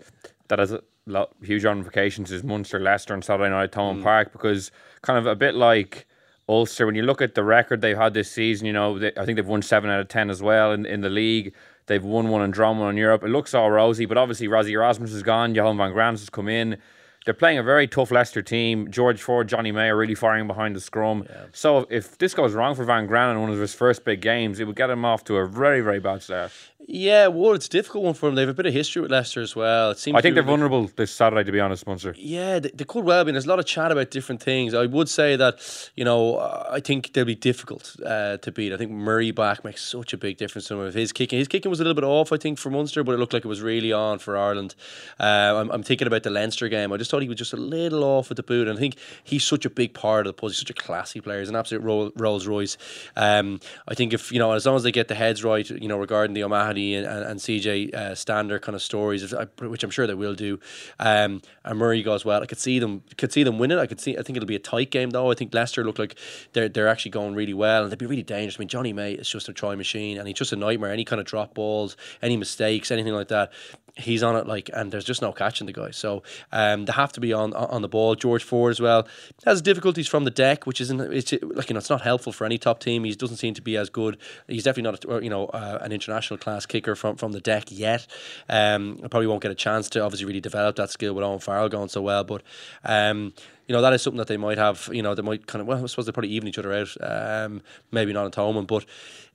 that 0.49 0.61
has 1.07 1.27
huge 1.43 1.65
ramifications 1.65 2.31
is 2.31 2.43
Munster 2.43 2.81
Leicester 2.81 3.15
on 3.15 3.23
Saturday 3.23 3.51
night 3.51 3.65
at 3.65 3.73
Thomond 3.73 4.01
mm. 4.01 4.03
Park 4.03 4.33
because 4.33 4.71
kind 5.03 5.19
of 5.19 5.27
a 5.27 5.35
bit 5.35 5.55
like 5.55 6.07
Ulster 6.49 6.87
when 6.87 6.95
you 6.95 7.03
look 7.03 7.23
at 7.23 7.35
the 7.35 7.45
record 7.45 7.81
they've 7.81 7.97
had 7.97 8.15
this 8.15 8.31
season 8.31 8.67
you 8.67 8.73
know 8.73 8.99
they, 8.99 9.13
I 9.17 9.25
think 9.25 9.37
they've 9.37 9.47
won 9.47 9.63
7 9.63 9.89
out 9.91 10.01
of 10.01 10.09
10 10.09 10.31
as 10.31 10.43
well 10.43 10.73
in, 10.73 10.87
in 10.87 11.01
the 11.01 11.11
league 11.11 11.55
they've 11.87 12.05
won 12.05 12.29
one 12.29 12.43
and 12.43 12.53
drawn 12.53 12.79
one 12.79 12.91
in 12.91 12.97
Europe 12.97 13.23
it 13.23 13.29
looks 13.29 13.55
all 13.55 13.71
rosy 13.71 14.07
but 14.07 14.17
obviously 14.17 14.49
Rassie 14.49 14.71
Erasmus 14.71 15.13
is 15.13 15.23
gone 15.23 15.55
Johan 15.55 15.77
van 15.77 15.93
Graan 15.93 16.15
has 16.15 16.31
come 16.31 16.49
in 16.49 16.79
they're 17.25 17.35
playing 17.35 17.59
a 17.59 17.63
very 17.63 17.89
tough 17.89 18.11
Leicester 18.11 18.43
team. 18.43 18.91
George 18.91 19.23
Ford, 19.23 19.49
Jonny 19.49 19.73
May 19.73 19.89
are 19.89 19.97
really 19.97 20.15
firing 20.15 20.47
behind 20.47 20.77
the 20.77 20.81
scrum. 20.81 21.27
Yeah. 21.29 21.47
So 21.53 21.87
if 21.89 22.19
this 22.19 22.35
goes 22.35 22.53
wrong 22.53 22.75
for 22.75 22.85
Van 22.85 23.07
Graan 23.07 23.35
in 23.35 23.41
one 23.41 23.51
of 23.51 23.59
his 23.59 23.75
first 23.75 24.05
big 24.05 24.21
games, 24.21 24.61
it 24.61 24.67
would 24.67 24.77
get 24.77 24.91
him 24.91 25.05
off 25.05 25.25
to 25.25 25.37
a 25.37 25.47
very, 25.47 25.81
very 25.81 26.01
bad 26.01 26.23
start. 26.23 26.53
Yeah, 26.87 27.29
well, 27.29 27.53
it's 27.53 27.67
a 27.67 27.71
difficult 27.71 28.05
one 28.05 28.13
for 28.13 28.27
them. 28.27 28.35
They 28.35 28.43
have 28.43 28.51
a 28.51 28.55
bit 28.55 28.67
of 28.67 28.75
history 28.75 29.01
with 29.01 29.11
Leicester 29.11 29.41
as 29.41 29.57
well. 29.57 29.93
It 29.93 29.99
seems 29.99 30.19
I 30.19 30.21
think 30.21 30.35
they're 30.35 30.45
vulnerable 30.45 30.91
this 30.97 31.11
Saturday, 31.11 31.43
to 31.43 31.51
be 31.51 31.59
honest, 31.59 31.87
Munster. 31.87 32.15
Yeah, 32.19 32.59
they, 32.59 32.71
they, 32.71 32.85
could 32.85 33.05
well 33.05 33.25
be. 33.25 33.33
There's 33.33 33.47
a 33.47 33.49
lot 33.49 33.59
of 33.59 33.65
chat 33.65 33.91
about 33.91 34.11
different 34.11 34.43
things. 34.43 34.75
I 34.75 34.85
would 34.85 35.09
say 35.09 35.35
that, 35.37 35.91
you 35.97 36.05
know, 36.05 36.39
I 36.39 36.81
think 36.81 37.15
they'll 37.15 37.25
be 37.25 37.35
difficult 37.35 37.97
uh, 38.05 38.37
to 38.37 38.53
beat. 38.53 38.73
I 38.73 38.77
think 38.77 38.91
Murray 38.91 39.31
back 39.31 39.65
makes 39.65 39.83
such 39.83 40.13
a 40.13 40.19
big 40.19 40.37
difference 40.37 40.69
to 40.69 40.81
him. 40.81 40.93
His 40.93 41.11
kicking, 41.13 41.39
his 41.39 41.49
kicking 41.49 41.71
was 41.71 41.81
a 41.81 41.85
little 41.85 41.95
bit 41.95 42.05
off, 42.05 42.33
I 42.33 42.37
think, 42.37 42.59
for 42.59 42.69
Munster, 42.69 43.03
but 43.03 43.13
it 43.13 43.19
looked 43.19 43.33
like 43.33 43.47
it 43.47 43.49
was 43.49 43.63
really 43.63 43.93
on 43.93 44.19
for 44.19 44.37
Ireland. 44.37 44.75
Uh, 45.19 45.55
I'm, 45.57 45.71
I'm, 45.71 45.83
thinking 45.83 46.07
about 46.07 46.23
the 46.23 46.31
Leinster 46.31 46.69
game. 46.69 46.93
I 46.93 46.99
just 46.99 47.11
thought 47.11 47.23
he 47.23 47.29
was 47.29 47.39
just 47.39 47.55
a 47.55 47.59
little 47.59 48.05
off 48.05 48.29
with 48.29 48.37
the 48.37 48.43
boot, 48.43 48.69
and 48.69 48.77
I 48.77 48.81
think 48.81 48.97
he's 49.23 49.45
such 49.45 49.65
a 49.65 49.71
big 49.71 49.95
part 49.95 50.27
of 50.27 50.31
the 50.31 50.35
puzzle. 50.35 50.51
He's 50.51 50.59
such 50.59 50.71
a 50.71 50.75
classy 50.75 51.21
player. 51.21 51.41
He's 51.41 51.49
an 51.49 51.57
absolute 51.57 52.13
Rolls 52.15 52.47
Royce. 52.47 52.77
Um, 53.17 53.61
I 53.89 53.95
think 53.95 54.13
if 54.13 54.31
you 54.31 54.39
know, 54.39 54.53
as 54.53 54.67
long 54.67 54.77
as 54.77 54.83
they 54.83 54.93
get 54.93 55.09
the 55.09 55.15
heads 55.15 55.43
right, 55.43 55.69
you 55.69 55.89
know, 55.89 55.97
regarding 55.97 56.35
the 56.35 56.43
O'Mahony 56.75 56.95
and, 56.95 57.07
and, 57.07 57.25
and 57.25 57.41
CJ 57.41 57.95
uh, 57.95 58.15
Stander 58.15 58.59
kind 58.59 58.75
of 58.75 58.83
stories, 58.83 59.35
which 59.61 59.85
I'm 59.85 59.91
sure 59.91 60.07
they 60.07 60.15
will 60.15 60.35
do. 60.35 60.59
Um, 60.99 61.41
and 61.65 61.79
Murray 61.79 62.03
goes 62.03 62.25
well. 62.25 62.43
I 62.43 62.47
could 62.47 62.59
see 62.59 62.79
them, 62.79 63.03
could 63.17 63.33
see 63.33 63.43
them 63.43 63.59
winning. 63.59 63.79
I 63.79 63.87
could 63.87 64.01
see. 64.01 64.17
I 64.17 64.23
think 64.23 64.37
it'll 64.37 64.47
be 64.47 64.57
a 64.57 64.61
tight 64.61 64.91
game 64.91 65.11
though. 65.11 65.31
I 65.31 65.35
think 65.35 65.55
Leicester 65.55 65.85
look 65.85 65.99
like 65.99 66.17
they're 66.53 66.69
they're 66.69 66.89
actually 66.89 67.13
going 67.13 67.35
really 67.35 67.55
well, 67.55 67.83
and 67.83 67.93
they'd 67.93 67.99
be 67.99 68.07
really 68.07 68.23
dangerous. 68.23 68.57
I 68.59 68.61
mean, 68.61 68.69
Jonny 68.69 68.93
May 68.93 69.13
is 69.13 69.29
just 69.29 69.49
a 69.49 69.53
try 69.53 69.75
machine, 69.75 70.19
and 70.19 70.27
he's 70.27 70.37
just 70.37 70.53
a 70.53 70.57
nightmare. 70.57 70.91
Any 70.91 71.05
kind 71.05 71.21
of 71.21 71.27
drop 71.27 71.55
balls, 71.55 71.97
any 72.23 72.37
mistakes, 72.37 72.91
anything 72.91 73.15
like 73.15 73.29
that 73.29 73.53
he's 73.97 74.23
on 74.23 74.37
it 74.37 74.47
like, 74.47 74.71
and 74.73 74.91
there's 74.91 75.05
just 75.05 75.23
no 75.23 75.33
catching 75.33 75.67
the 75.67 75.73
guy. 75.73 75.91
So 75.91 76.23
um, 76.53 76.85
they 76.85 76.93
have 76.93 77.13
to 77.13 77.21
be 77.21 77.33
on 77.33 77.53
on 77.55 77.83
the 77.83 77.89
ball. 77.89 78.15
George 78.15 78.43
Ford 78.43 78.71
as 78.71 78.81
well 78.81 79.07
has 79.45 79.63
difficulties 79.63 80.09
from 80.09 80.25
the 80.25 80.31
deck, 80.31 80.67
which 80.67 80.81
isn't 80.81 81.01
it's 81.01 81.33
like 81.33 81.71
you 81.71 81.75
know 81.75 81.79
it's 81.79 81.91
not 81.91 82.03
helpful 82.03 82.33
for 82.33 82.45
any 82.45 82.59
top 82.59 82.81
team. 82.81 83.05
He 83.05 83.15
doesn't 83.15 83.37
seem 83.37 83.55
to 83.55 83.63
be 83.63 83.77
as 83.77 83.91
good. 83.91 84.19
He's 84.49 84.65
definitely 84.65 84.91
not 84.91 85.21
a, 85.21 85.25
you 85.25 85.31
know 85.31 85.47
uh, 85.47 85.79
an 85.81 85.93
international 85.93 86.39
class 86.39 86.67
kicker 86.67 86.95
from 86.95 87.17
from 87.17 87.33
the 87.33 87.41
deck 87.41 87.65
yet. 87.71 88.07
Um, 88.49 88.99
probably 89.11 89.27
won't 89.27 89.43
get 89.43 89.51
a 89.51 89.57
chance 89.57 89.89
to 89.91 90.01
obviously 90.01 90.27
really 90.27 90.41
develop 90.41 90.77
that 90.77 90.91
skill 90.91 91.15
with 91.15 91.25
Owen 91.25 91.39
Farrell 91.39 91.69
going 91.69 91.89
so 91.89 92.03
well, 92.03 92.25
but. 92.25 92.43
Um, 92.85 93.33
you 93.67 93.75
know 93.75 93.83
that 93.83 93.93
is 93.93 94.03
something 94.03 94.19
that 94.19 94.29
they 94.29 94.37
might 94.37 94.59
have. 94.59 94.89
You 94.93 95.03
know 95.03 95.15
they 95.15 95.23
might 95.23 95.47
kind 95.47 95.61
of 95.61 95.67
well, 95.67 95.83
I 95.83 95.87
suppose 95.87 96.07
they're 96.07 96.13
probably 96.13 96.31
even 96.31 96.49
each 96.49 96.59
other 96.59 96.73
out. 96.73 96.97
Um, 97.01 97.63
maybe 97.91 98.13
not 98.13 98.27
at 98.27 98.35
home, 98.35 98.65
but 98.67 98.85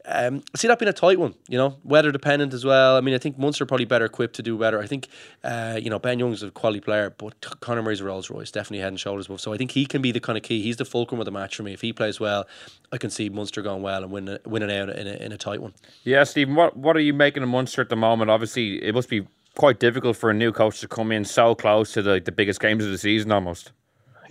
um, 0.06 0.44
see 0.56 0.68
that 0.68 0.80
being 0.80 0.90
a 0.90 0.94
tight 0.94 1.20
one, 1.20 1.36
you 1.48 1.58
know, 1.58 1.78
weather 1.84 2.12
dependent 2.12 2.54
as 2.54 2.64
well. 2.64 2.96
I 2.96 3.02
mean, 3.02 3.14
I 3.14 3.18
think 3.18 3.38
Munster 3.38 3.64
are 3.64 3.68
probably 3.68 3.86
better 3.86 4.06
equipped 4.06 4.36
to 4.38 4.42
do 4.42 4.58
better. 4.58 4.80
I 4.80 4.88
think, 4.88 5.08
uh, 5.44 5.80
you 5.82 5.90
know, 5.90 6.00
Ben 6.00 6.20
Young's 6.20 6.42
a 6.42 6.52
quality 6.52 6.80
player, 6.80 7.10
but 7.10 7.60
Conor 7.60 7.82
Murray's 7.82 8.02
a 8.02 8.06
Rolls 8.06 8.30
Royce, 8.30 8.50
definitely 8.50 8.80
head 8.80 8.88
and 8.88 9.00
shoulders 9.00 9.26
above. 9.26 9.42
So 9.42 9.54
I 9.54 9.58
think 9.58 9.72
he 9.72 9.86
can 9.86 10.02
be 10.02 10.12
the 10.12 10.20
kind 10.20 10.38
of 10.38 10.44
key. 10.44 10.62
He's 10.62 10.78
the 10.78 10.86
fulcrum 10.86 11.20
of 11.20 11.26
the 11.26 11.32
match 11.32 11.56
for 11.56 11.64
me. 11.64 11.74
If 11.74 11.82
he 11.82 11.94
plays 11.94 12.20
well, 12.20 12.48
I 12.92 12.98
can 12.98 13.10
see 13.10 13.30
Munster 13.30 13.62
going 13.62 13.82
well 13.82 14.04
and 14.04 14.12
win, 14.12 14.40
winning 14.46 14.72
out 14.72 14.90
in 14.90 15.08
a, 15.08 15.14
in 15.14 15.32
a 15.32 15.38
tight 15.38 15.62
one. 15.62 15.74
Yeah, 16.04 16.24
Stephen, 16.24 16.56
what 16.56 16.78
what 16.78 16.96
are 16.96 17.02
you 17.02 17.14
making 17.14 17.44
of 17.44 17.50
Munster 17.50 17.82
at 17.82 17.90
the 17.90 17.96
moment? 17.96 18.32
Obviously, 18.32 18.84
it 18.84 18.96
must 18.96 19.10
be 19.10 19.28
quite 19.56 19.80
difficult 19.80 20.16
for 20.16 20.30
a 20.30 20.34
new 20.34 20.52
coach 20.52 20.80
to 20.80 20.88
come 20.88 21.12
in 21.12 21.26
so 21.26 21.54
close 21.54 21.92
to 21.94 22.02
the, 22.02 22.22
the 22.24 22.32
biggest 22.32 22.62
games 22.62 22.86
of 22.86 22.92
the 22.92 22.98
season 22.98 23.32
almost. 23.32 23.74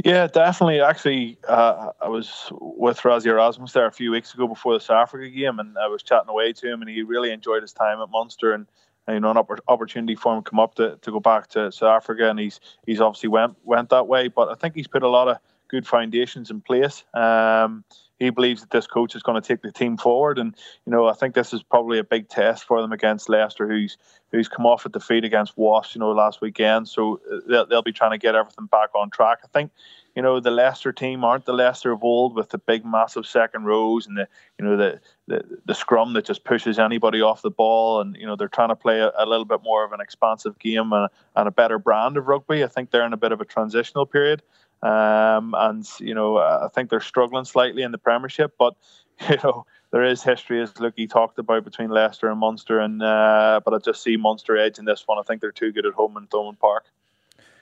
Yeah, 0.05 0.29
definitely. 0.29 0.81
Actually, 0.81 1.39
uh, 1.49 1.91
I 2.01 2.09
was 2.09 2.49
with 2.53 3.01
Rassie 3.01 3.27
Erasmus 3.27 3.73
there 3.73 3.87
a 3.87 3.93
few 3.93 4.13
weeks 4.13 4.33
ago 4.33 4.47
before 4.47 4.75
the 4.75 4.81
South 4.81 5.03
Africa 5.03 5.29
game, 5.29 5.59
and 5.59 5.77
I 5.77 5.89
was 5.89 6.03
chatting 6.05 6.29
away 6.29 6.53
to 6.53 6.73
him, 6.73 6.83
and 6.83 6.91
he 6.91 7.03
really 7.03 7.33
enjoyed 7.33 7.63
his 7.63 7.73
time 7.73 8.01
at 8.01 8.09
Munster, 8.11 8.53
and 8.53 8.67
you 9.09 9.21
know, 9.21 9.31
an 9.31 9.59
opportunity 9.69 10.15
for 10.15 10.37
him 10.37 10.43
to 10.43 10.51
come 10.51 10.61
up 10.61 10.75
to, 10.77 10.99
to 11.01 11.11
go 11.11 11.21
back 11.21 11.49
to 11.49 11.73
South 11.73 11.97
Africa, 11.97 12.29
and 12.29 12.39
he's 12.39 12.61
he's 12.87 13.01
obviously 13.01 13.29
went 13.29 13.57
went 13.65 13.91
that 13.91 14.07
way. 14.07 14.29
But 14.29 14.49
I 14.49 14.55
think 14.55 14.75
he's 14.75 14.89
put 14.89 15.03
a 15.03 15.09
lot 15.09 15.29
of 15.29 15.39
good 15.69 15.87
foundations 15.87 16.51
in 16.51 16.61
place. 16.61 17.05
Um, 17.15 17.85
he 18.19 18.31
believes 18.31 18.63
that 18.63 18.71
this 18.71 18.87
coach 18.87 19.15
is 19.15 19.23
going 19.23 19.41
to 19.41 19.47
take 19.47 19.63
the 19.63 19.71
team 19.71 19.97
forward, 19.97 20.39
and 20.39 20.55
you 20.85 20.93
know 20.93 21.07
I 21.07 21.15
think 21.15 21.35
this 21.35 21.53
is 21.53 21.63
probably 21.63 21.99
a 21.99 22.05
big 22.05 22.29
test 22.29 22.65
for 22.65 22.83
them 22.83 22.93
against 22.93 23.29
Leicester, 23.29 23.69
who's 23.69 23.97
who's 24.33 24.49
come 24.49 24.67
off 24.67 24.85
a 24.85 24.89
defeat 24.89 25.25
against 25.25 25.57
Wasps, 25.57 25.95
you 25.95 26.01
know, 26.01 26.11
last 26.11 26.41
weekend. 26.41 26.89
So 26.89 27.21
uh, 27.33 27.39
they'll, 27.49 27.67
they'll 27.67 27.83
be 27.83 27.93
trying 27.93 28.11
to 28.11 28.19
get 28.19 28.35
everything 28.35 28.67
back 28.67 28.91
on 28.95 29.11
track. 29.11 29.39
I 29.45 29.47
think 29.49 29.71
you 30.19 30.23
know 30.23 30.41
the 30.41 30.51
Leicester 30.51 30.93
team 30.93 31.23
aren't 31.23 31.45
the 31.45 31.53
Leicester 31.53 31.93
of 31.93 32.03
old 32.03 32.35
with 32.35 32.49
the 32.49 32.59
big 32.59 32.85
massive 32.85 33.25
second 33.25 33.67
rows 33.67 34.05
and 34.05 34.17
the 34.17 34.27
you 34.59 34.65
know 34.65 34.77
the 34.77 35.01
the, 35.29 35.61
the 35.65 35.77
scrum 35.77 36.13
that 36.15 36.25
just 36.25 36.43
pushes 36.43 36.77
anybody 36.77 37.23
off 37.23 37.43
the 37.43 37.53
ball 37.53 38.01
and 38.01 38.17
you 38.17 38.27
know 38.27 38.35
they're 38.35 38.49
trying 38.49 38.71
to 38.71 38.75
play 38.75 38.99
a, 38.99 39.13
a 39.17 39.27
little 39.27 39.45
bit 39.45 39.63
more 39.63 39.85
of 39.85 39.93
an 39.93 40.01
expansive 40.01 40.59
game 40.59 40.93
and, 40.93 41.09
and 41.37 41.47
a 41.47 41.53
better 41.53 41.79
brand 41.79 42.17
of 42.17 42.27
rugby. 42.27 42.65
I 42.65 42.67
think 42.67 42.91
they're 42.91 43.07
in 43.07 43.13
a 43.13 43.17
bit 43.17 43.31
of 43.31 43.41
a 43.41 43.45
transitional 43.45 44.07
period. 44.07 44.43
Um, 44.83 45.55
and 45.57 45.89
you 46.01 46.15
know, 46.15 46.39
I 46.39 46.67
think 46.75 46.91
they're 46.91 46.99
struggling 46.99 47.45
slightly 47.45 47.83
in 47.83 47.93
the 47.93 47.99
Premiership, 47.99 48.55
but 48.59 48.75
you 49.31 49.37
know, 49.45 49.67
there 49.93 50.03
is 50.03 50.25
history 50.25 50.61
as 50.61 50.81
Luke 50.81 50.97
talked 51.09 51.39
about 51.39 51.63
between 51.63 51.91
Leicester 51.91 52.29
and 52.29 52.41
Munster, 52.41 52.81
and 52.81 53.01
uh, 53.05 53.61
but 53.65 53.73
I 53.73 53.79
just 53.79 54.03
see 54.03 54.17
Munster 54.17 54.57
edge 54.57 54.81
in 54.81 54.85
this 54.85 55.05
one. 55.07 55.21
I 55.21 55.23
think 55.23 55.41
they're 55.41 55.53
too 55.53 55.71
good 55.71 55.87
at 55.87 55.95
home 55.95 56.17
in 56.17 56.27
Thomond 56.27 56.59
Park. 56.59 56.87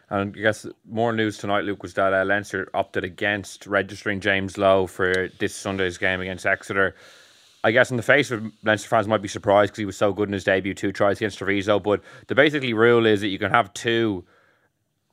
And 0.09 0.37
I 0.37 0.41
guess 0.41 0.67
more 0.89 1.13
news 1.13 1.39
tonight, 1.39 1.65
Luke, 1.65 1.83
was 1.83 1.95
that 1.95 2.15
uh, 2.15 2.25
Leinster 2.25 2.69
opted 2.75 3.03
against 3.03 3.67
registering 3.67 4.21
James 4.21 4.57
Lowe 4.57 4.87
for 4.87 5.29
this 5.41 5.55
Sunday's 5.55 5.99
game 5.99 6.21
against 6.21 6.47
Exeter. 6.47 6.95
I 7.65 7.73
guess 7.73 7.91
in 7.91 7.97
the 7.97 8.03
face 8.05 8.31
of 8.31 8.45
Leinster 8.63 8.89
fans 8.89 9.09
might 9.09 9.23
be 9.23 9.29
surprised 9.29 9.73
because 9.73 9.81
he 9.81 9.85
was 9.85 9.97
so 9.97 10.13
good 10.13 10.29
in 10.29 10.33
his 10.33 10.45
debut, 10.45 10.75
two 10.75 10.93
tries 10.93 11.17
against 11.17 11.39
Treviso. 11.39 11.81
But 11.81 12.03
the 12.29 12.37
basically 12.37 12.73
rule 12.73 13.05
is 13.07 13.21
that 13.23 13.29
you 13.29 13.39
can 13.41 13.51
have 13.51 13.75
two 13.75 14.25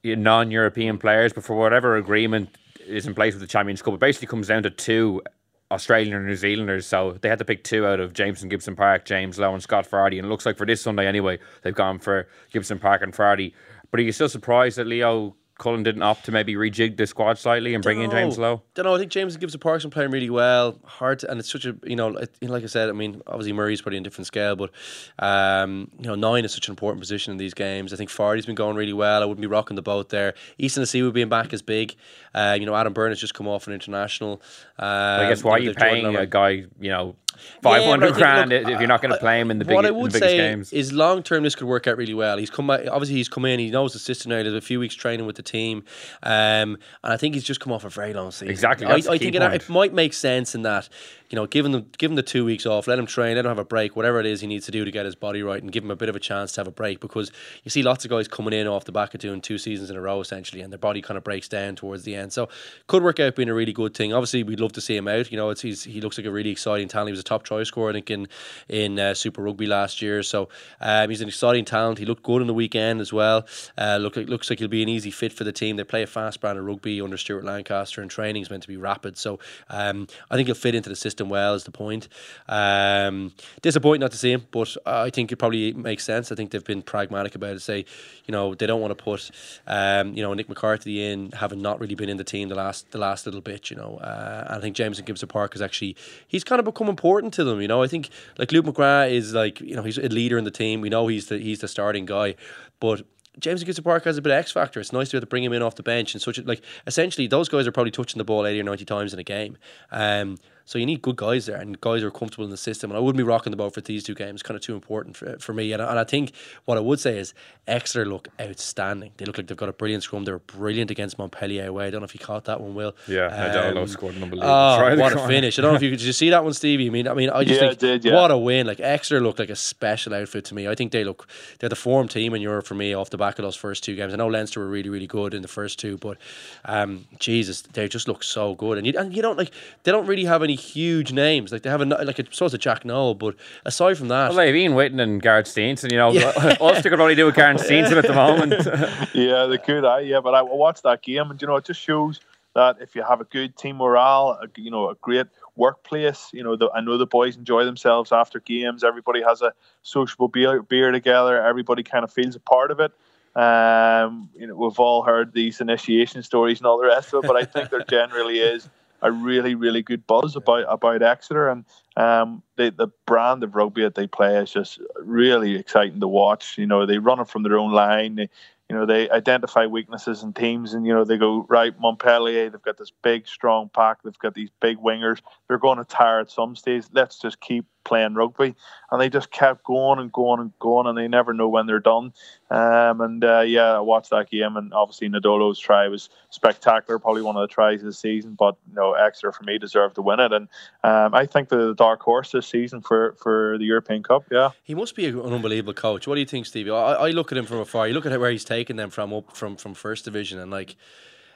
non-European 0.04 1.00
players, 1.00 1.34
but 1.34 1.44
for 1.44 1.56
whatever 1.56 1.96
agreement 1.96 2.50
is 2.86 3.08
in 3.08 3.16
place 3.16 3.34
with 3.34 3.42
the 3.42 3.48
Champions 3.48 3.82
Cup, 3.82 3.96
it 3.96 4.00
basically 4.00 4.28
comes 4.28 4.48
down 4.50 4.62
to 4.64 4.70
two 4.70 5.24
Australian 5.72 6.14
or 6.14 6.22
New 6.22 6.36
Zealanders. 6.36 6.86
So 6.86 7.18
they 7.22 7.30
had 7.30 7.40
to 7.40 7.46
pick 7.46 7.64
two 7.64 7.88
out 7.88 8.00
of 8.00 8.14
Jamison 8.14 8.50
Gibson 8.50 8.76
Park, 8.76 9.06
James 9.06 9.40
Lowe, 9.40 9.54
and 9.54 9.64
Scott 9.64 9.90
Fardy. 9.90 10.20
And 10.20 10.28
it 10.28 10.30
looks 10.30 10.46
like 10.46 10.58
for 10.58 10.68
this 10.68 10.82
Sunday 10.82 11.08
anyway, 11.08 11.40
they've 11.64 11.74
gone 11.74 11.98
for 11.98 12.28
Gibson 12.52 12.78
Park 12.78 13.02
and 13.02 13.14
Fardy. 13.14 13.54
But 13.94 14.00
are 14.00 14.04
you 14.04 14.12
still 14.12 14.28
surprised 14.28 14.80
that 14.80 14.88
Leo 14.88 15.36
Cullen 15.60 15.84
didn't 15.84 16.02
opt 16.02 16.26
to 16.26 16.32
maybe 16.32 16.56
rejig 16.56 16.98
the 16.98 17.06
squad 17.06 17.38
slightly 17.38 17.76
and 17.76 17.84
bring 17.84 18.02
in 18.02 18.10
James 18.10 18.40
Lowe? 18.40 18.64
Don't 18.74 18.88
know. 18.88 18.96
I 18.96 18.98
think 18.98 19.12
James 19.12 19.38
gives 19.38 19.56
Park's 19.56 19.84
been 19.84 19.92
playing 19.92 20.10
really 20.10 20.32
well. 20.32 20.80
Hard, 20.84 21.20
to, 21.20 21.30
and 21.30 21.40
it's 21.40 21.52
such 21.52 21.68
a 21.68 21.76
you 21.84 21.96
know, 21.96 22.18
it, 22.18 22.36
like 22.42 22.64
I 22.64 22.66
said. 22.66 22.90
I 22.90 22.94
mean, 22.94 23.22
obviously 23.28 23.54
Murray's 23.54 23.84
probably 23.84 23.98
in 23.98 24.02
a 24.02 24.04
different 24.06 24.26
scale, 24.26 24.56
but 24.56 24.72
um, 25.20 25.92
you 26.00 26.08
know, 26.08 26.16
nine 26.16 26.44
is 26.44 26.52
such 26.52 26.70
an 26.70 26.72
important 26.72 27.02
position 27.02 27.34
in 27.34 27.38
these 27.38 27.54
games. 27.54 27.94
I 27.94 27.98
think 27.98 28.10
Fardy's 28.10 28.48
been 28.48 28.56
going 28.56 28.76
really 28.76 28.94
well. 28.94 29.22
I 29.22 29.26
wouldn't 29.26 29.42
be 29.42 29.48
rocking 29.48 29.76
the 29.76 29.84
boat 29.84 30.10
there. 30.10 30.34
Isa 30.58 30.82
Nacewa 30.82 31.14
being 31.14 31.30
back 31.30 31.54
is 31.54 31.62
big. 31.62 31.94
Uh, 32.34 32.58
you 32.60 32.66
know, 32.66 32.76
Adam 32.76 32.94
Byrne 32.94 33.12
has 33.12 33.20
just 33.20 33.36
come 33.36 33.48
off 33.48 33.68
an 33.68 33.74
international. 33.74 34.42
Uh, 34.80 35.20
I 35.22 35.30
guess 35.30 35.44
why 35.44 35.52
are 35.52 35.60
you 35.60 35.76
paying 35.76 36.16
a 36.16 36.26
guy? 36.26 36.66
You 36.80 36.90
know 36.90 37.16
five 37.62 37.84
hundred 37.84 38.14
I 38.14 38.18
grand 38.18 38.50
look, 38.52 38.68
if 38.68 38.80
you're 38.80 38.88
not 38.88 39.02
going 39.02 39.14
to 39.14 39.20
play 39.20 39.40
him 39.40 39.52
in 39.52 39.60
the, 39.60 39.66
big, 39.66 39.76
what 39.76 39.86
I 39.86 39.92
would 39.92 40.12
biggest 40.12 40.32
say 40.32 40.38
games. 40.38 40.74
is 40.74 40.92
long 40.94 41.24
term 41.24 41.44
this 41.44 41.56
could 41.56 41.68
work 41.68 41.88
out 41.88 41.98
really 41.98 42.14
well. 42.14 42.38
He's 42.38 42.50
come 42.50 42.68
back, 42.68 42.88
obviously 42.92 43.16
he's 43.16 43.30
come 43.30 43.46
in, 43.46 43.60
he 43.60 43.70
knows 43.70 43.94
the 43.94 44.00
system 44.00 44.30
now. 44.30 44.44
There's 44.44 44.54
a 44.54 44.62
few 44.62 44.80
weeks 44.80 44.96
training 44.96 45.26
with 45.26 45.36
the 45.36 45.44
team, 45.44 45.84
um, 46.24 46.78
and 47.04 47.14
I 47.14 47.18
think 47.18 47.36
he's 47.36 47.44
just 47.44 47.60
come 47.60 47.74
off 47.74 47.84
a 47.84 47.90
very 47.90 48.14
long 48.14 48.32
season. 48.32 48.50
Exactly, 48.50 48.88
I, 48.88 48.96
I 48.96 49.18
think 49.18 49.36
it, 49.36 49.42
it 49.42 49.70
might 49.70 49.94
make 49.94 50.14
sense 50.14 50.56
in 50.56 50.64
that 50.64 50.90
you 51.34 51.36
know, 51.36 51.48
give 51.48 51.66
him 51.66 51.90
give 51.98 52.12
him 52.12 52.16
the 52.16 52.22
two 52.22 52.46
weeks 52.46 52.68
off, 52.68 52.86
let 52.86 53.00
him 53.00 53.08
train, 53.08 53.36
let 53.36 53.44
him 53.44 53.50
have 53.50 53.58
a 53.58 53.66
break, 53.66 53.96
whatever 53.96 54.20
it 54.20 54.28
is 54.28 54.42
he 54.42 54.46
needs 54.46 54.68
to 54.68 54.72
do 54.72 54.86
to 54.86 54.92
get 54.92 55.04
his 55.04 55.16
body 55.16 55.42
right, 55.42 55.64
and 55.64 55.72
give 55.72 55.84
him 55.84 55.90
a 55.90 55.96
bit 55.96 56.08
of 56.08 56.16
a 56.16 56.20
chance 56.20 56.52
to 56.52 56.62
have 56.62 56.68
a 56.68 56.72
break 56.72 57.00
because 57.00 57.32
you 57.64 57.72
see 57.72 57.82
lots 57.82 58.06
of 58.06 58.12
guys 58.12 58.28
coming 58.28 58.54
in 58.54 58.68
off 58.68 58.86
the 58.86 58.92
back 58.92 59.16
of 59.16 59.20
doing 59.20 59.42
two 59.42 59.58
seasons 59.58 59.90
in 59.90 59.96
a 59.96 60.02
row 60.02 60.22
essentially, 60.22 60.62
and 60.62 60.72
their 60.72 60.78
body 60.78 61.02
kind 61.02 61.18
of 61.18 61.24
breaks 61.24 61.48
down 61.48 61.76
towards 61.76 62.04
the 62.04 62.14
end. 62.14 62.32
So 62.32 62.50
could 62.86 63.02
work 63.02 63.20
out 63.20 63.36
being 63.36 63.50
a 63.50 63.54
really 63.56 63.74
good 63.74 63.96
thing. 63.96 64.14
Obviously, 64.14 64.44
we'd 64.44 64.60
love 64.60 64.74
to 64.74 64.82
see 64.82 64.96
him 64.96 65.08
out. 65.08 65.32
You 65.32 65.38
know, 65.38 65.50
it's 65.50 65.62
he's, 65.62 65.84
he 65.84 66.02
looks 66.02 66.20
like 66.20 66.28
a 66.28 66.32
really 66.32 66.52
exciting 66.52 66.88
talent. 66.88 67.08
He 67.08 67.14
was 67.14 67.23
a 67.24 67.26
top 67.26 67.44
try 67.44 67.64
scorer, 67.64 67.90
I 67.90 67.94
think, 67.94 68.12
in 68.12 68.28
in 68.70 69.00
uh, 69.00 69.14
Super 69.14 69.42
Rugby 69.42 69.66
last 69.66 70.02
year. 70.02 70.24
So 70.24 70.50
um, 70.80 71.10
he's 71.10 71.22
an 71.22 71.28
exciting 71.28 71.66
talent. 71.66 72.00
He 72.00 72.06
looked 72.06 72.24
good 72.24 72.42
on 72.42 72.48
the 72.48 72.54
weekend 72.54 73.02
as 73.02 73.12
well. 73.12 73.46
Uh, 73.78 73.98
look, 74.00 74.16
looks 74.16 74.50
like 74.50 74.60
he'll 74.60 74.68
be 74.68 74.84
an 74.84 74.90
easy 74.90 75.12
fit 75.12 75.34
for 75.34 75.44
the 75.44 75.52
team. 75.52 75.76
They 75.78 75.84
play 75.84 76.04
a 76.04 76.08
fast 76.08 76.42
brand 76.42 76.58
of 76.58 76.66
rugby 76.66 77.02
under 77.02 77.18
Stuart 77.18 77.44
Lancaster, 77.44 78.02
and 78.02 78.12
training's 78.12 78.50
meant 78.50 78.64
to 78.64 78.68
be 78.68 78.78
rapid. 78.78 79.18
So 79.18 79.40
um, 79.70 80.08
I 80.30 80.36
think 80.36 80.48
he'll 80.48 80.56
fit 80.56 80.76
into 80.76 80.90
the 80.90 80.96
system 80.96 81.30
well. 81.30 81.54
Is 81.54 81.64
the 81.64 81.72
point? 81.72 82.08
Um, 82.48 83.34
disappointing 83.62 84.02
not 84.02 84.12
to 84.12 84.18
see 84.18 84.32
him, 84.32 84.46
but 84.52 84.76
I 84.86 85.10
think 85.10 85.32
it 85.32 85.38
probably 85.38 85.74
makes 85.74 86.04
sense. 86.04 86.32
I 86.32 86.36
think 86.36 86.52
they've 86.52 86.64
been 86.64 86.82
pragmatic 86.82 87.36
about 87.36 87.56
it. 87.56 87.62
Say, 87.62 87.86
you 88.26 88.32
know, 88.32 88.56
they 88.56 88.68
don't 88.68 88.82
want 88.82 88.98
to 88.98 89.04
put, 89.04 89.32
um, 89.68 90.14
you 90.14 90.24
know, 90.24 90.34
Nick 90.34 90.50
McCarthy 90.50 91.04
in, 91.06 91.32
having 91.32 91.62
not 91.62 91.80
really 91.80 91.96
been 91.96 92.10
in 92.10 92.18
the 92.18 92.24
team 92.24 92.50
the 92.50 92.56
last 92.56 92.92
the 92.92 92.98
last 92.98 93.26
little 93.26 93.42
bit. 93.42 93.70
You 93.70 93.78
know, 93.78 93.98
uh, 93.98 94.48
I 94.50 94.60
think 94.60 94.76
Jamison 94.76 95.06
Gibson 95.06 95.30
Park 95.30 95.56
is 95.56 95.62
actually 95.62 95.96
he's 96.28 96.44
kind 96.44 96.60
of 96.60 96.66
become 96.66 96.88
important 96.88 97.13
to 97.22 97.44
them. 97.44 97.62
You 97.62 97.68
know, 97.68 97.84
I 97.84 97.88
think 97.88 98.10
like 98.38 98.52
Luke 98.52 98.66
McGrath 98.66 99.12
is 99.12 99.34
like 99.34 99.62
you 99.62 99.76
know 99.76 99.84
he's 99.84 99.98
a 99.98 100.10
leader 100.10 100.38
in 100.38 100.44
the 100.44 100.52
team. 100.52 100.82
We 100.82 100.90
know 100.90 101.08
he's 101.08 101.28
the 101.28 101.38
he's 101.38 101.60
the 101.60 101.68
starting 101.68 102.06
guy, 102.06 102.36
but 102.80 103.06
James 103.40 103.64
Gibbs 103.64 103.80
Park 103.80 104.04
has 104.06 104.18
a 104.18 104.22
bit 104.22 104.32
of 104.32 104.38
X 104.38 104.52
factor. 104.52 104.80
It's 104.80 104.94
nice 104.94 105.10
to 105.10 105.14
be 105.14 105.18
able 105.18 105.26
to 105.28 105.30
bring 105.30 105.44
him 105.44 105.54
in 105.54 105.62
off 105.62 105.76
the 105.76 105.84
bench 105.84 106.14
and 106.14 106.22
such. 106.22 106.38
Like 106.40 106.62
essentially, 106.86 107.28
those 107.28 107.50
guys 107.50 107.66
are 107.66 107.72
probably 107.72 107.92
touching 107.92 108.20
the 108.20 108.24
ball 108.24 108.46
eighty 108.46 108.60
or 108.60 108.64
ninety 108.64 108.86
times 108.86 109.14
in 109.14 109.20
a 109.20 109.24
game. 109.24 109.58
Um, 109.92 110.38
so 110.66 110.80
you 110.80 110.86
need 110.86 111.02
good 111.02 111.16
guys 111.18 111.46
there 111.46 111.58
and 111.58 111.80
guys 111.82 112.02
who 112.02 112.08
are 112.08 112.12
comfortable 112.12 112.46
in 112.46 112.52
the 112.52 112.58
system. 112.58 112.90
And 112.92 112.98
I 112.98 113.02
wouldn't 113.02 113.18
be 113.18 113.24
rocking 113.24 113.52
the 113.52 113.58
boat 113.58 113.74
for 113.74 113.82
these 113.82 114.04
two 114.04 114.16
games. 114.16 114.42
Kind 114.44 114.56
of 114.56 114.62
too 114.62 114.74
important 114.76 115.16
for, 115.18 115.38
for 115.40 115.54
me. 115.54 115.72
And, 115.74 115.82
I- 115.82 115.90
and 115.90 116.00
I 116.00 116.04
think 116.04 116.32
what 116.66 116.78
I 116.78 116.82
would 116.82 117.00
say 117.00 117.18
is 117.18 117.34
Exeter 117.68 118.06
look 118.06 118.28
outstanding. 118.42 119.12
They 119.18 119.26
look 119.26 119.38
like 119.38 119.48
they've 119.48 119.58
got 119.58 119.70
a 119.70 119.74
brilliant 119.74 120.04
scrum. 120.04 120.26
They 120.26 120.32
were 120.32 120.40
brilliant 120.40 120.92
against 120.92 121.18
Montpellier 121.18 121.68
away. 121.68 121.88
I 121.88 121.90
don't 121.90 122.02
know 122.02 122.06
if 122.06 122.14
you 122.14 122.20
caught 122.20 122.46
that 122.46 122.60
one, 122.62 122.76
Will. 122.76 122.96
Yeah, 123.08 123.30
Nadolo 123.30 123.82
Um, 123.82 123.88
scored 123.88 124.16
an 124.16 124.24
unbelievable 124.24 124.52
Oh, 124.54 124.78
try 124.80 124.92
in 124.92 124.98
the 124.98 125.04
what 125.04 125.14
a 125.14 125.28
finish! 125.28 125.58
I 125.58 125.62
don't 125.62 125.72
know 125.72 125.78
if 125.78 125.82
you 125.84 125.90
did 125.98 126.02
you 126.02 126.12
see 126.14 126.30
that 126.30 126.44
one, 126.44 126.54
Stevie. 126.54 126.88
I 126.88 126.90
mean, 126.90 127.08
I 127.08 127.14
mean, 127.14 127.30
I 127.30 127.44
just 127.46 127.62
Yeah, 127.62 127.68
I 127.68 127.70
think 127.70 127.80
did, 127.80 128.06
yeah. 128.06 128.16
what 128.16 128.32
a 128.32 128.38
win! 128.38 128.68
Like 128.68 128.80
Exeter 128.82 129.22
look 129.22 129.40
like 129.40 129.50
a 129.50 129.56
special 129.56 130.14
outfit 130.14 130.44
to 130.46 130.56
me. 130.56 130.68
I 130.68 130.76
think 130.76 130.92
they 130.92 131.04
look 131.06 131.28
they're 131.60 131.70
the 131.70 131.76
form 131.78 132.08
team 132.10 132.34
in 132.34 132.42
Europe 132.42 132.66
for 132.66 132.76
me 132.76 132.94
off 132.94 133.10
the 133.12 133.18
back 133.18 133.40
of 133.40 133.44
those 133.44 133.56
first 133.56 133.84
two 133.84 133.96
games. 133.96 134.14
I 134.14 134.18
know 134.18 134.28
Leinster 134.28 134.60
were 134.60 134.68
really 134.68 134.90
really 134.90 135.08
good 135.08 135.34
in 135.34 135.42
the 135.42 135.48
first 135.48 135.80
two, 135.80 135.98
but 135.98 136.18
um, 136.66 137.06
Jesus, 137.20 137.62
they 137.62 137.88
just 137.88 138.08
look 138.10 138.24
so 138.24 138.56
good. 138.56 138.78
And 138.78 138.86
you 138.86 138.94
and 138.98 139.16
you 139.16 139.22
don't 139.22 139.38
like 139.38 139.52
they 139.84 139.92
don't 139.92 140.06
really 140.06 140.26
have 140.26 140.44
any 140.44 140.53
huge 140.56 141.12
names. 141.12 141.52
Like 141.52 141.64
they 141.64 141.70
have 141.70 141.82
a 141.82 141.86
like 141.86 142.20
I 142.20 142.24
suppose 142.32 142.54
a 142.54 142.58
Jack 142.58 142.86
Nowell, 142.86 143.16
but 143.16 143.36
aside 143.66 143.98
from 143.98 144.08
that, 144.10 144.30
Well, 144.30 144.38
they've 144.38 144.56
Ian 144.56 144.74
Whitten 144.74 145.00
and 145.00 145.22
Gareth 145.22 145.48
Steenson. 145.48 145.92
You 145.92 145.98
know, 145.98 146.58
Ulster 146.62 146.90
could 146.90 147.00
only 147.00 147.16
do 147.16 147.26
with 147.26 147.36
Gareth 147.36 147.62
Steenson 147.62 147.98
at 147.98 148.06
the 148.06 148.14
moment. 148.14 148.66
yeah, 149.14 149.46
they 149.46 149.58
could. 149.58 149.86
I 149.86 150.02
yeah, 150.02 150.20
but 150.20 150.34
I 150.34 150.42
watched 150.42 150.84
that 150.84 151.02
game, 151.02 151.32
and 151.32 151.42
you 151.42 151.48
know, 151.48 151.56
it 151.56 151.66
just 151.66 151.82
shows 151.82 152.20
that 152.56 152.78
if 152.82 152.96
you 152.96 153.04
have 153.04 153.20
a 153.20 153.26
good 153.26 153.56
team 153.58 153.78
morale, 153.78 154.40
a, 154.42 154.48
you 154.60 154.70
know, 154.70 154.90
a 154.90 154.96
great 154.96 155.28
workplace, 155.56 156.30
you 156.34 156.44
know, 156.44 156.56
the, 156.56 156.70
I 156.74 156.82
know 156.82 156.98
the 156.98 157.06
boys 157.06 157.36
enjoy 157.36 157.66
themselves 157.66 158.12
after 158.12 158.40
games. 158.40 158.84
Everybody 158.84 159.22
has 159.22 159.42
a 159.42 159.54
sociable 159.82 160.28
beer, 160.28 160.62
beer 160.62 160.92
together. 160.92 161.44
Everybody 161.44 161.84
kind 161.84 162.04
of 162.04 162.12
feels 162.12 162.36
a 162.36 162.40
part 162.40 162.72
of 162.72 162.80
it. 162.80 162.92
Um, 163.36 164.30
you 164.36 164.46
know, 164.46 164.56
we've 164.56 164.80
all 164.80 165.02
heard 165.02 165.34
these 165.34 165.60
initiation 165.60 166.22
stories 166.22 166.60
and 166.60 166.68
all 166.68 166.80
the 166.80 166.86
rest 166.86 167.14
of 167.14 167.24
it, 167.24 167.28
but 167.28 167.36
I 167.36 167.46
think 167.46 167.72
there 167.72 167.84
generally 167.90 168.40
is 168.40 168.70
a 169.04 169.12
really, 169.12 169.54
really 169.54 169.84
good 169.84 170.08
buzz 170.08 170.36
about 170.36 170.66
about 170.68 171.04
Exeter, 171.04 171.50
and 171.50 171.66
um, 171.98 172.42
the 172.56 172.72
the 172.72 172.88
brand 173.06 173.44
of 173.44 173.54
rugby 173.54 173.84
that 173.84 173.96
they 173.96 174.08
play 174.08 174.38
is 174.38 174.52
just 174.52 174.80
really 175.00 175.56
exciting 175.56 176.00
to 176.00 176.08
watch. 176.08 176.58
You 176.58 176.66
know, 176.66 176.86
they 176.86 176.98
run 176.98 177.20
it 177.20 177.28
from 177.28 177.44
their 177.44 177.60
own 177.60 177.74
line. 177.74 178.16
They, 178.16 178.30
you 178.70 178.78
know, 178.78 178.86
they 178.86 179.10
identify 179.10 179.68
weaknesses 179.68 180.24
in 180.24 180.34
teams, 180.34 180.74
and 180.74 180.88
you 180.88 180.94
know 180.94 181.04
they 181.04 181.18
go 181.18 181.46
right. 181.50 181.78
Montpellier, 181.80 182.50
they've 182.50 182.62
got 182.62 182.78
this 182.78 182.92
big, 183.04 183.28
strong 183.28 183.70
pack. 183.70 184.02
They've 184.04 184.18
got 184.18 184.34
these 184.34 184.50
big 184.62 184.78
wingers. 184.78 185.20
They're 185.48 185.60
going 185.60 185.78
to 185.80 185.86
tire 185.86 186.22
at 186.22 186.32
some 186.32 186.56
stage. 186.56 186.86
Let's 186.94 187.20
just 187.20 187.42
keep 187.42 187.66
playing 187.84 188.16
rugby, 188.16 188.56
and 188.92 189.02
they 189.02 189.10
just 189.10 189.32
kept 189.32 189.64
going 189.64 190.00
and 190.00 190.12
going 190.12 190.40
and 190.40 190.52
going, 190.60 190.88
and 190.88 190.98
they 190.98 191.08
never 191.08 191.34
know 191.34 191.48
when 191.48 191.66
they're 191.66 191.80
done. 191.80 192.14
Um, 192.50 193.02
and 193.02 193.24
uh, 193.24 193.42
yeah, 193.42 193.78
I 193.78 193.80
watched 193.80 194.10
that 194.12 194.30
game, 194.30 194.56
and 194.58 194.74
obviously 194.74 195.10
Nadolo's 195.10 195.60
try 195.60 195.88
was 195.88 196.10
spectacular, 196.30 197.00
probably 197.00 197.22
one 197.22 197.36
of 197.36 197.42
the 197.42 197.54
tries 197.54 197.80
of 197.82 197.86
the 197.86 197.94
season. 197.94 198.36
But 198.38 198.56
you 198.70 198.76
know, 198.76 198.94
Exeter 198.94 199.32
for 199.32 199.44
me 199.44 199.58
deserved 199.58 199.96
to 199.96 200.02
win 200.02 200.20
it, 200.20 200.32
and 200.32 200.48
um, 200.84 201.14
I 201.14 201.26
think 201.26 201.50
the 201.50 201.74
dark 201.74 202.02
horse 202.02 202.32
this 202.32 202.48
season 202.48 202.82
for 202.82 203.16
for 203.22 203.58
the 203.58 203.66
European 203.66 204.04
Cup. 204.04 204.26
Yeah. 204.32 204.52
He 204.64 204.76
must 204.76 204.96
be 204.96 205.06
an 205.08 205.20
unbelievable 205.20 205.74
coach. 205.74 206.08
What 206.08 206.16
do 206.16 206.22
you 206.22 206.28
think, 206.28 206.46
Stevie? 206.46 206.72
I, 206.72 206.94
I 206.94 207.10
look 207.10 207.32
at 207.32 207.38
him 207.38 207.46
from 207.46 207.60
afar. 207.60 207.88
You 207.88 207.94
look 207.94 208.06
at 208.06 208.20
where 208.20 208.32
he's 208.32 208.46
taken 208.46 208.76
them 208.76 208.90
from 208.90 209.14
up 209.14 209.36
from 209.36 209.56
from 209.56 209.74
first 209.74 210.06
division, 210.06 210.40
and 210.40 210.52
like. 210.52 210.76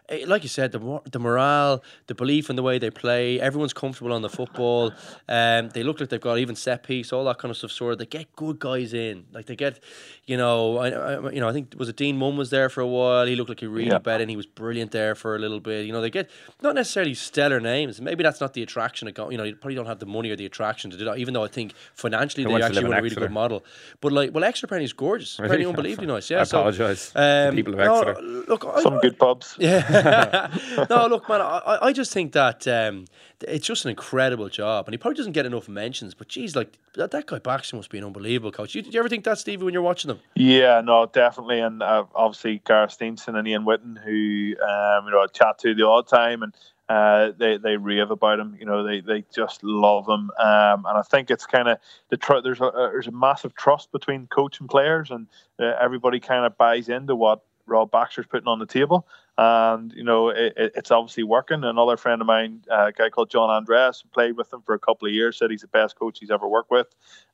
Eh, 0.10 0.24
Like 0.26 0.44
you 0.44 0.50
said, 0.50 0.72
the 0.72 1.02
the 1.12 1.20
morale, 1.20 1.84
the 2.08 2.16
belief 2.16 2.50
in 2.50 2.56
the 2.56 2.64
way 2.64 2.80
they 2.80 2.90
play, 2.90 3.40
everyone's 3.42 3.74
comfortable 3.74 4.14
on 4.14 4.22
the 4.22 4.30
football. 4.30 4.94
Um, 5.28 5.70
they 5.70 5.84
look 5.84 6.00
like 6.00 6.10
they've 6.10 6.22
got 6.22 6.38
even 6.38 6.56
set 6.56 6.84
piece, 6.84 7.12
all 7.12 7.26
that 7.26 7.38
kind 7.40 7.50
of 7.52 7.58
stuff. 7.58 7.72
Sort 7.72 7.94
of, 7.94 8.00
they 8.00 8.06
get 8.06 8.34
good 8.36 8.58
guys 8.60 8.94
in. 8.94 9.26
Like 9.34 9.46
they 9.48 9.56
get, 9.56 9.80
you 10.26 10.38
know, 10.38 10.78
I, 10.78 10.88
I 10.90 11.32
you 11.32 11.42
know, 11.42 11.50
I 11.50 11.54
think 11.54 11.74
was 11.78 11.90
it 11.90 11.98
Dean 11.98 12.18
Mumm 12.18 12.38
was 12.38 12.50
there 12.52 12.70
for 12.70 12.82
a 12.82 12.88
while. 12.88 13.26
He 13.26 13.36
looked 13.36 13.50
like 13.50 13.60
he 13.60 13.68
really 13.68 13.90
Yeah. 13.90 13.98
bet 14.00 14.22
in. 14.22 14.30
He 14.30 14.38
was 14.38 14.46
brilliant 14.46 14.92
there 14.92 15.14
for 15.16 15.36
a 15.36 15.40
little 15.40 15.60
bit. 15.60 15.86
You 15.86 15.92
know, 15.92 16.02
they 16.02 16.10
get 16.10 16.30
not 16.62 16.76
necessarily 16.76 17.14
stellar 17.14 17.60
names. 17.60 18.00
Maybe 18.00 18.24
that's 18.24 18.40
not 18.40 18.54
the 18.54 18.64
attraction. 18.64 19.08
Of 19.10 19.14
go, 19.14 19.30
you 19.30 19.38
know, 19.38 19.44
you 19.44 19.56
probably 19.56 19.76
don't 19.76 19.88
have 19.88 20.00
the 20.00 20.06
money 20.06 20.30
or 20.30 20.36
the 20.38 20.46
attraction 20.46 20.90
to 20.92 20.98
do 20.98 21.04
that. 21.06 21.18
Even 21.18 21.34
though 21.34 21.44
I 21.44 21.48
think 21.50 21.74
financially 21.96 22.44
Who 22.44 22.50
they 22.58 22.62
actually 22.64 22.76
live 22.84 22.90
want 22.90 23.00
a 23.00 23.04
really 23.04 23.16
good 23.16 23.32
model. 23.32 23.66
But 24.00 24.14
like, 24.14 24.34
well, 24.34 24.44
Exeter 24.46 24.68
Penny's 24.68 24.94
gorgeous. 24.94 25.38
Really? 25.38 25.50
Penny 25.52 25.66
unbelievably 25.66 26.08
nice. 26.08 26.30
Yeah, 26.30 26.42
I 26.42 26.44
so, 26.46 26.60
apologise 26.60 27.12
to 27.12 27.50
um, 27.50 27.56
people 27.56 27.74
of 27.74 27.80
no, 27.80 28.00
Exeter. 28.02 28.22
look, 28.22 28.66
I, 28.66 28.82
Some 28.82 29.00
good 29.00 29.20
pubs. 29.20 29.56
yeah. 29.60 29.97
no, 30.90 31.08
look, 31.08 31.28
man, 31.30 31.42
I, 31.42 31.78
I- 31.82 31.94
just 31.94 32.14
think 32.14 32.34
that 32.34 32.68
um, 32.68 33.06
it's 33.42 33.66
just 33.66 33.86
an 33.86 33.90
incredible 33.90 34.50
job, 34.50 34.86
and 34.88 34.94
he 34.94 34.98
probably 34.98 35.18
doesn't 35.18 35.32
get 35.32 35.46
enough 35.46 35.68
mentions. 35.68 36.14
But 36.14 36.28
geez, 36.28 36.56
like 36.56 36.78
that, 36.94 37.12
that 37.12 37.26
guy 37.26 37.40
Baxter 37.40 37.76
must 37.76 37.90
be 37.90 37.98
an 37.98 38.04
unbelievable 38.04 38.52
coach. 38.52 38.76
You, 38.76 38.82
did 38.82 38.94
you 38.94 39.00
ever 39.00 39.10
think 39.10 39.24
that, 39.24 39.38
Stevie, 39.40 39.64
when 39.64 39.74
you're 39.74 39.82
watching 39.82 40.10
them? 40.10 40.20
Yeah, 40.36 40.82
no, 40.82 41.06
definitely, 41.08 41.60
and 41.60 41.82
uh, 41.82 42.06
obviously 42.14 42.62
Gareth 42.66 42.98
Steenson 42.98 43.36
and 43.38 43.48
Ian 43.48 43.64
Whitten, 43.64 43.98
who 44.04 44.56
um, 44.64 45.06
you 45.06 45.12
know 45.12 45.22
I 45.22 45.28
chat 45.34 45.58
to 45.60 45.74
the 45.74 45.86
odd 45.88 46.08
time, 46.08 46.44
and 46.44 46.54
uh, 46.90 47.32
they 47.38 47.58
they 47.58 47.78
rave 47.78 48.12
about 48.12 48.40
him. 48.40 48.56
You 48.60 48.66
know, 48.66 48.84
they, 48.84 49.02
they 49.02 49.24
just 49.34 49.64
love 49.64 50.08
him, 50.08 50.30
um, 50.40 50.86
and 50.86 50.98
I 50.98 51.02
think 51.10 51.30
it's 51.32 51.46
kind 51.46 51.68
of 51.68 51.80
the 52.10 52.18
tr- 52.18 52.42
there's 52.44 52.62
a 52.62 52.66
uh, 52.66 52.92
there's 52.92 53.08
a 53.08 53.12
massive 53.12 53.56
trust 53.56 53.92
between 53.92 54.28
coach 54.28 54.60
and 54.60 54.70
players, 54.70 55.12
and 55.12 55.28
uh, 55.60 55.74
everybody 55.82 56.20
kind 56.20 56.46
of 56.46 56.58
buys 56.58 56.88
into 56.90 57.16
what 57.16 57.42
Rob 57.68 57.92
Baxter's 57.92 58.26
putting 58.26 58.48
on 58.48 58.60
the 58.60 58.66
table. 58.66 59.08
And 59.38 59.94
you 59.94 60.04
know 60.04 60.30
it, 60.30 60.54
it- 60.58 60.72
it's 60.76 60.90
obviously 60.92 61.24
working. 61.24 61.64
Another 61.64 61.98
friend 61.98 62.22
of 62.22 62.28
mine, 62.28 62.64
uh, 62.72 62.88
a 62.88 62.92
guy 62.92 63.10
called 63.10 63.30
John 63.30 63.50
Andress, 63.50 64.04
played 64.12 64.36
with 64.36 64.52
him 64.52 64.62
for 64.66 64.74
a 64.74 64.80
couple 64.80 65.08
of 65.08 65.14
years, 65.14 65.38
said 65.38 65.52
he's 65.52 65.62
the 65.62 65.68
best 65.68 65.96
coach 65.98 66.18
he's 66.20 66.32
ever 66.32 66.48
worked 66.48 66.72
with. 66.72 66.88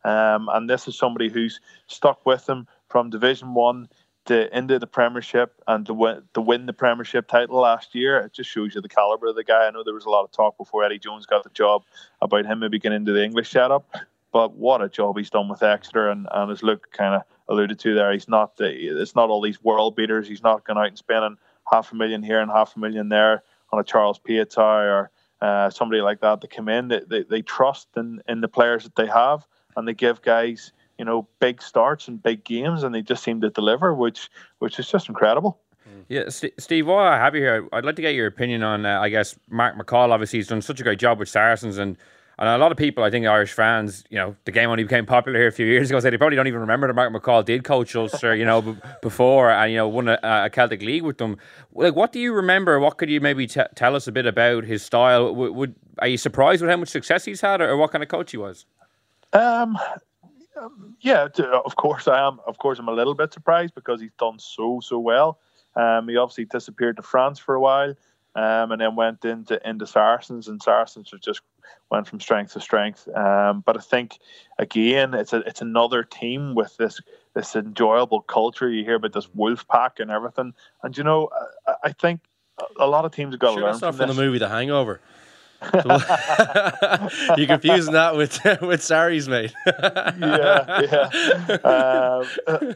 Um, 0.03 0.49
and 0.51 0.69
this 0.69 0.87
is 0.87 0.97
somebody 0.97 1.29
who's 1.29 1.61
stuck 1.87 2.25
with 2.25 2.47
him 2.49 2.67
from 2.89 3.09
Division 3.09 3.53
One 3.53 3.87
to 4.25 4.55
into 4.57 4.79
the 4.79 4.87
Premiership 4.87 5.61
and 5.67 5.85
to 5.85 5.93
win 5.93 6.23
to 6.33 6.41
win 6.41 6.65
the 6.65 6.73
Premiership 6.73 7.27
title 7.27 7.59
last 7.59 7.93
year. 7.95 8.17
It 8.19 8.33
just 8.33 8.49
shows 8.49 8.75
you 8.75 8.81
the 8.81 8.89
caliber 8.89 9.27
of 9.27 9.35
the 9.35 9.43
guy. 9.43 9.65
I 9.67 9.71
know 9.71 9.83
there 9.83 9.93
was 9.93 10.05
a 10.05 10.09
lot 10.09 10.23
of 10.23 10.31
talk 10.31 10.57
before 10.57 10.83
Eddie 10.83 10.99
Jones 10.99 11.25
got 11.25 11.43
the 11.43 11.49
job 11.51 11.83
about 12.21 12.45
him 12.45 12.59
maybe 12.59 12.79
getting 12.79 12.97
into 12.97 13.11
the 13.13 13.23
English 13.23 13.49
setup, 13.51 13.89
but 14.31 14.53
what 14.55 14.81
a 14.81 14.89
job 14.89 15.17
he's 15.17 15.29
done 15.29 15.47
with 15.49 15.61
Exeter. 15.63 16.09
And, 16.09 16.27
and 16.31 16.51
as 16.51 16.63
Luke 16.63 16.89
kind 16.91 17.15
of 17.15 17.23
alluded 17.47 17.79
to 17.79 17.93
there, 17.93 18.11
he's 18.11 18.27
not 18.27 18.57
the, 18.57 18.69
it's 18.69 19.15
not 19.15 19.29
all 19.29 19.41
these 19.41 19.63
world 19.63 19.95
beaters. 19.95 20.27
He's 20.27 20.43
not 20.43 20.65
going 20.65 20.77
out 20.77 20.87
and 20.87 20.97
spending 20.97 21.37
half 21.71 21.91
a 21.91 21.95
million 21.95 22.23
here 22.23 22.39
and 22.39 22.51
half 22.51 22.75
a 22.75 22.79
million 22.79 23.09
there 23.09 23.43
on 23.71 23.79
a 23.79 23.83
Charles 23.83 24.19
Piutau 24.19 24.59
or 24.59 25.11
uh, 25.41 25.69
somebody 25.69 26.01
like 26.01 26.21
that 26.21 26.41
to 26.41 26.47
come 26.47 26.69
in. 26.69 26.87
They, 26.87 27.01
they, 27.07 27.23
they 27.23 27.41
trust 27.41 27.89
in, 27.97 28.21
in 28.27 28.41
the 28.41 28.47
players 28.47 28.83
that 28.83 28.95
they 28.95 29.07
have 29.07 29.45
and 29.75 29.87
they 29.87 29.93
give 29.93 30.21
guys 30.21 30.71
you 30.97 31.05
know 31.05 31.27
big 31.39 31.61
starts 31.61 32.07
and 32.07 32.21
big 32.21 32.43
games 32.43 32.83
and 32.83 32.93
they 32.93 33.01
just 33.01 33.23
seem 33.23 33.41
to 33.41 33.49
deliver 33.49 33.95
which 33.95 34.29
which 34.59 34.77
is 34.77 34.87
just 34.87 35.09
incredible 35.09 35.59
Yeah, 36.07 36.29
St- 36.29 36.53
Steve, 36.59 36.87
while 36.87 37.05
I 37.05 37.17
have 37.17 37.35
you 37.35 37.41
here, 37.41 37.67
I'd 37.71 37.85
like 37.85 37.95
to 37.97 38.01
get 38.01 38.15
your 38.15 38.27
opinion 38.27 38.63
on, 38.63 38.85
uh, 38.85 38.99
I 38.99 39.09
guess, 39.09 39.37
Mark 39.49 39.77
McCall. 39.77 40.11
Obviously, 40.11 40.39
he's 40.39 40.47
done 40.47 40.61
such 40.61 40.79
a 40.79 40.83
great 40.83 40.99
job 40.99 41.19
with 41.19 41.29
Saracens, 41.29 41.77
and 41.77 41.97
And 42.39 42.49
a 42.49 42.57
lot 42.57 42.71
of 42.71 42.77
people, 42.77 43.03
I 43.03 43.11
think, 43.11 43.27
Irish 43.27 43.53
fans, 43.53 44.03
you 44.09 44.17
know, 44.17 44.35
the 44.45 44.51
game 44.51 44.69
only 44.69 44.83
became 44.83 45.05
popular 45.05 45.37
here 45.37 45.47
a 45.47 45.51
few 45.51 45.67
years 45.67 45.89
ago. 45.89 45.99
So 45.99 46.09
they 46.09 46.17
probably 46.17 46.35
don't 46.35 46.47
even 46.47 46.61
remember 46.61 46.87
that 46.87 46.93
Mark 46.93 47.13
McCall 47.13 47.45
did 47.45 47.63
coach 47.63 47.95
Ulster, 47.95 48.35
you 48.35 48.45
know, 48.45 48.61
b- 48.63 48.77
before 49.01 49.51
and 49.51 49.71
you 49.71 49.77
know 49.77 49.87
won 49.87 50.07
a, 50.07 50.19
a, 50.23 50.49
Celtic 50.49 50.81
League 50.81 51.03
with 51.03 51.19
them. 51.19 51.37
Like, 51.73 51.95
what 51.95 52.11
do 52.11 52.19
you 52.19 52.33
remember? 52.33 52.79
What 52.79 52.97
could 52.97 53.09
you 53.09 53.21
maybe 53.21 53.45
t- 53.45 53.61
tell 53.75 53.95
us 53.95 54.07
a 54.07 54.11
bit 54.11 54.25
about 54.25 54.63
his 54.63 54.81
style? 54.83 55.27
W- 55.27 55.53
would 55.53 55.75
are 55.99 56.07
you 56.07 56.17
surprised 56.17 56.61
with 56.61 56.71
how 56.71 56.77
much 56.77 56.89
success 56.89 57.25
he's 57.25 57.41
had, 57.41 57.61
or, 57.61 57.69
or 57.69 57.77
what 57.77 57.91
kind 57.91 58.03
of 58.03 58.09
coach 58.09 58.31
he 58.31 58.37
was? 58.37 58.65
Um, 59.33 59.77
yeah, 61.01 61.27
of 61.65 61.75
course 61.75 62.07
I 62.07 62.27
am. 62.27 62.39
Of 62.47 62.57
course, 62.57 62.79
I'm 62.79 62.87
a 62.87 62.93
little 62.93 63.13
bit 63.13 63.31
surprised 63.31 63.75
because 63.75 64.01
he's 64.01 64.13
done 64.17 64.39
so 64.39 64.79
so 64.81 64.97
well. 64.97 65.39
Um, 65.75 66.07
he 66.07 66.17
obviously 66.17 66.45
disappeared 66.45 66.97
to 66.97 67.03
France 67.03 67.39
for 67.39 67.55
a 67.55 67.59
while 67.59 67.95
um, 68.35 68.71
and 68.71 68.81
then 68.81 68.95
went 68.95 69.23
into 69.25 69.59
into 69.67 69.85
Saracens, 69.85 70.47
and 70.47 70.61
Saracens 70.61 71.11
have 71.11 71.21
just 71.21 71.41
went 71.89 72.07
from 72.07 72.19
strength 72.19 72.53
to 72.53 72.59
strength. 72.59 73.07
Um, 73.15 73.63
but 73.65 73.77
I 73.77 73.81
think 73.81 74.19
again, 74.57 75.13
it's 75.13 75.33
a 75.33 75.37
it's 75.39 75.61
another 75.61 76.03
team 76.03 76.55
with 76.55 76.75
this 76.77 76.99
this 77.33 77.55
enjoyable 77.55 78.21
culture. 78.21 78.69
You 78.69 78.83
hear 78.83 78.95
about 78.95 79.13
this 79.13 79.29
wolf 79.33 79.67
pack 79.67 79.99
and 79.99 80.11
everything, 80.11 80.53
and 80.81 80.97
you 80.97 81.03
know, 81.03 81.29
I, 81.67 81.73
I 81.85 81.91
think 81.91 82.21
a 82.79 82.87
lot 82.87 83.05
of 83.05 83.11
teams 83.11 83.33
have 83.33 83.39
got 83.39 83.53
sure, 83.53 83.61
to 83.61 83.65
learn 83.65 83.79
from, 83.79 83.95
from 83.95 84.07
the 84.07 84.13
movie 84.13 84.37
The 84.37 84.49
Hangover. 84.49 85.01
You're 87.37 87.47
confusing 87.47 87.93
that 87.93 88.15
with 88.15 88.39
with 88.61 88.81
Sarries, 88.81 89.27
mate. 89.27 89.53
yeah, 89.65 90.81
yeah. 90.81 91.09
Um, 91.63 92.25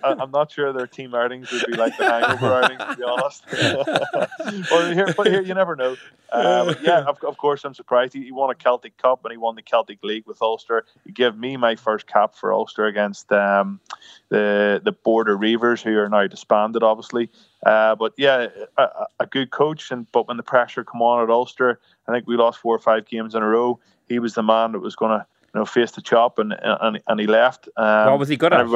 I'm 0.04 0.32
not 0.32 0.52
sure 0.52 0.72
their 0.74 0.88
team 0.88 1.14
outings 1.14 1.52
would 1.52 1.66
be 1.68 1.76
like 1.76 1.98
the 1.98 2.06
Hangover 2.06 2.64
outings, 2.64 2.80
to 2.80 2.96
be 2.96 3.04
honest. 3.04 4.72
well, 4.72 4.94
here, 4.94 5.14
but 5.16 5.28
here, 5.28 5.42
you 5.42 5.54
never 5.54 5.76
know. 5.76 5.96
Uh, 6.32 6.74
yeah, 6.82 7.02
of, 7.02 7.24
of, 7.24 7.38
course, 7.38 7.64
I'm 7.64 7.74
surprised. 7.74 8.14
He, 8.14 8.24
he, 8.24 8.32
won 8.32 8.50
a 8.50 8.56
Celtic 8.56 8.98
Cup 8.98 9.24
and 9.24 9.32
he 9.32 9.38
won 9.38 9.56
the 9.56 9.62
Celtic 9.62 10.04
League 10.04 10.26
with 10.26 10.42
Ulster. 10.42 10.86
He 11.06 11.12
gave 11.12 11.38
me 11.38 11.58
my 11.58 11.76
first 11.76 12.08
cap 12.08 12.36
for 12.36 12.54
Ulster 12.54 12.86
against 12.86 13.32
um, 13.32 13.80
the 14.30 14.82
the 14.84 14.92
Border 14.92 15.38
Reivers, 15.38 15.82
who 15.82 15.98
are 15.98 16.10
now 16.10 16.28
disbanded, 16.28 16.84
obviously. 16.84 17.30
Uh, 17.66 17.96
but 17.96 18.14
yeah, 18.18 18.48
a, 18.78 19.06
a, 19.20 19.26
good 19.26 19.52
coach. 19.52 19.92
And 19.92 20.10
but 20.12 20.28
when 20.28 20.38
the 20.38 20.44
pressure 20.44 20.84
come 20.84 21.02
on 21.02 21.24
at 21.24 21.30
Ulster, 21.30 21.80
I 22.08 22.12
think 22.12 22.28
we 22.28 22.38
lost 22.38 22.60
four 22.60 22.76
or 22.76 22.80
five 22.80 23.06
games 23.08 23.34
in 23.34 23.42
a 23.42 23.48
row. 23.48 23.80
He 24.08 24.20
was 24.20 24.36
the 24.36 24.44
man 24.44 24.74
that 24.74 24.80
was 24.80 24.96
going 24.96 25.20
to 25.20 25.26
you 25.54 25.60
know 25.60 25.66
face 25.66 25.92
the 25.92 26.02
chop, 26.02 26.38
and 26.40 26.56
and, 26.62 27.02
and 27.08 27.20
he 27.20 27.26
left. 27.26 27.68
Um, 27.76 28.12
what 28.12 28.20
was 28.20 28.30
he 28.30 28.38
good 28.38 28.54
at? 28.54 28.68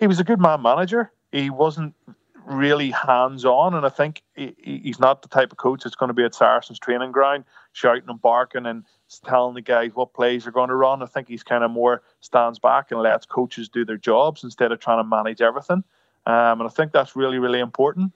He 0.00 0.06
was 0.06 0.18
a 0.18 0.24
good 0.24 0.40
man 0.40 0.62
manager. 0.62 1.12
He 1.30 1.50
wasn't 1.50 1.94
really 2.46 2.90
hands 2.90 3.44
on, 3.44 3.74
and 3.74 3.84
I 3.84 3.90
think 3.90 4.22
he, 4.34 4.54
he's 4.62 4.98
not 4.98 5.22
the 5.22 5.28
type 5.28 5.52
of 5.52 5.58
coach 5.58 5.84
that's 5.84 5.94
going 5.94 6.08
to 6.08 6.14
be 6.14 6.24
at 6.24 6.34
Saracens 6.34 6.78
training 6.78 7.12
ground 7.12 7.44
shouting 7.72 8.08
and 8.08 8.20
barking 8.20 8.66
and 8.66 8.84
telling 9.24 9.54
the 9.54 9.60
guys 9.60 9.90
what 9.94 10.14
plays 10.14 10.46
are 10.46 10.50
going 10.50 10.68
to 10.68 10.74
run. 10.74 11.02
I 11.02 11.06
think 11.06 11.28
he's 11.28 11.42
kind 11.42 11.64
of 11.64 11.70
more 11.70 12.02
stands 12.20 12.58
back 12.58 12.90
and 12.90 13.00
lets 13.00 13.26
coaches 13.26 13.68
do 13.68 13.84
their 13.84 13.96
jobs 13.96 14.44
instead 14.44 14.72
of 14.72 14.80
trying 14.80 15.02
to 15.02 15.08
manage 15.08 15.40
everything. 15.40 15.84
Um, 16.26 16.60
and 16.60 16.68
I 16.68 16.68
think 16.68 16.92
that's 16.92 17.16
really 17.16 17.38
really 17.38 17.60
important. 17.60 18.12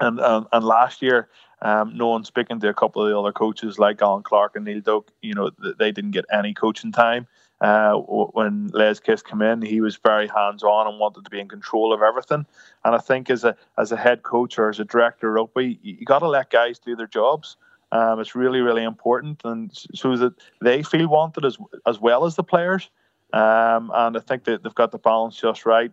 And 0.00 0.20
and, 0.20 0.46
and 0.52 0.64
last 0.64 1.02
year, 1.02 1.28
um, 1.60 1.96
knowing 1.96 2.24
speaking 2.24 2.60
to 2.60 2.68
a 2.68 2.74
couple 2.74 3.02
of 3.02 3.08
the 3.08 3.18
other 3.18 3.32
coaches 3.32 3.78
like 3.78 4.00
Allen 4.00 4.22
Clarke 4.22 4.56
and 4.56 4.64
Neil 4.64 4.80
Doak, 4.80 5.10
you 5.22 5.34
know 5.34 5.50
they 5.78 5.92
didn't 5.92 6.12
get 6.12 6.24
any 6.32 6.54
coaching 6.54 6.92
time. 6.92 7.26
Uh, 7.60 7.94
when 7.94 8.66
Les 8.72 8.98
Kiss 8.98 9.22
came 9.22 9.40
in, 9.40 9.62
he 9.62 9.80
was 9.80 9.96
very 9.96 10.26
hands 10.26 10.64
on 10.64 10.88
and 10.88 10.98
wanted 10.98 11.24
to 11.24 11.30
be 11.30 11.38
in 11.38 11.48
control 11.48 11.92
of 11.92 12.02
everything. 12.02 12.44
And 12.84 12.94
I 12.94 12.98
think 12.98 13.30
as 13.30 13.44
a 13.44 13.56
as 13.78 13.92
a 13.92 13.96
head 13.96 14.22
coach 14.22 14.58
or 14.58 14.68
as 14.68 14.80
a 14.80 14.84
director 14.84 15.28
of 15.28 15.34
rugby, 15.34 15.78
you, 15.82 15.96
you 16.00 16.04
got 16.04 16.20
to 16.20 16.28
let 16.28 16.50
guys 16.50 16.78
do 16.78 16.96
their 16.96 17.06
jobs. 17.06 17.56
Um, 17.92 18.20
it's 18.20 18.34
really 18.34 18.60
really 18.60 18.84
important, 18.84 19.42
and 19.44 19.70
so 19.94 20.16
that 20.16 20.34
they 20.60 20.82
feel 20.82 21.08
wanted 21.08 21.44
as 21.44 21.58
as 21.86 22.00
well 22.00 22.24
as 22.24 22.36
the 22.36 22.42
players. 22.42 22.90
Um, 23.32 23.90
and 23.94 24.16
I 24.16 24.20
think 24.20 24.44
that 24.44 24.62
they've 24.62 24.74
got 24.74 24.92
the 24.92 24.98
balance 24.98 25.36
just 25.36 25.64
right 25.64 25.92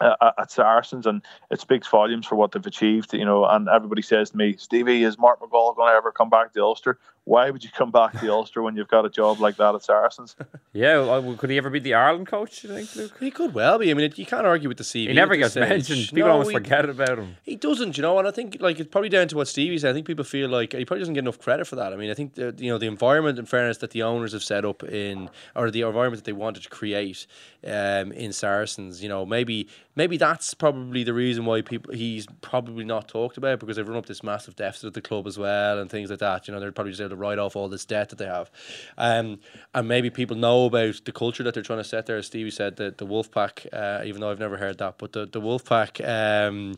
uh, 0.00 0.32
at 0.38 0.50
Saracens, 0.50 1.06
and 1.06 1.22
it 1.50 1.60
speaks 1.60 1.86
volumes 1.88 2.26
for 2.26 2.36
what 2.36 2.52
they've 2.52 2.66
achieved. 2.66 3.12
You 3.12 3.24
know, 3.24 3.44
and 3.44 3.68
everybody 3.68 4.02
says 4.02 4.30
to 4.30 4.36
me, 4.36 4.56
Stevie, 4.56 5.04
is 5.04 5.18
Mark 5.18 5.40
McCall 5.40 5.76
going 5.76 5.92
to 5.92 5.96
ever 5.96 6.12
come 6.12 6.30
back 6.30 6.52
to 6.54 6.62
Ulster? 6.62 6.98
Why 7.24 7.50
would 7.50 7.62
you 7.62 7.70
come 7.70 7.90
back 7.90 8.18
to 8.18 8.28
Ulster 8.32 8.62
when 8.62 8.76
you've 8.76 8.88
got 8.88 9.04
a 9.04 9.10
job 9.10 9.40
like 9.40 9.56
that 9.56 9.74
at 9.74 9.84
Saracens? 9.84 10.34
yeah, 10.72 10.98
well, 10.98 11.34
could 11.36 11.50
he 11.50 11.58
ever 11.58 11.70
be 11.70 11.78
the 11.78 11.94
Ireland 11.94 12.26
coach? 12.26 12.64
You 12.64 12.70
think, 12.70 12.96
Luke? 12.96 13.12
He 13.20 13.30
could 13.30 13.54
well 13.54 13.78
be. 13.78 13.90
I 13.90 13.94
mean, 13.94 14.12
you 14.16 14.26
can't 14.26 14.46
argue 14.46 14.68
with 14.68 14.78
the 14.78 14.84
CV. 14.84 15.08
He 15.08 15.12
never 15.12 15.36
gets 15.36 15.54
mentioned. 15.54 16.08
People 16.08 16.28
no, 16.28 16.32
almost 16.32 16.50
he, 16.50 16.56
forget 16.56 16.88
about 16.88 17.18
him. 17.18 17.36
He 17.42 17.56
doesn't, 17.56 17.96
you 17.96 18.02
know. 18.02 18.18
And 18.18 18.26
I 18.26 18.30
think 18.30 18.56
like 18.60 18.80
it's 18.80 18.90
probably 18.90 19.10
down 19.10 19.28
to 19.28 19.36
what 19.36 19.48
Stevie 19.48 19.78
said. 19.78 19.90
I 19.90 19.92
think 19.92 20.06
people 20.06 20.24
feel 20.24 20.48
like 20.48 20.72
he 20.72 20.84
probably 20.84 21.00
doesn't 21.00 21.14
get 21.14 21.24
enough 21.24 21.38
credit 21.38 21.66
for 21.66 21.76
that. 21.76 21.92
I 21.92 21.96
mean, 21.96 22.10
I 22.10 22.14
think 22.14 22.34
the, 22.34 22.54
you 22.58 22.70
know 22.70 22.78
the 22.78 22.86
environment, 22.86 23.38
in 23.38 23.46
fairness, 23.46 23.78
that 23.78 23.90
the 23.90 24.02
owners 24.02 24.32
have 24.32 24.42
set 24.42 24.64
up 24.64 24.82
in, 24.82 25.30
or 25.54 25.70
the 25.70 25.82
environment 25.82 26.24
that 26.24 26.24
they 26.24 26.32
wanted 26.32 26.62
to 26.62 26.68
create 26.68 27.26
um, 27.64 28.12
in 28.12 28.32
Saracens. 28.32 29.02
You 29.02 29.08
know, 29.08 29.26
maybe 29.26 29.68
maybe 29.96 30.16
that's 30.16 30.54
probably 30.54 31.04
the 31.04 31.12
reason 31.12 31.44
why 31.44 31.62
people 31.62 31.92
he's 31.94 32.26
probably 32.40 32.84
not 32.84 33.08
talked 33.08 33.36
about 33.36 33.60
because 33.60 33.76
they've 33.76 33.88
run 33.88 33.98
up 33.98 34.06
this 34.06 34.22
massive 34.22 34.56
deficit 34.56 34.88
at 34.88 34.94
the 34.94 35.00
club 35.00 35.26
as 35.26 35.38
well 35.38 35.78
and 35.78 35.90
things 35.90 36.10
like 36.10 36.20
that. 36.20 36.46
You 36.46 36.54
know, 36.54 36.60
they're 36.60 36.72
probably 36.72 36.92
just 36.92 37.00
able 37.00 37.10
to 37.10 37.16
write 37.16 37.38
off 37.38 37.56
all 37.56 37.68
this 37.68 37.84
debt 37.84 38.08
that 38.10 38.16
they 38.16 38.26
have, 38.26 38.50
um, 38.98 39.40
and 39.74 39.88
maybe 39.88 40.10
people 40.10 40.36
know 40.36 40.66
about 40.66 41.04
the 41.04 41.12
culture 41.12 41.42
that 41.42 41.54
they're 41.54 41.62
trying 41.62 41.80
to 41.80 41.84
set 41.84 42.06
there. 42.06 42.16
As 42.16 42.26
Stevie 42.26 42.50
said, 42.50 42.76
the 42.76 42.94
the 42.96 43.06
Wolf 43.06 43.30
Pack, 43.30 43.66
uh, 43.72 44.02
even 44.04 44.20
though 44.20 44.30
I've 44.30 44.38
never 44.38 44.56
heard 44.56 44.78
that, 44.78 44.98
but 44.98 45.12
the 45.12 45.26
the 45.26 45.40
Wolf 45.40 45.64
Pack. 45.64 46.00
Um, 46.00 46.74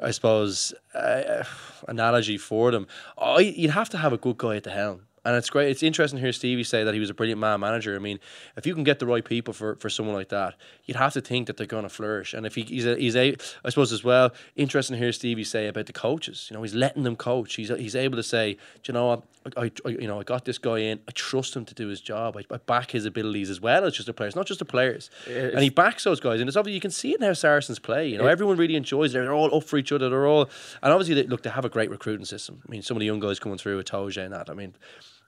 I 0.00 0.12
suppose 0.12 0.72
uh, 0.94 1.42
analogy 1.88 2.38
for 2.38 2.70
them. 2.70 2.86
Oh, 3.16 3.40
you'd 3.40 3.72
have 3.72 3.88
to 3.90 3.98
have 3.98 4.12
a 4.12 4.16
good 4.16 4.38
guy 4.38 4.54
at 4.54 4.62
the 4.62 4.70
helm. 4.70 5.07
And 5.28 5.36
it's 5.36 5.50
great. 5.50 5.68
It's 5.68 5.82
interesting 5.82 6.16
to 6.16 6.22
hear 6.22 6.32
Stevie 6.32 6.64
say 6.64 6.84
that 6.84 6.94
he 6.94 7.00
was 7.00 7.10
a 7.10 7.14
brilliant 7.14 7.38
man 7.38 7.60
manager. 7.60 7.94
I 7.94 7.98
mean, 7.98 8.18
if 8.56 8.64
you 8.64 8.74
can 8.74 8.82
get 8.82 8.98
the 8.98 9.04
right 9.04 9.22
people 9.22 9.52
for, 9.52 9.76
for 9.76 9.90
someone 9.90 10.14
like 10.14 10.30
that, 10.30 10.54
you'd 10.86 10.96
have 10.96 11.12
to 11.12 11.20
think 11.20 11.48
that 11.48 11.58
they're 11.58 11.66
going 11.66 11.82
to 11.82 11.90
flourish. 11.90 12.32
And 12.32 12.46
if 12.46 12.54
he, 12.54 12.62
he's 12.62 12.86
a, 12.86 12.96
he's 12.96 13.14
a, 13.14 13.36
I 13.62 13.68
suppose 13.68 13.92
as 13.92 14.02
well, 14.02 14.32
interesting 14.56 14.94
to 14.94 14.98
hear 14.98 15.12
Stevie 15.12 15.44
say 15.44 15.68
about 15.68 15.84
the 15.84 15.92
coaches. 15.92 16.46
You 16.48 16.56
know, 16.56 16.62
he's 16.62 16.74
letting 16.74 17.02
them 17.02 17.14
coach. 17.14 17.56
He's 17.56 17.68
he's 17.68 17.94
able 17.94 18.16
to 18.16 18.22
say, 18.22 18.56
you 18.86 18.94
know 18.94 19.06
what, 19.08 19.22
I, 19.54 19.70
I, 19.84 19.88
you 19.90 20.06
know 20.06 20.18
I 20.18 20.22
got 20.22 20.46
this 20.46 20.56
guy 20.56 20.78
in. 20.78 20.98
I 21.06 21.12
trust 21.12 21.54
him 21.54 21.66
to 21.66 21.74
do 21.74 21.88
his 21.88 22.00
job. 22.00 22.38
I, 22.38 22.54
I 22.54 22.56
back 22.56 22.92
his 22.92 23.04
abilities 23.04 23.50
as 23.50 23.60
well 23.60 23.84
as 23.84 23.92
just 23.92 24.06
the 24.06 24.14
players, 24.14 24.34
not 24.34 24.46
just 24.46 24.60
the 24.60 24.64
players. 24.64 25.10
It's, 25.26 25.52
and 25.52 25.62
he 25.62 25.68
backs 25.68 26.04
those 26.04 26.20
guys. 26.20 26.40
And 26.40 26.48
it's 26.48 26.56
obviously 26.56 26.76
you 26.76 26.80
can 26.80 26.90
see 26.90 27.12
it 27.12 27.22
how 27.22 27.34
Saracens 27.34 27.78
play. 27.78 28.08
You 28.08 28.16
know, 28.16 28.26
it, 28.26 28.30
everyone 28.30 28.56
really 28.56 28.76
enjoys 28.76 29.10
it. 29.10 29.18
They're 29.18 29.34
all 29.34 29.54
up 29.54 29.64
for 29.64 29.76
each 29.76 29.92
other. 29.92 30.08
They're 30.08 30.26
all, 30.26 30.48
and 30.82 30.90
obviously 30.90 31.16
they, 31.16 31.24
look, 31.24 31.42
they 31.42 31.50
have 31.50 31.66
a 31.66 31.68
great 31.68 31.90
recruiting 31.90 32.24
system. 32.24 32.62
I 32.66 32.70
mean, 32.70 32.80
some 32.80 32.96
of 32.96 33.00
the 33.00 33.06
young 33.06 33.20
guys 33.20 33.38
coming 33.38 33.58
through 33.58 33.76
with 33.76 33.86
Itoje 33.90 34.24
and 34.24 34.32
that. 34.32 34.48
I 34.48 34.54
mean 34.54 34.72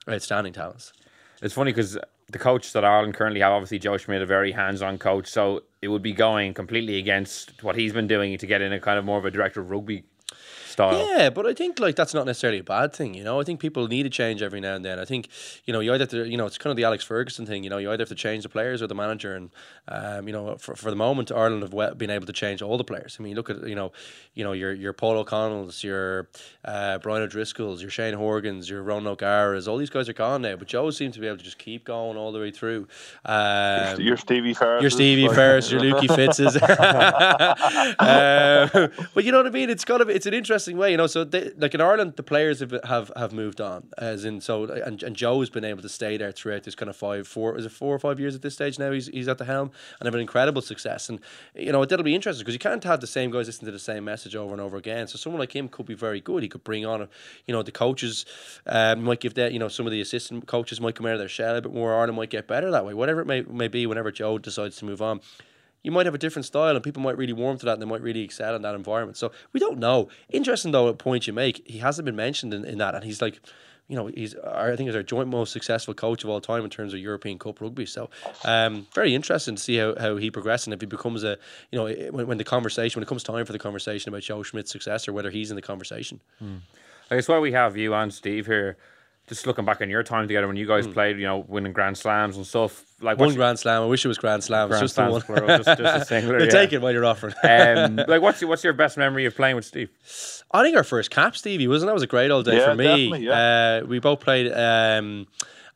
outstanding 0.09 0.53
talents. 0.53 0.93
It's 1.41 1.53
funny 1.53 1.71
because 1.71 1.97
the 2.29 2.39
coach 2.39 2.71
that 2.73 2.85
Ireland 2.85 3.13
currently 3.13 3.41
have, 3.41 3.51
obviously 3.51 3.79
Joe 3.79 3.97
Schmidt, 3.97 4.21
a 4.21 4.25
very 4.25 4.51
hands-on 4.51 4.97
coach, 4.97 5.27
so 5.27 5.63
it 5.81 5.89
would 5.89 6.01
be 6.01 6.13
going 6.13 6.53
completely 6.53 6.97
against 6.97 7.63
what 7.63 7.75
he's 7.75 7.93
been 7.93 8.07
doing 8.07 8.37
to 8.37 8.47
get 8.47 8.61
in 8.61 8.71
a 8.71 8.79
kind 8.79 8.97
of 8.97 9.05
more 9.05 9.17
of 9.17 9.25
a 9.25 9.31
director 9.31 9.61
of 9.61 9.69
rugby 9.69 10.03
style. 10.71 10.97
Yeah, 10.97 11.29
but 11.29 11.45
I 11.45 11.53
think 11.53 11.79
like 11.79 11.95
that's 11.95 12.13
not 12.13 12.25
necessarily 12.25 12.59
a 12.59 12.63
bad 12.63 12.93
thing. 12.93 13.13
You 13.13 13.23
know, 13.23 13.39
I 13.39 13.43
think 13.43 13.59
people 13.59 13.87
need 13.87 14.05
a 14.05 14.09
change 14.09 14.41
every 14.41 14.59
now 14.59 14.75
and 14.75 14.83
then. 14.83 14.99
I 14.99 15.05
think 15.05 15.29
you 15.65 15.73
know 15.73 15.79
you 15.79 15.93
either 15.93 16.03
have 16.03 16.09
to, 16.09 16.27
you 16.27 16.37
know 16.37 16.45
it's 16.45 16.57
kind 16.57 16.71
of 16.71 16.77
the 16.77 16.83
Alex 16.83 17.03
Ferguson 17.03 17.45
thing. 17.45 17.63
You 17.63 17.69
know, 17.69 17.77
you 17.77 17.91
either 17.91 18.01
have 18.01 18.09
to 18.09 18.15
change 18.15 18.43
the 18.43 18.49
players 18.49 18.81
or 18.81 18.87
the 18.87 18.95
manager. 18.95 19.35
And 19.35 19.51
um, 19.87 20.27
you 20.27 20.33
know, 20.33 20.55
for, 20.57 20.75
for 20.75 20.89
the 20.89 20.95
moment, 20.95 21.31
Ireland 21.31 21.63
have 21.63 21.97
been 21.97 22.09
able 22.09 22.25
to 22.25 22.33
change 22.33 22.61
all 22.61 22.77
the 22.77 22.83
players. 22.83 23.17
I 23.19 23.23
mean, 23.23 23.35
look 23.35 23.49
at 23.49 23.67
you 23.67 23.75
know, 23.75 23.91
you 24.33 24.43
know 24.43 24.53
your 24.53 24.73
your 24.73 24.93
Paul 24.93 25.17
O'Connell's, 25.17 25.83
your 25.83 26.29
uh, 26.65 26.97
Brian 26.99 27.23
O'Driscoll's, 27.23 27.81
your 27.81 27.91
Shane 27.91 28.13
Horgan's, 28.13 28.69
your 28.69 28.83
Ron 28.83 29.07
O'Gara's. 29.07 29.67
All 29.67 29.77
these 29.77 29.89
guys 29.89 30.07
are 30.09 30.13
gone 30.13 30.41
now, 30.41 30.55
but 30.55 30.67
Joe 30.67 30.89
seems 30.91 31.15
to 31.15 31.21
be 31.21 31.27
able 31.27 31.37
to 31.37 31.43
just 31.43 31.57
keep 31.57 31.85
going 31.85 32.17
all 32.17 32.31
the 32.31 32.39
way 32.39 32.51
through. 32.51 32.87
Um, 33.25 33.99
your 33.99 34.17
Stevie 34.17 34.53
Ferris. 34.53 34.81
Your 34.81 34.89
Stevie 34.91 35.27
Ferris. 35.27 35.71
Your 35.71 35.81
Lukey 35.91 36.07
Fitzes. 36.15 36.55
uh, 37.99 38.87
but 39.13 39.23
you 39.23 39.31
know 39.31 39.37
what 39.37 39.47
I 39.47 39.51
mean. 39.51 39.69
It's 39.69 39.85
kind 39.85 40.01
of 40.01 40.09
it's 40.09 40.25
an 40.25 40.33
interesting 40.33 40.60
way. 40.67 40.91
You 40.91 40.97
know, 40.97 41.07
so 41.07 41.23
they, 41.23 41.51
like 41.57 41.73
in 41.73 41.81
Ireland, 41.81 42.13
the 42.15 42.23
players 42.23 42.59
have 42.59 42.73
have, 42.83 43.11
have 43.15 43.33
moved 43.33 43.61
on, 43.61 43.89
as 43.97 44.25
in 44.25 44.41
so, 44.41 44.65
and, 44.65 45.01
and 45.03 45.15
Joe's 45.15 45.49
been 45.49 45.65
able 45.65 45.81
to 45.81 45.89
stay 45.89 46.17
there 46.17 46.31
throughout 46.31 46.63
this 46.63 46.75
kind 46.75 46.89
of 46.89 46.95
five, 46.95 47.27
four, 47.27 47.57
is 47.57 47.65
it 47.65 47.71
four 47.71 47.95
or 47.95 47.99
five 47.99 48.19
years 48.19 48.35
at 48.35 48.41
this 48.41 48.53
stage 48.53 48.79
now? 48.79 48.91
He's 48.91 49.07
he's 49.07 49.27
at 49.27 49.37
the 49.37 49.45
helm 49.45 49.71
and 49.99 50.07
have 50.07 50.13
an 50.13 50.21
incredible 50.21 50.61
success, 50.61 51.09
and 51.09 51.19
you 51.55 51.71
know 51.71 51.83
that'll 51.85 52.03
be 52.03 52.15
interesting 52.15 52.43
because 52.43 52.55
you 52.55 52.59
can't 52.59 52.83
have 52.83 53.01
the 53.01 53.07
same 53.07 53.31
guys 53.31 53.47
listen 53.47 53.65
to 53.65 53.71
the 53.71 53.79
same 53.79 54.03
message 54.03 54.35
over 54.35 54.51
and 54.51 54.61
over 54.61 54.77
again. 54.77 55.07
So 55.07 55.17
someone 55.17 55.39
like 55.39 55.55
him 55.55 55.67
could 55.67 55.85
be 55.85 55.95
very 55.95 56.21
good. 56.21 56.43
He 56.43 56.49
could 56.49 56.63
bring 56.63 56.85
on, 56.85 57.07
you 57.45 57.53
know, 57.53 57.63
the 57.63 57.71
coaches 57.71 58.25
um, 58.65 59.03
might 59.03 59.19
give 59.19 59.33
that, 59.35 59.53
you 59.53 59.59
know, 59.59 59.67
some 59.67 59.85
of 59.85 59.91
the 59.91 60.01
assistant 60.01 60.47
coaches 60.47 60.79
might 60.79 60.95
come 60.95 61.05
out 61.05 61.13
of 61.13 61.19
their 61.19 61.29
shell 61.29 61.55
a 61.55 61.61
bit 61.61 61.73
more. 61.73 61.93
Ireland 61.93 62.15
might 62.15 62.29
get 62.29 62.47
better 62.47 62.71
that 62.71 62.85
way. 62.85 62.93
Whatever 62.93 63.21
it 63.21 63.27
may 63.27 63.41
may 63.41 63.67
be, 63.67 63.85
whenever 63.85 64.11
Joe 64.11 64.37
decides 64.37 64.77
to 64.77 64.85
move 64.85 65.01
on 65.01 65.21
you 65.83 65.91
might 65.91 66.05
have 66.05 66.15
a 66.15 66.19
different 66.19 66.45
style 66.45 66.75
and 66.75 66.83
people 66.83 67.01
might 67.01 67.17
really 67.17 67.33
warm 67.33 67.57
to 67.57 67.65
that 67.65 67.73
and 67.73 67.81
they 67.81 67.85
might 67.85 68.01
really 68.01 68.21
excel 68.21 68.55
in 68.55 68.61
that 68.61 68.75
environment. 68.75 69.17
So 69.17 69.31
we 69.53 69.59
don't 69.59 69.79
know. 69.79 70.09
Interesting 70.29 70.71
though, 70.71 70.87
a 70.87 70.93
point 70.93 71.27
you 71.27 71.33
make, 71.33 71.61
he 71.67 71.79
hasn't 71.79 72.05
been 72.05 72.15
mentioned 72.15 72.53
in, 72.53 72.65
in 72.65 72.77
that 72.77 72.95
and 72.95 73.03
he's 73.03 73.21
like, 73.21 73.39
you 73.87 73.97
know, 73.97 74.07
he's 74.07 74.35
I 74.37 74.73
think 74.77 74.87
he's 74.87 74.95
our 74.95 75.03
joint 75.03 75.27
most 75.27 75.51
successful 75.51 75.93
coach 75.93 76.23
of 76.23 76.29
all 76.29 76.39
time 76.39 76.63
in 76.63 76.69
terms 76.69 76.93
of 76.93 76.99
European 76.99 77.37
Cup 77.37 77.59
rugby. 77.59 77.85
So, 77.85 78.09
um, 78.45 78.87
very 78.93 79.13
interesting 79.13 79.55
to 79.57 79.61
see 79.61 79.75
how, 79.77 79.95
how 79.99 80.15
he 80.15 80.31
progresses 80.31 80.67
and 80.67 80.73
if 80.73 80.79
he 80.79 80.87
becomes 80.87 81.25
a, 81.25 81.37
you 81.71 81.77
know, 81.77 82.11
when, 82.11 82.25
when 82.25 82.37
the 82.37 82.45
conversation 82.45 82.99
when 82.99 83.03
it 83.03 83.09
comes 83.09 83.21
time 83.21 83.45
for 83.45 83.51
the 83.51 83.59
conversation 83.59 84.07
about 84.07 84.21
Joe 84.21 84.43
Schmidt's 84.43 84.71
success 84.71 85.09
or 85.09 85.13
whether 85.13 85.29
he's 85.29 85.51
in 85.51 85.55
the 85.55 85.61
conversation. 85.61 86.21
Hmm. 86.39 86.57
I 87.09 87.15
guess 87.15 87.27
why 87.27 87.39
we 87.39 87.51
have 87.51 87.75
you 87.75 87.93
and 87.93 88.13
Steve 88.13 88.45
here 88.45 88.77
just 89.27 89.45
looking 89.45 89.65
back 89.65 89.81
on 89.81 89.89
your 89.89 90.03
time 90.03 90.27
together 90.27 90.47
when 90.47 90.55
you 90.55 90.67
guys 90.67 90.87
played, 90.87 91.17
you 91.17 91.25
know, 91.25 91.39
winning 91.47 91.73
Grand 91.73 91.97
Slams 91.97 92.37
and 92.37 92.45
stuff. 92.45 92.85
Like 93.01 93.17
One 93.17 93.27
what's- 93.27 93.35
Grand 93.35 93.59
Slam. 93.59 93.81
I 93.81 93.85
wish 93.85 94.05
it 94.05 94.07
was 94.07 94.17
Grand 94.17 94.43
Slam. 94.43 94.69
Grand 94.69 94.83
it's 94.83 94.93
just 94.93 94.95
the 95.05 95.11
one. 95.11 95.21
plural, 95.21 95.47
just- 95.57 95.79
just 95.79 96.01
a 96.03 96.05
singular, 96.05 96.39
yeah. 96.43 96.49
take 96.49 96.71
it 96.73 96.81
while 96.81 96.91
you're 96.91 97.05
offering. 97.05 97.33
um, 97.43 97.95
like 98.07 98.21
what's 98.21 98.41
your, 98.41 98.49
what's 98.49 98.63
your 98.63 98.73
best 98.73 98.97
memory 98.97 99.25
of 99.25 99.35
playing 99.35 99.55
with 99.55 99.65
Steve? 99.65 99.89
I 100.51 100.63
think 100.63 100.75
our 100.77 100.83
first 100.83 101.09
cap, 101.11 101.35
Stevie, 101.35 101.67
wasn't? 101.67 101.87
That 101.89 101.93
was 101.93 102.03
a 102.03 102.07
great 102.07 102.29
old 102.31 102.45
day 102.45 102.57
Yeah, 102.57 102.65
for 102.71 102.75
me. 102.75 103.17
yeah. 103.25 103.79
Uh, 103.83 103.85
we 103.87 103.99
both 103.99 104.19
played. 104.19 104.51
Um, 104.51 105.27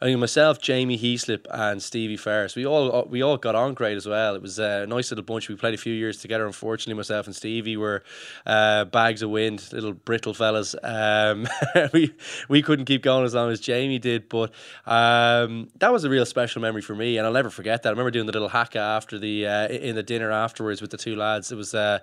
I 0.02 0.06
think 0.06 0.20
myself, 0.20 0.60
Jamie 0.60 0.98
Heaslip, 0.98 1.46
and 1.50 1.82
Stevie 1.82 2.18
Ferris. 2.18 2.56
We 2.56 2.66
all 2.66 3.06
we 3.10 3.22
all 3.22 3.38
got 3.38 3.56
on 3.56 3.74
great 3.74 3.96
as 3.96 4.06
well. 4.06 4.36
It 4.36 4.42
was 4.42 4.60
a 4.60 4.86
nice 4.88 5.10
little 5.10 5.24
bunch. 5.24 5.48
We 5.48 5.56
played 5.56 5.74
a 5.74 5.78
few 5.78 5.94
years 5.94 6.18
together. 6.18 6.46
Unfortunately, 6.46 6.96
myself 6.96 7.28
and 7.28 7.36
Stevie 7.36 7.78
were 7.78 8.04
uh, 8.46 8.86
bags 8.86 9.22
of 9.22 9.30
wind, 9.30 9.68
little 9.72 9.94
brittle 9.94 10.34
fellas. 10.34 10.76
Um, 10.84 11.48
we 11.94 12.14
we 12.50 12.62
couldn't 12.62 12.86
keep 12.86 13.04
going 13.04 13.24
as 13.24 13.34
long 13.34 13.52
as 13.52 13.62
Jamie 13.62 14.00
did, 14.00 14.28
but 14.28 14.52
um, 14.86 15.70
that 15.80 15.94
was 15.94 16.04
a 16.04 16.10
real 16.10 16.26
special 16.26 16.62
memory 16.62 16.82
for 16.82 16.96
me, 16.96 17.18
and 17.18 17.26
I'll 17.26 17.34
never 17.34 17.50
forget 17.50 17.84
that. 17.84 17.90
I 17.90 17.92
remember 17.92 18.12
doing 18.12 18.26
the 18.26 18.34
little 18.34 18.50
haka 18.50 18.80
after 18.80 19.18
the 19.18 19.48
uh, 19.48 19.68
in 19.70 19.96
the 19.96 20.04
dinner 20.04 20.30
afterwards 20.30 20.82
with 20.82 20.92
the 20.92 20.98
two 20.98 21.16
lads. 21.16 21.52
It 21.52 21.56
was. 21.56 21.74
Uh, 21.74 22.00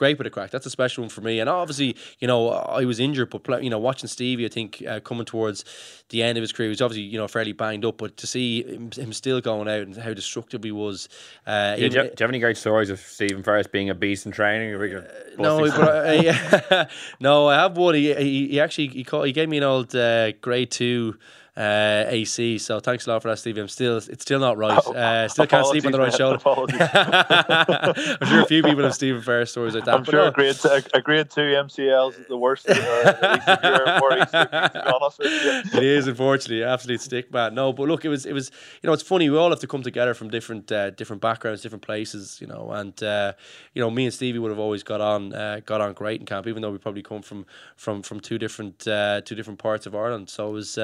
great 0.00 0.16
bit 0.16 0.26
of 0.26 0.32
crack. 0.32 0.50
That's 0.50 0.64
a 0.64 0.70
special 0.70 1.02
one 1.02 1.10
for 1.10 1.20
me. 1.20 1.40
And 1.40 1.50
obviously, 1.50 1.94
you 2.20 2.26
know, 2.26 2.48
I 2.48 2.86
was 2.86 2.98
injured, 2.98 3.28
but 3.28 3.62
you 3.62 3.68
know, 3.68 3.78
watching 3.78 4.08
Stevie, 4.08 4.46
I 4.46 4.48
think 4.48 4.82
uh, 4.88 4.98
coming 5.00 5.26
towards 5.26 5.62
the 6.08 6.22
end 6.22 6.38
of 6.38 6.42
his 6.42 6.52
career, 6.52 6.68
he 6.68 6.70
was 6.70 6.80
obviously 6.80 7.02
you 7.02 7.18
know 7.18 7.26
fairly 7.30 7.52
banged 7.52 7.84
up, 7.84 7.98
but 7.98 8.16
to 8.18 8.26
see 8.26 8.62
him, 8.62 8.90
him 8.90 9.12
still 9.12 9.40
going 9.40 9.68
out 9.68 9.82
and 9.82 9.96
how 9.96 10.12
destructive 10.12 10.62
he 10.64 10.72
was. 10.72 11.08
Uh, 11.46 11.76
Yeah, 11.76 11.76
do, 11.76 11.82
you, 11.84 11.90
do 11.90 11.98
you 11.98 12.10
have 12.20 12.30
any 12.30 12.38
great 12.38 12.56
stories 12.56 12.90
of 12.90 13.00
Stephen 13.00 13.42
Ferris 13.42 13.66
being 13.66 13.90
a 13.90 13.94
beast 13.94 14.26
in 14.26 14.32
training? 14.32 14.70
You're 14.70 15.06
no, 15.38 15.64
I, 15.64 16.34
I- 16.70 16.86
no, 17.20 17.48
I 17.48 17.54
have 17.56 17.76
one. 17.76 17.94
He, 17.94 18.12
he, 18.14 18.48
he 18.48 18.60
actually 18.60 18.88
he, 18.88 19.04
called, 19.04 19.26
he 19.26 19.32
gave 19.32 19.48
me 19.48 19.58
an 19.58 19.64
old 19.64 19.94
uh, 19.94 20.32
grade 20.32 20.70
two. 20.70 21.16
Uh, 21.60 22.06
AC, 22.08 22.56
so 22.56 22.80
thanks 22.80 23.06
a 23.06 23.10
lot 23.10 23.20
for 23.20 23.28
that, 23.28 23.38
Stevie. 23.38 23.60
I'm 23.60 23.68
still, 23.68 23.98
it's 23.98 24.22
still 24.22 24.40
not 24.40 24.56
right. 24.56 24.78
Uh, 24.78 25.28
still 25.28 25.46
can't 25.46 25.66
sleep 25.66 25.84
on 25.84 25.92
the 25.92 25.98
right 25.98 26.14
Apologies, 26.14 26.42
shoulder. 26.42 26.90
I'm 28.20 28.26
sure 28.28 28.40
a 28.40 28.46
few 28.46 28.62
people 28.62 28.82
have 28.82 28.94
Stephen 28.94 29.20
Ferris 29.20 29.50
stories 29.50 29.74
like 29.74 29.84
that. 29.84 29.94
I'm 29.94 30.04
sure 30.04 30.22
no. 30.22 30.28
a 30.28 30.32
grade, 30.32 30.56
two, 30.56 30.80
a, 30.94 31.02
grade 31.02 31.28
two 31.28 31.42
MCL 31.42 32.18
is 32.18 32.26
the 32.28 32.36
worst. 32.38 32.66
Uh, 32.66 32.72
at 32.72 33.30
least 33.30 33.46
if 33.46 33.62
you're 33.62 34.00
more 34.00 34.12
easy, 34.14 34.30
to 34.30 34.70
be 34.72 34.80
honest 34.80 35.18
with 35.18 35.44
you. 35.74 35.78
it 35.80 35.84
is 35.84 36.06
unfortunately 36.06 36.64
absolute 36.64 37.02
stick 37.02 37.30
man. 37.30 37.54
No, 37.54 37.74
but 37.74 37.88
look, 37.88 38.06
it 38.06 38.08
was 38.08 38.24
it 38.24 38.32
was 38.32 38.50
you 38.80 38.86
know 38.86 38.94
it's 38.94 39.02
funny. 39.02 39.28
We 39.28 39.36
all 39.36 39.50
have 39.50 39.60
to 39.60 39.66
come 39.66 39.82
together 39.82 40.14
from 40.14 40.30
different 40.30 40.72
uh, 40.72 40.90
different 40.90 41.20
backgrounds, 41.20 41.60
different 41.60 41.82
places, 41.82 42.40
you 42.40 42.46
know. 42.46 42.70
And 42.70 43.02
uh, 43.02 43.34
you 43.74 43.82
know, 43.82 43.90
me 43.90 44.06
and 44.06 44.14
Stevie 44.14 44.38
would 44.38 44.50
have 44.50 44.58
always 44.58 44.82
got 44.82 45.02
on 45.02 45.34
uh, 45.34 45.60
got 45.66 45.82
on 45.82 45.92
great 45.92 46.20
in 46.20 46.26
camp, 46.26 46.46
even 46.46 46.62
though 46.62 46.70
we 46.70 46.78
probably 46.78 47.02
come 47.02 47.20
from 47.20 47.44
from 47.76 48.02
from 48.02 48.18
two 48.18 48.38
different 48.38 48.88
uh, 48.88 49.20
two 49.22 49.34
different 49.34 49.58
parts 49.58 49.84
of 49.84 49.94
Ireland. 49.94 50.30
So 50.30 50.48
it 50.48 50.52
was. 50.52 50.78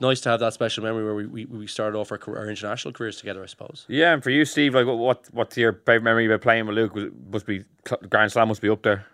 Nice 0.00 0.20
to 0.22 0.30
have 0.30 0.40
that 0.40 0.54
special 0.54 0.82
memory 0.82 1.04
where 1.04 1.14
we, 1.14 1.26
we, 1.26 1.44
we 1.44 1.66
started 1.66 1.98
off 1.98 2.10
our, 2.10 2.16
career, 2.18 2.38
our 2.38 2.48
international 2.48 2.92
careers 2.92 3.18
together, 3.18 3.42
I 3.42 3.46
suppose. 3.46 3.84
Yeah, 3.88 4.14
and 4.14 4.22
for 4.22 4.30
you, 4.30 4.44
Steve, 4.46 4.74
like 4.74 4.86
what 4.86 4.96
what 4.98 5.28
what's 5.32 5.56
your 5.58 5.74
favorite 5.74 6.02
memory 6.02 6.26
about 6.26 6.40
playing 6.40 6.66
with 6.66 6.74
Luke? 6.76 6.94
Was- 6.94 7.10
Must 7.30 7.46
be 7.46 7.64
Grand 8.08 8.32
Slam 8.32 8.48
must 8.48 8.62
be 8.62 8.70
up 8.70 8.82
there. 8.82 9.04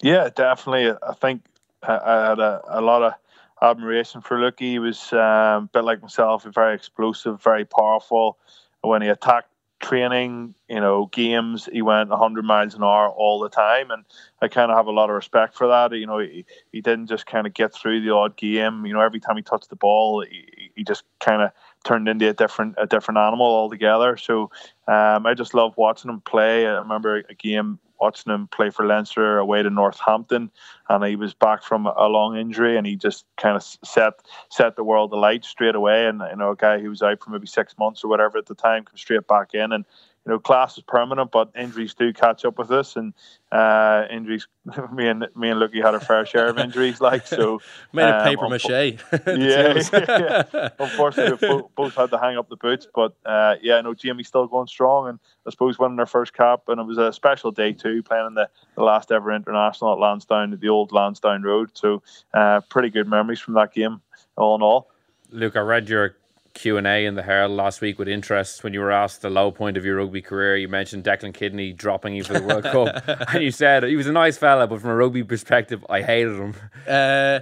Yeah, 0.00 0.30
definitely. 0.34 0.96
I 1.06 1.14
think 1.14 1.42
I, 1.82 1.98
I 1.98 2.28
had 2.30 2.38
a, 2.38 2.62
a 2.66 2.80
lot 2.80 3.02
of 3.02 3.12
admiration 3.60 4.22
for 4.22 4.40
Luke. 4.40 4.56
He 4.58 4.78
was 4.78 5.12
um, 5.12 5.18
a 5.18 5.68
bit 5.72 5.84
like 5.84 6.00
myself, 6.02 6.44
very 6.44 6.74
explosive, 6.74 7.42
very 7.42 7.64
powerful. 7.64 8.38
When 8.80 9.02
he 9.02 9.08
attacked 9.08 9.51
training, 9.82 10.54
you 10.68 10.80
know, 10.80 11.06
games, 11.06 11.68
he 11.70 11.82
went 11.82 12.08
100 12.08 12.44
miles 12.44 12.74
an 12.74 12.82
hour 12.82 13.10
all 13.10 13.40
the 13.40 13.50
time. 13.50 13.90
And 13.90 14.04
I 14.40 14.48
kind 14.48 14.70
of 14.70 14.76
have 14.76 14.86
a 14.86 14.92
lot 14.92 15.10
of 15.10 15.16
respect 15.16 15.54
for 15.56 15.66
that. 15.66 15.92
You 15.92 16.06
know, 16.06 16.18
he, 16.18 16.46
he 16.72 16.80
didn't 16.80 17.08
just 17.08 17.26
kind 17.26 17.46
of 17.46 17.52
get 17.52 17.74
through 17.74 18.00
the 18.00 18.14
odd 18.14 18.36
game. 18.36 18.86
You 18.86 18.94
know, 18.94 19.00
every 19.00 19.20
time 19.20 19.36
he 19.36 19.42
touched 19.42 19.68
the 19.68 19.76
ball, 19.76 20.22
he, 20.22 20.70
he 20.74 20.84
just 20.84 21.02
kind 21.20 21.42
of 21.42 21.50
turned 21.84 22.08
into 22.08 22.28
a 22.28 22.32
different 22.32 22.76
a 22.78 22.86
different 22.86 23.18
animal 23.18 23.46
altogether. 23.46 24.16
So 24.16 24.50
um, 24.88 25.26
I 25.26 25.34
just 25.34 25.52
love 25.52 25.74
watching 25.76 26.10
him 26.10 26.20
play. 26.20 26.66
I 26.66 26.78
remember 26.78 27.22
a 27.28 27.34
game 27.34 27.78
watching 28.02 28.32
him 28.32 28.48
play 28.48 28.68
for 28.68 28.84
Leinster 28.84 29.38
away 29.38 29.62
to 29.62 29.70
Northampton, 29.70 30.50
and 30.88 31.04
he 31.04 31.14
was 31.14 31.32
back 31.32 31.62
from 31.62 31.86
a 31.86 32.08
long 32.08 32.36
injury, 32.36 32.76
and 32.76 32.84
he 32.86 32.96
just 32.96 33.24
kind 33.36 33.56
of 33.56 33.62
set 33.62 34.14
set 34.50 34.74
the 34.74 34.84
world 34.84 35.12
alight 35.12 35.44
straight 35.44 35.76
away. 35.76 36.06
And 36.06 36.20
you 36.28 36.36
know, 36.36 36.50
a 36.50 36.56
guy 36.56 36.80
who 36.80 36.90
was 36.90 37.00
out 37.00 37.22
for 37.22 37.30
maybe 37.30 37.46
six 37.46 37.78
months 37.78 38.02
or 38.02 38.08
whatever 38.08 38.36
at 38.38 38.46
the 38.46 38.56
time 38.56 38.84
comes 38.84 39.00
straight 39.00 39.28
back 39.28 39.54
in, 39.54 39.72
and 39.72 39.84
you 40.24 40.32
know, 40.32 40.38
class 40.38 40.78
is 40.78 40.84
permanent, 40.84 41.32
but 41.32 41.50
injuries 41.58 41.94
do 41.94 42.12
catch 42.12 42.44
up 42.44 42.56
with 42.56 42.70
us, 42.70 42.94
and 42.96 43.12
uh, 43.50 44.04
injuries. 44.10 44.46
Me 44.92 45.08
and 45.08 45.26
me 45.34 45.48
and 45.48 45.58
Lucky 45.58 45.80
had 45.80 45.96
a 45.96 45.98
fair 45.98 46.24
share 46.24 46.46
of 46.46 46.56
injuries, 46.56 47.00
like 47.00 47.26
so. 47.26 47.60
Made 47.92 48.04
of 48.04 48.14
um, 48.14 48.28
paper 48.28 48.46
unfo- 48.46 48.98
mache. 49.10 49.90
yeah, 49.90 50.48
yeah. 50.54 50.68
Unfortunately, 50.78 51.32
we 51.32 51.48
both, 51.48 51.74
both 51.74 51.94
had 51.96 52.10
to 52.10 52.18
hang 52.18 52.36
up 52.38 52.48
the 52.48 52.54
boots, 52.54 52.86
but 52.94 53.16
uh, 53.26 53.56
yeah, 53.60 53.80
no, 53.80 53.92
Jamie's 53.92 54.28
still 54.28 54.46
going 54.46 54.68
strong, 54.68 55.08
and 55.08 55.18
I 55.44 55.50
suppose 55.50 55.80
winning 55.80 55.96
their 55.96 56.06
first 56.06 56.32
cap, 56.32 56.62
and 56.68 56.80
it 56.80 56.84
was 56.84 56.98
a 56.98 57.12
special 57.12 57.50
day 57.50 57.72
too, 57.72 58.04
playing 58.04 58.28
in 58.28 58.34
the, 58.34 58.48
the 58.76 58.84
last 58.84 59.10
ever 59.10 59.32
international 59.32 59.92
at 59.92 59.98
Lansdowne, 59.98 60.52
at 60.52 60.60
the 60.60 60.68
old 60.68 60.92
Lansdowne 60.92 61.42
Road. 61.42 61.70
So, 61.74 62.04
uh, 62.32 62.60
pretty 62.68 62.90
good 62.90 63.08
memories 63.08 63.40
from 63.40 63.54
that 63.54 63.74
game, 63.74 64.00
all 64.36 64.54
in 64.54 64.62
all. 64.62 64.92
Luke, 65.30 65.56
I 65.56 65.60
read 65.60 65.88
your 65.88 66.14
Q 66.54 66.76
and 66.76 66.86
A 66.86 67.06
in 67.06 67.14
the 67.14 67.22
Herald 67.22 67.52
last 67.52 67.80
week 67.80 67.98
with 67.98 68.08
interest 68.08 68.62
when 68.62 68.72
you 68.72 68.80
were 68.80 68.92
asked 68.92 69.22
the 69.22 69.30
low 69.30 69.50
point 69.50 69.76
of 69.76 69.84
your 69.84 69.96
rugby 69.96 70.22
career. 70.22 70.56
You 70.56 70.68
mentioned 70.68 71.04
Declan 71.04 71.34
Kidney 71.34 71.72
dropping 71.72 72.14
you 72.14 72.24
for 72.24 72.34
the 72.34 72.42
World 72.42 72.64
Cup, 72.64 73.04
and 73.34 73.42
you 73.42 73.50
said 73.50 73.84
he 73.84 73.96
was 73.96 74.06
a 74.06 74.12
nice 74.12 74.36
fella, 74.36 74.66
but 74.66 74.80
from 74.80 74.90
a 74.90 74.96
rugby 74.96 75.24
perspective, 75.24 75.84
I 75.88 76.02
hated 76.02 76.36
him. 76.36 76.54
Uh, 76.86 77.40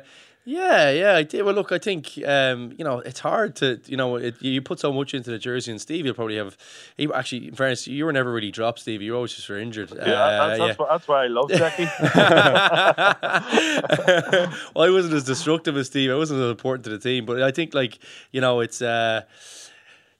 yeah, 0.50 0.90
yeah, 0.90 1.14
I 1.14 1.22
did. 1.22 1.42
Well, 1.42 1.54
look, 1.54 1.70
I 1.70 1.78
think 1.78 2.18
um, 2.26 2.72
you 2.76 2.84
know 2.84 2.98
it's 2.98 3.20
hard 3.20 3.54
to 3.56 3.80
you 3.86 3.96
know 3.96 4.16
it, 4.16 4.42
you 4.42 4.60
put 4.60 4.80
so 4.80 4.92
much 4.92 5.14
into 5.14 5.30
the 5.30 5.38
jersey, 5.38 5.70
and 5.70 5.80
Steve, 5.80 6.04
you'll 6.04 6.14
probably 6.14 6.36
have. 6.36 6.56
He 6.96 7.08
actually, 7.14 7.48
in 7.48 7.54
fairness, 7.54 7.86
you 7.86 8.04
were 8.04 8.12
never 8.12 8.32
really 8.32 8.50
dropped, 8.50 8.80
Steve. 8.80 9.00
You 9.00 9.12
were 9.12 9.16
always 9.16 9.32
just 9.32 9.48
were 9.48 9.60
injured. 9.60 9.92
Yeah, 9.94 10.04
that's, 10.04 10.58
that's, 10.58 10.78
why, 10.78 10.86
that's 10.90 11.06
why 11.06 11.24
I 11.24 11.26
love 11.28 11.50
Jackie. 11.50 11.84
well, 14.74 14.84
I 14.84 14.90
wasn't 14.90 15.14
as 15.14 15.22
destructive 15.22 15.76
as 15.76 15.86
Steve. 15.86 16.10
I 16.10 16.16
wasn't 16.16 16.40
as 16.40 16.50
important 16.50 16.82
to 16.84 16.90
the 16.90 16.98
team, 16.98 17.26
but 17.26 17.40
I 17.42 17.52
think 17.52 17.72
like 17.72 18.00
you 18.32 18.40
know 18.40 18.58
it's. 18.58 18.82
Uh, 18.82 19.22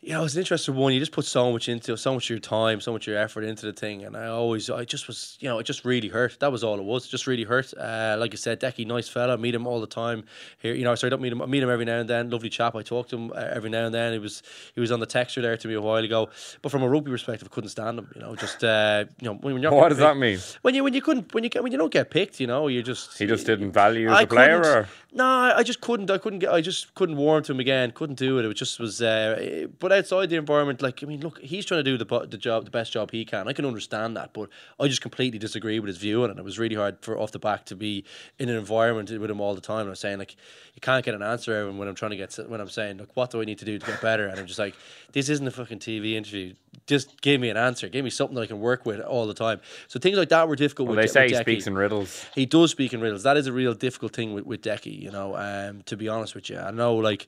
you 0.02 0.14
know, 0.14 0.24
it's 0.24 0.32
an 0.32 0.40
interesting 0.40 0.74
one. 0.76 0.94
You 0.94 0.98
just 0.98 1.12
put 1.12 1.26
so 1.26 1.52
much 1.52 1.68
into 1.68 1.94
so 1.98 2.14
much 2.14 2.24
of 2.24 2.30
your 2.30 2.38
time, 2.38 2.80
so 2.80 2.90
much 2.90 3.06
of 3.06 3.12
your 3.12 3.20
effort 3.20 3.44
into 3.44 3.66
the 3.66 3.72
thing, 3.74 4.02
and 4.02 4.16
I 4.16 4.28
always, 4.28 4.70
I 4.70 4.86
just 4.86 5.06
was, 5.06 5.36
you 5.40 5.48
know, 5.48 5.58
it 5.58 5.64
just 5.64 5.84
really 5.84 6.08
hurt. 6.08 6.38
That 6.40 6.50
was 6.50 6.64
all 6.64 6.78
it 6.78 6.84
was. 6.84 7.04
It 7.04 7.10
just 7.10 7.26
really 7.26 7.44
hurt. 7.44 7.74
Uh, 7.76 8.16
like 8.18 8.32
I 8.32 8.36
said, 8.36 8.60
Decky, 8.60 8.86
nice 8.86 9.08
fella. 9.08 9.36
Meet 9.36 9.54
him 9.54 9.66
all 9.66 9.78
the 9.78 9.86
time 9.86 10.24
here. 10.58 10.72
You 10.72 10.84
know, 10.84 10.94
sorry, 10.94 11.10
don't 11.10 11.20
meet 11.20 11.32
him. 11.32 11.42
I 11.42 11.46
meet 11.46 11.62
him 11.62 11.68
every 11.68 11.84
now 11.84 11.98
and 11.98 12.08
then. 12.08 12.30
Lovely 12.30 12.48
chap. 12.48 12.74
I 12.74 12.82
talk 12.82 13.08
to 13.08 13.16
him 13.16 13.32
uh, 13.32 13.36
every 13.36 13.68
now 13.68 13.84
and 13.84 13.94
then. 13.94 14.14
He 14.14 14.18
was, 14.18 14.42
he 14.74 14.80
was 14.80 14.90
on 14.90 15.00
the 15.00 15.06
texture 15.06 15.42
there 15.42 15.58
to 15.58 15.68
me 15.68 15.74
a 15.74 15.80
while 15.82 16.02
ago. 16.02 16.30
But 16.62 16.72
from 16.72 16.82
a 16.82 16.88
rugby 16.88 17.10
perspective, 17.10 17.46
I 17.50 17.54
couldn't 17.54 17.70
stand 17.70 17.98
him. 17.98 18.10
You 18.14 18.22
know, 18.22 18.34
just, 18.36 18.64
uh, 18.64 19.04
you 19.20 19.26
know, 19.26 19.34
when, 19.34 19.52
when 19.52 19.62
you're 19.62 19.70
What 19.70 19.90
does 19.90 19.98
that 19.98 20.16
mean? 20.16 20.38
When 20.62 20.74
you 20.74 20.82
when 20.82 20.94
you 20.94 21.02
couldn't 21.02 21.34
when 21.34 21.44
you 21.44 21.50
when 21.60 21.72
you 21.72 21.78
don't 21.78 21.92
get 21.92 22.10
picked, 22.10 22.40
you 22.40 22.46
know, 22.46 22.68
you 22.68 22.82
just 22.82 23.18
He 23.18 23.26
just 23.26 23.44
didn't 23.44 23.72
value 23.72 24.02
you 24.02 24.08
as 24.08 24.16
I 24.16 24.22
a 24.22 24.26
player, 24.26 24.62
or 24.64 24.88
no, 25.12 25.24
I 25.24 25.62
just 25.62 25.80
couldn't. 25.80 26.10
I 26.10 26.18
couldn't 26.18 26.38
get. 26.38 26.52
I 26.52 26.60
just 26.60 26.94
couldn't 26.94 27.16
warm 27.16 27.42
to 27.44 27.52
him 27.52 27.60
again. 27.60 27.90
Couldn't 27.90 28.18
do 28.18 28.38
it. 28.38 28.44
It 28.44 28.54
just 28.54 28.78
was. 28.78 29.02
Uh, 29.02 29.66
but 29.78 29.90
outside 29.90 30.30
the 30.30 30.36
environment, 30.36 30.82
like 30.82 31.02
I 31.02 31.06
mean, 31.06 31.20
look, 31.20 31.40
he's 31.40 31.66
trying 31.66 31.82
to 31.82 31.90
do 31.90 31.98
the 31.98 32.26
the 32.26 32.38
job, 32.38 32.64
the 32.64 32.70
best 32.70 32.92
job 32.92 33.10
he 33.10 33.24
can. 33.24 33.48
I 33.48 33.52
can 33.52 33.66
understand 33.66 34.16
that, 34.16 34.32
but 34.32 34.48
I 34.78 34.86
just 34.86 35.00
completely 35.00 35.38
disagree 35.38 35.80
with 35.80 35.88
his 35.88 35.98
view 35.98 36.22
on 36.22 36.30
it. 36.30 36.38
It 36.38 36.44
was 36.44 36.58
really 36.58 36.76
hard 36.76 36.98
for 37.00 37.18
off 37.18 37.32
the 37.32 37.38
back 37.38 37.66
to 37.66 37.76
be 37.76 38.04
in 38.38 38.48
an 38.48 38.56
environment 38.56 39.10
with 39.10 39.30
him 39.30 39.40
all 39.40 39.54
the 39.54 39.60
time. 39.60 39.80
And 39.80 39.88
I 39.88 39.90
was 39.90 40.00
saying 40.00 40.18
like, 40.18 40.36
you 40.74 40.80
can't 40.80 41.04
get 41.04 41.14
an 41.14 41.22
answer 41.22 41.56
out 41.56 41.62
of 41.62 41.68
him 41.70 41.78
when 41.78 41.88
I'm 41.88 41.94
trying 41.94 42.12
to 42.12 42.16
get 42.16 42.34
when 42.48 42.60
I'm 42.60 42.68
saying, 42.68 42.98
like, 42.98 43.16
what 43.16 43.30
do 43.30 43.40
I 43.40 43.44
need 43.44 43.58
to 43.58 43.64
do 43.64 43.78
to 43.78 43.86
get 43.86 44.00
better? 44.00 44.28
And 44.28 44.38
I'm 44.38 44.46
just 44.46 44.58
like, 44.58 44.74
this 45.12 45.28
isn't 45.28 45.46
a 45.46 45.50
fucking 45.50 45.80
TV 45.80 46.14
interview. 46.14 46.54
Just 46.86 47.20
give 47.20 47.40
me 47.40 47.50
an 47.50 47.56
answer. 47.56 47.88
Give 47.88 48.04
me 48.04 48.10
something 48.10 48.34
that 48.36 48.42
I 48.42 48.46
can 48.46 48.60
work 48.60 48.86
with 48.86 49.00
all 49.00 49.26
the 49.26 49.34
time. 49.34 49.60
So 49.88 49.98
things 49.98 50.16
like 50.16 50.28
that 50.28 50.48
were 50.48 50.56
difficult. 50.56 50.88
well, 50.88 50.96
with 50.96 51.04
they 51.04 51.12
say 51.12 51.26
with 51.26 51.46
he 51.46 51.52
speaks 51.52 51.66
in 51.66 51.74
riddles. 51.74 52.26
He 52.34 52.46
does 52.46 52.70
speak 52.70 52.92
in 52.92 53.00
riddles. 53.00 53.24
That 53.24 53.36
is 53.36 53.46
a 53.46 53.52
real 53.52 53.74
difficult 53.74 54.14
thing 54.14 54.34
with, 54.34 54.46
with 54.46 54.62
Decky, 54.62 54.99
you 55.00 55.10
know, 55.10 55.36
um, 55.36 55.82
to 55.86 55.96
be 55.96 56.08
honest 56.08 56.34
with 56.34 56.50
you. 56.50 56.58
I 56.58 56.70
know, 56.70 56.96
like, 56.96 57.26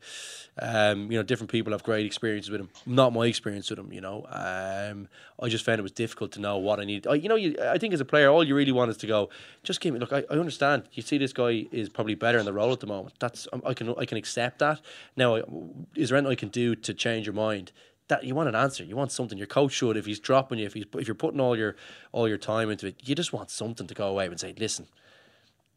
um, 0.61 1.11
you 1.11 1.19
know, 1.19 1.23
different 1.23 1.51
people 1.51 1.73
have 1.73 1.83
great 1.83 2.07
experiences 2.07 2.51
with 2.51 2.61
him. 2.61 2.71
Not 2.87 3.13
my 3.13 3.27
experience 3.27 3.71
with 3.71 3.79
him, 3.79 3.93
you 3.93 4.01
know. 4.01 4.27
Um, 4.29 5.09
I 5.41 5.49
just 5.49 5.65
found 5.65 5.79
it 5.79 5.83
was 5.83 5.93
difficult 5.93 6.33
to 6.33 6.41
know 6.41 6.59
what 6.59 6.81
I 6.81 6.85
need. 6.85 7.07
I, 7.07 7.15
you 7.15 7.29
know, 7.29 7.37
you, 7.37 7.57
I 7.63 7.79
think 7.79 7.95
as 7.95 8.01
a 8.01 8.05
player, 8.05 8.29
all 8.29 8.45
you 8.45 8.55
really 8.55 8.73
want 8.73 8.91
is 8.91 8.97
to 8.99 9.07
go, 9.07 9.31
just 9.63 9.81
give 9.81 9.95
me, 9.95 10.01
look, 10.01 10.13
I, 10.13 10.25
I 10.31 10.35
understand. 10.35 10.85
You 10.93 11.03
see 11.03 11.19
this 11.19 11.33
guy 11.33 11.67
is 11.73 11.89
probably 11.89 12.15
better 12.15 12.39
in 12.39 12.45
the 12.45 12.53
role 12.53 12.73
at 12.73 12.81
the 12.81 12.87
moment. 12.87 13.15
That's, 13.19 13.49
um, 13.53 13.63
I 13.65 13.75
can 13.75 13.95
I 13.97 14.05
can 14.05 14.19
accept 14.19 14.59
that. 14.59 14.81
Now, 15.17 15.37
is 15.97 16.11
there 16.11 16.19
anything 16.19 16.33
I 16.33 16.37
can 16.37 16.49
do 16.51 16.75
to 16.75 16.95
change 16.95 17.27
your 17.27 17.35
mind? 17.35 17.73
that 18.09 18.25
you 18.25 18.35
want 18.35 18.49
an 18.49 18.55
answer. 18.55 18.85
You 18.85 18.95
want 18.95 19.11
something. 19.11 19.39
Your 19.39 19.47
coach 19.47 19.73
should 19.73 19.97
if 19.97 20.05
he's 20.05 20.21
dropping 20.21 20.59
you, 20.59 20.67
if 20.67 20.75
he's 20.75 20.85
if 20.95 21.09
you're 21.09 21.15
putting 21.15 21.41
all 21.41 21.57
your 21.57 21.77
all 22.11 22.29
your 22.29 22.37
time 22.37 22.71
into 22.71 22.87
it, 22.87 22.97
you 23.03 23.15
just 23.15 23.33
want 23.33 23.51
something 23.51 23.87
to 23.87 23.95
go 23.95 24.09
away 24.09 24.27
and 24.27 24.39
say, 24.39 24.55
listen, 24.59 24.87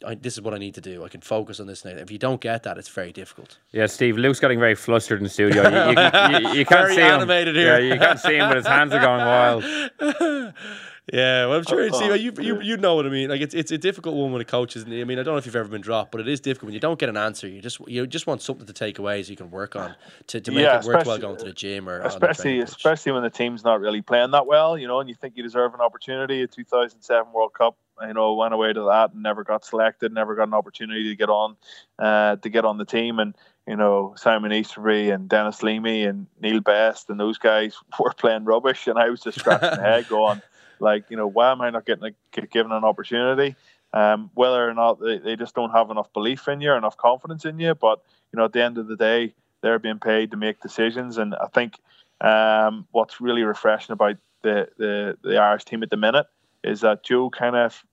I, 0.05 0.15
this 0.15 0.33
is 0.33 0.41
what 0.41 0.53
I 0.53 0.57
need 0.57 0.73
to 0.75 0.81
do. 0.81 1.03
I 1.03 1.09
can 1.09 1.21
focus 1.21 1.59
on 1.59 1.67
this 1.67 1.85
now. 1.85 1.91
If 1.91 2.11
you 2.11 2.17
don't 2.17 2.41
get 2.41 2.63
that, 2.63 2.77
it's 2.77 2.89
very 2.89 3.11
difficult. 3.11 3.59
Yeah, 3.71 3.85
Steve. 3.85 4.17
Luke's 4.17 4.39
getting 4.39 4.59
very 4.59 4.75
flustered 4.75 5.19
in 5.19 5.23
the 5.23 5.29
studio. 5.29 5.63
You, 5.63 5.69
you, 5.69 6.49
you, 6.49 6.55
you 6.59 6.65
can't 6.65 6.87
Very 6.87 6.95
see 6.95 7.01
animated 7.01 7.55
him. 7.55 7.61
here. 7.61 7.79
Yeah, 7.79 7.93
you 7.93 7.99
can't 7.99 8.19
see 8.19 8.35
him, 8.35 8.49
but 8.49 8.57
his 8.57 8.67
hands 8.67 8.93
are 8.93 8.99
going 8.99 9.25
wild. 9.25 10.53
Yeah, 11.13 11.45
well, 11.45 11.59
I'm 11.59 11.63
sure. 11.63 11.87
Oh, 11.91 11.99
see, 11.99 12.09
oh. 12.09 12.13
you, 12.15 12.33
you 12.39 12.61
you 12.61 12.77
know 12.77 12.95
what 12.95 13.05
I 13.05 13.09
mean. 13.09 13.29
Like 13.29 13.39
it's 13.39 13.53
it's 13.53 13.71
a 13.71 13.77
difficult 13.77 14.15
one 14.15 14.31
when 14.31 14.41
it 14.41 14.47
coaches. 14.47 14.85
I 14.85 15.03
mean, 15.03 15.11
I 15.19 15.23
don't 15.23 15.35
know 15.35 15.37
if 15.37 15.45
you've 15.45 15.55
ever 15.55 15.69
been 15.69 15.81
dropped, 15.81 16.11
but 16.11 16.19
it 16.19 16.27
is 16.27 16.39
difficult 16.39 16.69
when 16.69 16.73
you 16.73 16.79
don't 16.79 16.97
get 16.97 17.09
an 17.09 17.17
answer. 17.17 17.47
You 17.47 17.61
just 17.61 17.79
you 17.87 18.07
just 18.07 18.25
want 18.25 18.41
something 18.41 18.65
to 18.65 18.73
take 18.73 18.97
away 18.97 19.21
so 19.21 19.29
you 19.29 19.37
can 19.37 19.51
work 19.51 19.75
on 19.75 19.95
to, 20.27 20.41
to 20.41 20.51
make 20.51 20.63
Yeah, 20.63 20.79
it 20.79 20.85
worthwhile 20.85 21.01
especially- 21.01 21.21
going 21.21 21.37
to 21.37 21.45
the 21.45 21.53
gym 21.53 21.87
or 21.87 21.97
on 21.97 22.01
the 22.01 22.07
especially 22.07 22.43
training 22.43 22.63
especially 22.63 23.11
when 23.11 23.21
the 23.21 23.29
team's 23.29 23.63
not 23.63 23.81
really 23.81 24.01
playing 24.01 24.31
that 24.31 24.47
well, 24.47 24.79
you 24.79 24.87
know, 24.87 24.99
and 24.99 25.07
you 25.07 25.13
think 25.13 25.37
you 25.37 25.43
deserve 25.43 25.75
an 25.75 25.79
opportunity. 25.79 26.41
A 26.41 26.47
2007 26.47 27.31
World 27.31 27.53
Cup, 27.53 27.77
you 28.01 28.13
know, 28.13 28.33
went 28.33 28.53
away 28.53 28.73
to 28.73 28.83
that 28.83 29.13
and 29.13 29.23
never 29.23 29.43
got 29.43 29.65
selected, 29.65 30.13
never 30.13 30.35
got 30.35 30.47
an 30.47 30.53
opportunity 30.53 31.09
to 31.09 31.15
get 31.15 31.29
on, 31.29 31.55
uh, 31.99 32.35
to 32.37 32.49
get 32.49 32.65
on 32.65 32.77
the 32.77 32.85
team, 32.85 33.19
and 33.19 33.35
you 33.67 33.75
know, 33.75 34.13
Simon 34.17 34.51
Easterby 34.51 35.09
and 35.09 35.27
Denis 35.27 35.63
Leamy 35.63 36.03
and 36.03 36.27
Neil 36.39 36.59
Best 36.59 37.09
and 37.09 37.19
those 37.19 37.37
guys 37.37 37.75
were 37.99 38.13
playing 38.13 38.45
rubbish, 38.45 38.87
and 38.87 38.99
I 38.99 39.09
was 39.09 39.21
just 39.21 39.39
scratching 39.39 39.81
my 39.81 39.87
head 39.87 40.07
going, 40.07 40.41
like, 40.79 41.09
you 41.09 41.17
know, 41.17 41.27
why 41.27 41.51
am 41.51 41.61
I 41.61 41.69
not 41.69 41.85
getting 41.85 42.03
a, 42.03 42.41
given 42.47 42.71
an 42.71 42.83
opportunity? 42.83 43.55
Um, 43.93 44.29
whether 44.33 44.67
or 44.67 44.73
not 44.73 44.99
they, 44.99 45.19
they 45.19 45.35
just 45.35 45.55
don't 45.55 45.71
have 45.71 45.89
enough 45.89 46.11
belief 46.11 46.47
in 46.49 46.59
you 46.59 46.71
or 46.71 46.77
enough 46.77 46.97
confidence 46.97 47.45
in 47.45 47.59
you, 47.59 47.75
but 47.75 48.01
you 48.31 48.37
know, 48.37 48.45
at 48.45 48.53
the 48.53 48.63
end 48.63 48.77
of 48.77 48.87
the 48.87 48.97
day, 48.97 49.33
they're 49.61 49.79
being 49.79 49.99
paid 49.99 50.31
to 50.31 50.37
make 50.37 50.61
decisions, 50.61 51.17
and 51.17 51.33
I 51.33 51.47
think 51.47 51.79
um, 52.21 52.87
what's 52.91 53.21
really 53.21 53.43
refreshing 53.43 53.93
about 53.93 54.17
the, 54.41 54.67
the 54.77 55.17
the 55.23 55.37
Irish 55.37 55.65
team 55.65 55.81
at 55.81 55.89
the 55.89 55.97
minute 55.97 56.27
is 56.65 56.81
that 56.81 57.03
Joe 57.03 57.29
kind 57.29 57.55
of 57.55 57.83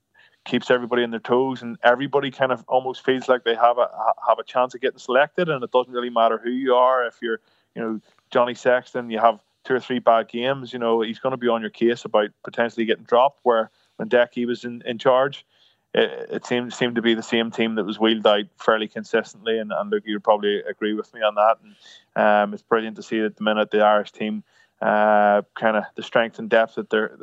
keeps 0.45 0.69
everybody 0.69 1.03
on 1.03 1.11
their 1.11 1.19
toes, 1.19 1.61
and 1.61 1.77
everybody 1.83 2.29
kind 2.31 2.51
of 2.51 2.65
almost 2.67 3.05
feels 3.05 3.29
like 3.29 3.43
they 3.43 3.55
have 3.55 3.77
a 3.77 3.89
have 4.27 4.39
a 4.39 4.43
chance 4.43 4.75
of 4.75 4.81
getting 4.81 4.99
selected, 4.99 5.47
and 5.49 5.63
it 5.63 5.71
doesn't 5.71 5.93
really 5.93 6.09
matter 6.09 6.37
who 6.37 6.49
you 6.49 6.75
are. 6.75 7.05
If 7.05 7.15
you're, 7.21 7.39
you 7.75 7.81
know, 7.81 8.01
Johnny 8.31 8.53
Sexton, 8.53 9.09
you 9.09 9.19
have 9.19 9.39
two 9.63 9.75
or 9.75 9.79
three 9.79 9.99
bad 9.99 10.27
games, 10.27 10.73
you 10.73 10.79
know, 10.79 11.01
he's 11.01 11.19
going 11.19 11.31
to 11.31 11.37
be 11.37 11.47
on 11.47 11.61
your 11.61 11.69
case 11.69 12.03
about 12.03 12.29
potentially 12.43 12.85
getting 12.85 13.05
dropped. 13.05 13.39
Where 13.43 13.71
when 13.97 14.09
Decky 14.09 14.45
was 14.45 14.65
in, 14.65 14.81
in 14.85 14.97
charge, 14.97 15.45
it, 15.93 16.29
it 16.29 16.45
seemed 16.45 16.73
seemed 16.73 16.95
to 16.95 17.01
be 17.01 17.13
the 17.13 17.23
same 17.23 17.51
team 17.51 17.75
that 17.75 17.85
was 17.85 17.99
wheeled 17.99 18.27
out 18.27 18.45
fairly 18.57 18.87
consistently, 18.87 19.59
and, 19.59 19.71
and 19.71 19.89
look, 19.89 20.03
you'd 20.05 20.23
probably 20.23 20.61
agree 20.63 20.93
with 20.93 21.13
me 21.13 21.21
on 21.21 21.35
that. 21.35 21.57
And 21.63 21.75
um, 22.21 22.53
it's 22.53 22.63
brilliant 22.63 22.97
to 22.97 23.03
see 23.03 23.19
that 23.19 23.25
at 23.25 23.35
the 23.37 23.43
minute 23.43 23.71
the 23.71 23.81
Irish 23.81 24.11
team, 24.11 24.43
uh, 24.83 25.41
kind 25.55 25.77
of 25.77 25.85
the 25.95 26.03
strength 26.03 26.39
and 26.39 26.49
depth 26.49 26.75
that 26.75 26.89
they're 26.89 27.17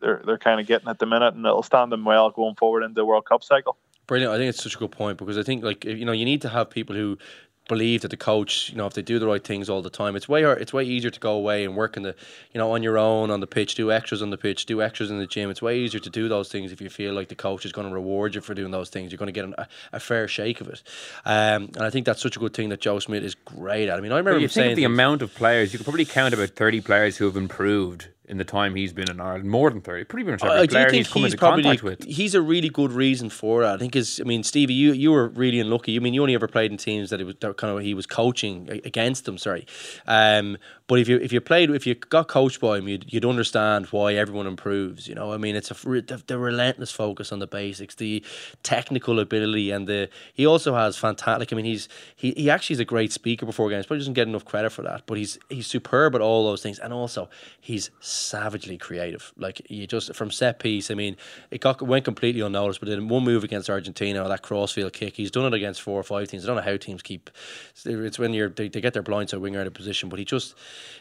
they're 0.00 0.22
they're 0.26 0.38
kind 0.38 0.60
of 0.60 0.66
getting 0.66 0.88
at 0.88 0.98
the 0.98 1.06
minute, 1.06 1.34
and 1.34 1.46
it'll 1.46 1.62
stand 1.62 1.92
them 1.92 2.04
well 2.04 2.30
going 2.30 2.56
forward 2.56 2.82
into 2.82 2.94
the 2.94 3.04
World 3.04 3.24
Cup 3.24 3.44
cycle. 3.44 3.76
Brilliant. 4.08 4.32
I 4.32 4.38
think 4.38 4.48
it's 4.48 4.62
such 4.62 4.74
a 4.74 4.78
good 4.78 4.90
point 4.90 5.16
because 5.18 5.38
I 5.38 5.44
think 5.44 5.62
like 5.62 5.84
you 5.84 6.04
know 6.04 6.12
you 6.12 6.24
need 6.24 6.42
to 6.42 6.48
have 6.48 6.68
people 6.68 6.96
who 6.96 7.16
believe 7.68 8.02
that 8.02 8.08
the 8.08 8.16
coach, 8.16 8.70
you 8.70 8.76
know, 8.76 8.86
if 8.86 8.94
they 8.94 9.02
do 9.02 9.18
the 9.18 9.26
right 9.26 9.42
things 9.42 9.68
all 9.68 9.82
the 9.82 9.90
time, 9.90 10.16
it's 10.16 10.28
way 10.28 10.42
it's 10.42 10.72
way 10.72 10.84
easier 10.84 11.10
to 11.10 11.20
go 11.20 11.32
away 11.32 11.64
and 11.64 11.76
work 11.76 11.96
in 11.96 12.02
the, 12.02 12.14
you 12.52 12.58
know, 12.58 12.72
on 12.72 12.82
your 12.82 12.98
own 12.98 13.30
on 13.30 13.40
the 13.40 13.46
pitch, 13.46 13.74
do 13.74 13.90
extras 13.90 14.22
on 14.22 14.30
the 14.30 14.38
pitch, 14.38 14.66
do 14.66 14.82
extras 14.82 15.10
in 15.10 15.18
the 15.18 15.26
gym. 15.26 15.50
It's 15.50 15.62
way 15.62 15.78
easier 15.78 16.00
to 16.00 16.10
do 16.10 16.28
those 16.28 16.48
things 16.48 16.72
if 16.72 16.80
you 16.80 16.88
feel 16.88 17.14
like 17.14 17.28
the 17.28 17.34
coach 17.34 17.64
is 17.64 17.72
going 17.72 17.88
to 17.88 17.92
reward 17.92 18.34
you 18.34 18.40
for 18.40 18.54
doing 18.54 18.70
those 18.70 18.90
things. 18.90 19.12
You're 19.12 19.18
going 19.18 19.26
to 19.26 19.32
get 19.32 19.44
an, 19.44 19.54
a, 19.58 19.68
a 19.94 20.00
fair 20.00 20.28
shake 20.28 20.60
of 20.60 20.68
it, 20.68 20.82
um, 21.24 21.70
and 21.74 21.82
I 21.82 21.90
think 21.90 22.06
that's 22.06 22.22
such 22.22 22.36
a 22.36 22.40
good 22.40 22.54
thing 22.54 22.68
that 22.70 22.80
Joe 22.80 23.00
Schmidt 23.00 23.24
is 23.24 23.34
great 23.34 23.88
at. 23.88 23.98
I 23.98 24.00
mean, 24.00 24.12
I 24.12 24.18
remember 24.18 24.34
But 24.34 24.42
you 24.42 24.44
him 24.44 24.50
think 24.50 24.54
saying 24.54 24.72
of 24.72 24.76
the 24.76 24.84
amount 24.84 25.22
of 25.22 25.34
players, 25.34 25.72
you 25.72 25.78
could 25.78 25.86
probably 25.86 26.04
count 26.04 26.34
about 26.34 26.50
30 26.50 26.80
players 26.80 27.16
who 27.16 27.24
have 27.24 27.36
improved 27.36 28.08
in 28.28 28.38
the 28.38 28.44
time 28.44 28.74
he's 28.74 28.92
been 28.92 29.10
in 29.10 29.20
Ireland. 29.20 29.50
More 29.50 29.70
than 29.70 29.80
30. 29.80 30.04
Pretty 30.04 30.30
much 30.30 30.42
every 30.42 30.66
do 30.66 30.72
player 30.72 30.92
he's 30.92 31.08
come 31.08 31.22
he's 31.22 31.32
into 31.32 31.38
probably 31.38 31.62
contact 31.62 31.82
with. 31.82 32.04
he's 32.04 32.34
a 32.34 32.42
really 32.42 32.68
good 32.68 32.92
reason 32.92 33.30
for 33.30 33.62
that. 33.62 33.74
I 33.74 33.78
think 33.78 33.96
is 33.96 34.20
I 34.20 34.24
mean 34.24 34.42
Stevie, 34.42 34.74
you 34.74 34.92
you 34.92 35.12
were 35.12 35.28
really 35.28 35.60
unlucky. 35.60 35.96
I 35.96 36.00
mean 36.00 36.14
you 36.14 36.22
only 36.22 36.34
ever 36.34 36.48
played 36.48 36.70
in 36.70 36.76
teams 36.76 37.10
that 37.10 37.20
it 37.20 37.24
was 37.24 37.36
that 37.40 37.56
kind 37.56 37.76
of 37.76 37.82
he 37.82 37.94
was 37.94 38.06
coaching 38.06 38.68
against 38.84 39.24
them. 39.24 39.38
Sorry, 39.38 39.66
um, 40.06 40.58
but 40.86 40.98
if 40.98 41.08
you 41.08 41.18
if 41.18 41.32
you 41.32 41.40
played 41.40 41.70
if 41.70 41.86
you 41.86 41.94
got 41.94 42.28
coached 42.28 42.60
by 42.60 42.78
him, 42.78 42.88
you'd, 42.88 43.12
you'd 43.12 43.24
understand 43.24 43.86
why 43.86 44.14
everyone 44.14 44.46
improves. 44.46 45.08
You 45.08 45.14
know, 45.14 45.32
I 45.32 45.36
mean 45.36 45.56
it's 45.56 45.70
a 45.70 45.74
the, 45.74 46.22
the 46.26 46.38
relentless 46.38 46.90
focus 46.92 47.32
on 47.32 47.38
the 47.38 47.46
basics, 47.46 47.94
the 47.94 48.24
technical 48.62 49.18
ability, 49.20 49.70
and 49.70 49.86
the 49.86 50.08
he 50.32 50.46
also 50.46 50.74
has 50.74 50.96
fantastic. 50.96 51.52
I 51.52 51.56
mean 51.56 51.64
he's 51.64 51.88
he, 52.14 52.32
he 52.32 52.50
actually 52.50 52.74
is 52.74 52.80
a 52.80 52.84
great 52.84 53.12
speaker 53.12 53.46
before 53.46 53.68
games. 53.70 53.86
but 53.86 53.94
He 53.94 54.00
doesn't 54.00 54.14
get 54.14 54.28
enough 54.28 54.44
credit 54.44 54.70
for 54.70 54.82
that, 54.82 55.02
but 55.06 55.18
he's 55.18 55.38
he's 55.48 55.66
superb 55.66 56.14
at 56.14 56.20
all 56.20 56.44
those 56.44 56.62
things, 56.62 56.78
and 56.78 56.92
also 56.92 57.28
he's 57.60 57.90
savagely 58.16 58.78
creative. 58.78 59.32
Like 59.36 59.62
you 59.70 59.86
just 59.86 60.14
from 60.14 60.30
set 60.30 60.58
piece. 60.58 60.90
I 60.90 60.94
mean, 60.94 61.16
it 61.50 61.60
got 61.60 61.80
went 61.82 62.04
completely 62.04 62.40
unnoticed, 62.40 62.80
but 62.80 62.88
in 62.88 63.08
one 63.08 63.24
move 63.24 63.44
against 63.44 63.70
Argentina, 63.70 64.26
that 64.26 64.42
crossfield 64.42 64.92
kick, 64.92 65.16
he's 65.16 65.30
done 65.30 65.52
it 65.52 65.54
against 65.54 65.82
four 65.82 65.98
or 65.98 66.02
five 66.02 66.28
teams. 66.28 66.44
I 66.44 66.46
don't 66.48 66.56
know 66.56 66.62
how 66.62 66.76
teams 66.76 67.02
keep. 67.02 67.30
It's 67.84 68.18
when 68.18 68.32
you're 68.34 68.48
they, 68.48 68.68
they 68.68 68.80
get 68.80 68.94
their 68.94 69.02
blindside 69.02 69.40
winger 69.40 69.60
out 69.60 69.66
of 69.66 69.74
position, 69.74 70.08
but 70.08 70.18
he 70.18 70.24
just 70.24 70.54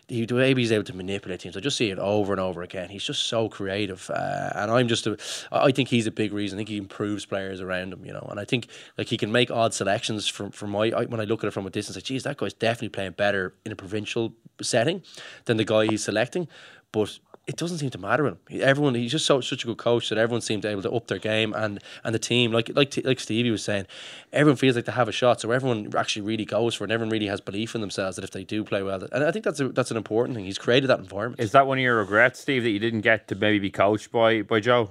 he 0.07 0.25
the 0.25 0.35
way 0.35 0.53
he's 0.53 0.71
able 0.71 0.83
to 0.83 0.95
manipulate 0.95 1.39
teams. 1.39 1.57
I 1.57 1.59
just 1.59 1.77
see 1.77 1.89
it 1.89 1.99
over 1.99 2.33
and 2.33 2.39
over 2.39 2.61
again. 2.61 2.89
He's 2.89 3.03
just 3.03 3.23
so 3.23 3.49
creative, 3.49 4.09
uh, 4.09 4.51
and 4.55 4.71
I'm 4.71 4.87
just 4.87 5.07
a, 5.07 5.17
I 5.51 5.71
think 5.71 5.89
he's 5.89 6.07
a 6.07 6.11
big 6.11 6.33
reason. 6.33 6.57
I 6.57 6.59
think 6.59 6.69
he 6.69 6.77
improves 6.77 7.25
players 7.25 7.61
around 7.61 7.93
him, 7.93 8.05
you 8.05 8.13
know, 8.13 8.27
and 8.29 8.39
I 8.39 8.45
think 8.45 8.67
like 8.97 9.07
he 9.07 9.17
can 9.17 9.31
make 9.31 9.49
odd 9.51 9.73
selections 9.73 10.27
from 10.27 10.51
from 10.51 10.71
my 10.71 10.91
I, 10.95 11.05
when 11.05 11.19
I 11.19 11.23
look 11.23 11.43
at 11.43 11.47
it 11.47 11.51
from 11.51 11.65
a 11.65 11.69
distance. 11.69 11.95
Like, 11.95 12.05
geez, 12.05 12.23
that 12.23 12.37
guy's 12.37 12.53
definitely 12.53 12.89
playing 12.89 13.11
better 13.11 13.53
in 13.65 13.71
a 13.71 13.75
provincial 13.75 14.33
setting 14.61 15.01
than 15.45 15.57
the 15.57 15.65
guy 15.65 15.85
he's 15.85 16.03
selecting, 16.03 16.47
but 16.95 17.19
it 17.47 17.57
doesn't 17.57 17.77
seem 17.77 17.91
to 17.91 17.99
matter 17.99 18.25
him. 18.25 18.37
He- 18.49 18.63
Everyone, 18.63 18.95
he's 18.95 19.11
just 19.11 19.25
so 19.27 19.39
such 19.41 19.63
a 19.63 19.67
good 19.67 19.77
coach 19.77 20.09
that 20.09 20.17
everyone 20.17 20.41
seemed 20.41 20.65
able 20.65 20.81
to 20.81 20.91
up 20.91 21.05
their 21.07 21.19
game, 21.19 21.53
and 21.53 21.79
and 22.03 22.15
the 22.15 22.19
team, 22.19 22.51
like 22.51 22.71
like 22.73 22.97
like 23.03 23.19
Stevie 23.19 23.51
was 23.51 23.63
saying, 23.63 23.85
everyone 24.33 24.57
feels 24.57 24.75
like 24.75 24.85
they 24.85 24.91
have 24.93 25.07
a 25.07 25.11
shot. 25.11 25.41
So 25.41 25.51
everyone 25.51 25.91
actually 25.95 26.23
really 26.23 26.45
goes 26.45 26.73
for 26.73 26.83
it, 26.83 26.87
and 26.87 26.93
everyone 26.93 27.11
really 27.11 27.27
has 27.27 27.41
belief 27.41 27.75
in 27.75 27.81
themselves 27.81 28.15
that 28.15 28.23
if 28.25 28.31
they 28.31 28.43
do 28.43 28.63
play 28.63 28.81
well, 28.81 29.03
and 29.11 29.23
I 29.23 29.31
think 29.31 29.45
that's 29.45 29.59
a, 29.59 29.69
that's 29.69 29.91
an 29.91 29.97
important 29.97 30.35
thing. 30.35 30.45
He's 30.45 30.57
created 30.57 30.87
that 30.87 30.97
environment. 30.99 31.39
Is 31.39 31.51
that 31.51 31.67
one 31.67 31.77
of 31.77 31.83
your 31.83 31.97
regrets, 31.97 32.39
Steve, 32.39 32.63
that 32.63 32.71
you 32.71 32.79
didn't 32.79 33.01
get 33.01 33.27
to 33.27 33.35
maybe 33.35 33.59
be 33.59 33.69
coached 33.69 34.11
by, 34.11 34.41
by 34.41 34.59
Joe? 34.59 34.89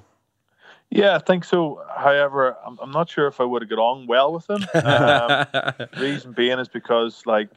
Yeah, 0.90 1.16
I 1.16 1.18
think 1.18 1.42
so. 1.44 1.82
However, 1.96 2.56
I'm, 2.64 2.78
I'm 2.80 2.92
not 2.92 3.08
sure 3.10 3.26
if 3.26 3.40
I 3.40 3.44
would 3.44 3.62
have 3.62 3.68
got 3.70 3.80
on 3.80 4.06
well 4.06 4.32
with 4.32 4.48
him. 4.48 4.62
Um, 4.74 5.88
reason 5.98 6.32
being 6.32 6.58
is 6.60 6.68
because, 6.68 7.22
like, 7.26 7.48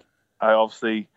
I 0.41 0.53
obviously 0.53 1.07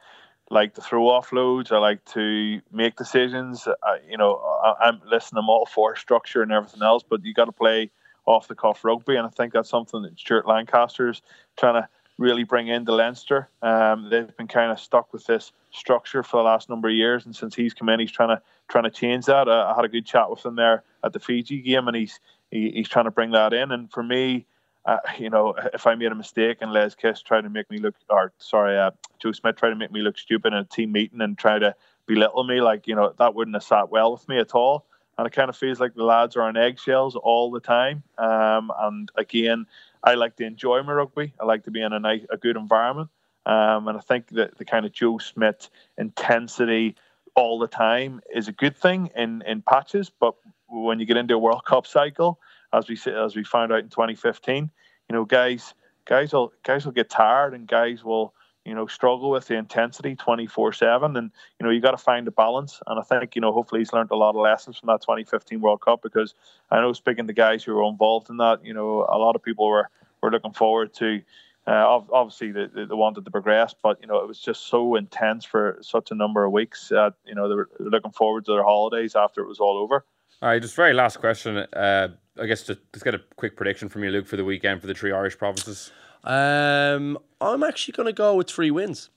like 0.50 0.74
to 0.74 0.80
throw 0.80 1.04
offloads. 1.04 1.72
I 1.72 1.78
like 1.78 2.04
to 2.06 2.60
make 2.72 2.96
decisions. 2.96 3.66
I, 3.82 3.98
you 4.08 4.18
know, 4.18 4.36
I, 4.36 4.88
I'm 4.88 5.00
listen. 5.06 5.38
I'm 5.38 5.48
all 5.48 5.66
for 5.66 5.96
structure 5.96 6.42
and 6.42 6.52
everything 6.52 6.82
else, 6.82 7.02
but 7.08 7.24
you 7.24 7.32
got 7.32 7.46
to 7.46 7.52
play 7.52 7.90
off 8.26 8.48
the 8.48 8.54
cuff 8.54 8.84
rugby, 8.84 9.16
and 9.16 9.26
I 9.26 9.30
think 9.30 9.52
that's 9.52 9.68
something 9.68 10.02
that 10.02 10.18
Stuart 10.18 10.46
Lancaster's 10.46 11.22
trying 11.56 11.82
to 11.82 11.88
really 12.18 12.44
bring 12.44 12.68
into 12.68 12.92
Leinster. 12.92 13.48
Um, 13.62 14.10
they've 14.10 14.36
been 14.36 14.46
kind 14.46 14.70
of 14.70 14.78
stuck 14.78 15.12
with 15.12 15.24
this 15.26 15.52
structure 15.70 16.22
for 16.22 16.36
the 16.36 16.42
last 16.42 16.68
number 16.68 16.88
of 16.88 16.94
years, 16.94 17.24
and 17.24 17.34
since 17.34 17.54
he's 17.54 17.72
come 17.72 17.88
in, 17.88 17.98
he's 17.98 18.12
trying 18.12 18.28
to 18.28 18.42
trying 18.68 18.84
to 18.84 18.90
change 18.90 19.26
that. 19.26 19.48
Uh, 19.48 19.72
I 19.72 19.74
had 19.74 19.84
a 19.84 19.88
good 19.88 20.06
chat 20.06 20.30
with 20.30 20.44
him 20.44 20.56
there 20.56 20.82
at 21.02 21.12
the 21.12 21.20
Fiji 21.20 21.62
game, 21.62 21.88
and 21.88 21.96
he's 21.96 22.20
he, 22.50 22.70
he's 22.70 22.88
trying 22.88 23.06
to 23.06 23.10
bring 23.10 23.30
that 23.30 23.52
in. 23.52 23.72
And 23.72 23.90
for 23.90 24.02
me, 24.02 24.46
uh, 24.86 24.98
you 25.18 25.30
know, 25.30 25.54
if 25.74 25.86
I 25.86 25.94
made 25.94 26.12
a 26.12 26.14
mistake 26.14 26.58
and 26.60 26.72
Les 26.72 26.94
Kiss 26.94 27.20
tried 27.22 27.42
to 27.42 27.50
make 27.50 27.70
me 27.70 27.78
look, 27.78 27.94
or 28.08 28.32
sorry, 28.38 28.78
uh, 28.78 28.92
Joe 29.18 29.32
Schmidt 29.32 29.56
tried 29.56 29.70
to 29.70 29.76
make 29.76 29.92
me 29.92 30.00
look 30.00 30.18
stupid 30.18 30.52
in 30.52 30.58
a 30.58 30.64
team 30.64 30.92
meeting 30.92 31.20
and 31.20 31.36
try 31.36 31.58
to 31.58 31.74
belittle 32.06 32.44
me, 32.44 32.60
like 32.60 32.86
you 32.86 32.94
know, 32.94 33.14
that 33.18 33.34
wouldn't 33.34 33.54
have 33.54 33.62
sat 33.62 33.90
well 33.90 34.12
with 34.12 34.28
me 34.28 34.38
at 34.38 34.54
all. 34.54 34.86
And 35.18 35.26
it 35.26 35.34
kind 35.34 35.50
of 35.50 35.56
feels 35.56 35.80
like 35.80 35.94
the 35.94 36.04
lads 36.04 36.34
are 36.36 36.42
on 36.42 36.56
eggshells 36.56 37.14
all 37.14 37.50
the 37.50 37.60
time. 37.60 38.02
Um, 38.16 38.72
and 38.78 39.10
again, 39.16 39.66
I 40.02 40.14
like 40.14 40.36
to 40.36 40.44
enjoy 40.44 40.82
my 40.82 40.92
rugby. 40.92 41.34
I 41.38 41.44
like 41.44 41.64
to 41.64 41.70
be 41.70 41.82
in 41.82 41.92
a 41.92 42.00
nice, 42.00 42.24
a 42.30 42.38
good 42.38 42.56
environment. 42.56 43.10
Um, 43.44 43.88
and 43.88 43.98
I 43.98 44.00
think 44.00 44.28
that 44.28 44.56
the 44.56 44.64
kind 44.64 44.86
of 44.86 44.92
Joe 44.92 45.18
Schmidt 45.18 45.68
intensity 45.98 46.96
all 47.34 47.58
the 47.58 47.68
time 47.68 48.22
is 48.34 48.48
a 48.48 48.52
good 48.52 48.76
thing 48.76 49.10
in, 49.14 49.42
in 49.42 49.60
patches. 49.60 50.10
But 50.10 50.36
when 50.68 51.00
you 51.00 51.06
get 51.06 51.18
into 51.18 51.34
a 51.34 51.38
World 51.38 51.64
Cup 51.66 51.86
cycle, 51.86 52.38
as 52.72 52.88
we 52.88 52.98
as 53.12 53.36
we 53.36 53.44
found 53.44 53.72
out 53.72 53.80
in 53.80 53.88
2015, 53.88 54.70
you 55.08 55.16
know, 55.16 55.24
guys, 55.24 55.74
guys 56.04 56.32
will 56.32 56.52
guys 56.62 56.84
will 56.84 56.92
get 56.92 57.10
tired 57.10 57.54
and 57.54 57.66
guys 57.66 58.04
will 58.04 58.34
you 58.64 58.74
know 58.74 58.86
struggle 58.86 59.30
with 59.30 59.46
the 59.46 59.54
intensity 59.54 60.14
24 60.14 60.72
7 60.72 61.16
and 61.16 61.30
you 61.58 61.64
know 61.64 61.72
you 61.72 61.80
got 61.80 61.92
to 61.92 61.96
find 61.96 62.28
a 62.28 62.30
balance 62.30 62.80
and 62.86 63.00
i 63.00 63.02
think 63.02 63.34
you 63.34 63.40
know 63.40 63.52
hopefully 63.52 63.80
he's 63.80 63.92
learned 63.92 64.10
a 64.10 64.16
lot 64.16 64.30
of 64.30 64.36
lessons 64.36 64.78
from 64.78 64.88
that 64.88 65.00
2015 65.00 65.60
world 65.60 65.80
cup 65.80 66.02
because 66.02 66.34
i 66.70 66.80
know 66.80 66.92
speaking 66.92 67.26
to 67.26 67.32
guys 67.32 67.64
who 67.64 67.74
were 67.74 67.84
involved 67.84 68.28
in 68.28 68.36
that 68.36 68.64
you 68.64 68.74
know 68.74 69.06
a 69.08 69.18
lot 69.18 69.34
of 69.34 69.42
people 69.42 69.66
were 69.66 69.88
were 70.22 70.30
looking 70.30 70.52
forward 70.52 70.92
to 70.92 71.22
uh, 71.66 72.00
obviously 72.12 72.52
they, 72.52 72.66
they 72.74 72.84
wanted 72.90 73.24
to 73.24 73.30
progress 73.30 73.74
but 73.82 73.98
you 74.00 74.06
know 74.06 74.18
it 74.18 74.28
was 74.28 74.38
just 74.38 74.66
so 74.66 74.94
intense 74.94 75.44
for 75.44 75.78
such 75.80 76.10
a 76.10 76.14
number 76.14 76.44
of 76.44 76.52
weeks 76.52 76.88
that 76.88 77.14
you 77.24 77.34
know 77.34 77.48
they 77.48 77.54
were 77.54 77.68
looking 77.78 78.10
forward 78.10 78.44
to 78.44 78.52
their 78.52 78.64
holidays 78.64 79.16
after 79.16 79.40
it 79.40 79.48
was 79.48 79.60
all 79.60 79.78
over 79.78 80.04
All 80.42 80.48
right, 80.48 80.60
just 80.60 80.74
very 80.74 80.94
last 80.94 81.20
question. 81.20 81.56
Uh, 81.58 82.08
I 82.40 82.46
guess 82.46 82.62
to, 82.64 82.78
let's 82.92 83.02
get 83.02 83.14
a 83.14 83.20
quick 83.36 83.56
prediction 83.56 83.88
from 83.88 84.02
you, 84.04 84.10
Luke, 84.10 84.26
for 84.26 84.36
the 84.36 84.44
weekend 84.44 84.80
for 84.80 84.86
the 84.86 84.94
three 84.94 85.12
Irish 85.12 85.36
provinces. 85.36 85.92
Um, 86.24 87.18
I'm 87.40 87.62
actually 87.62 87.92
going 87.92 88.06
to 88.06 88.12
go 88.12 88.34
with 88.34 88.48
three 88.48 88.70
wins. 88.70 89.10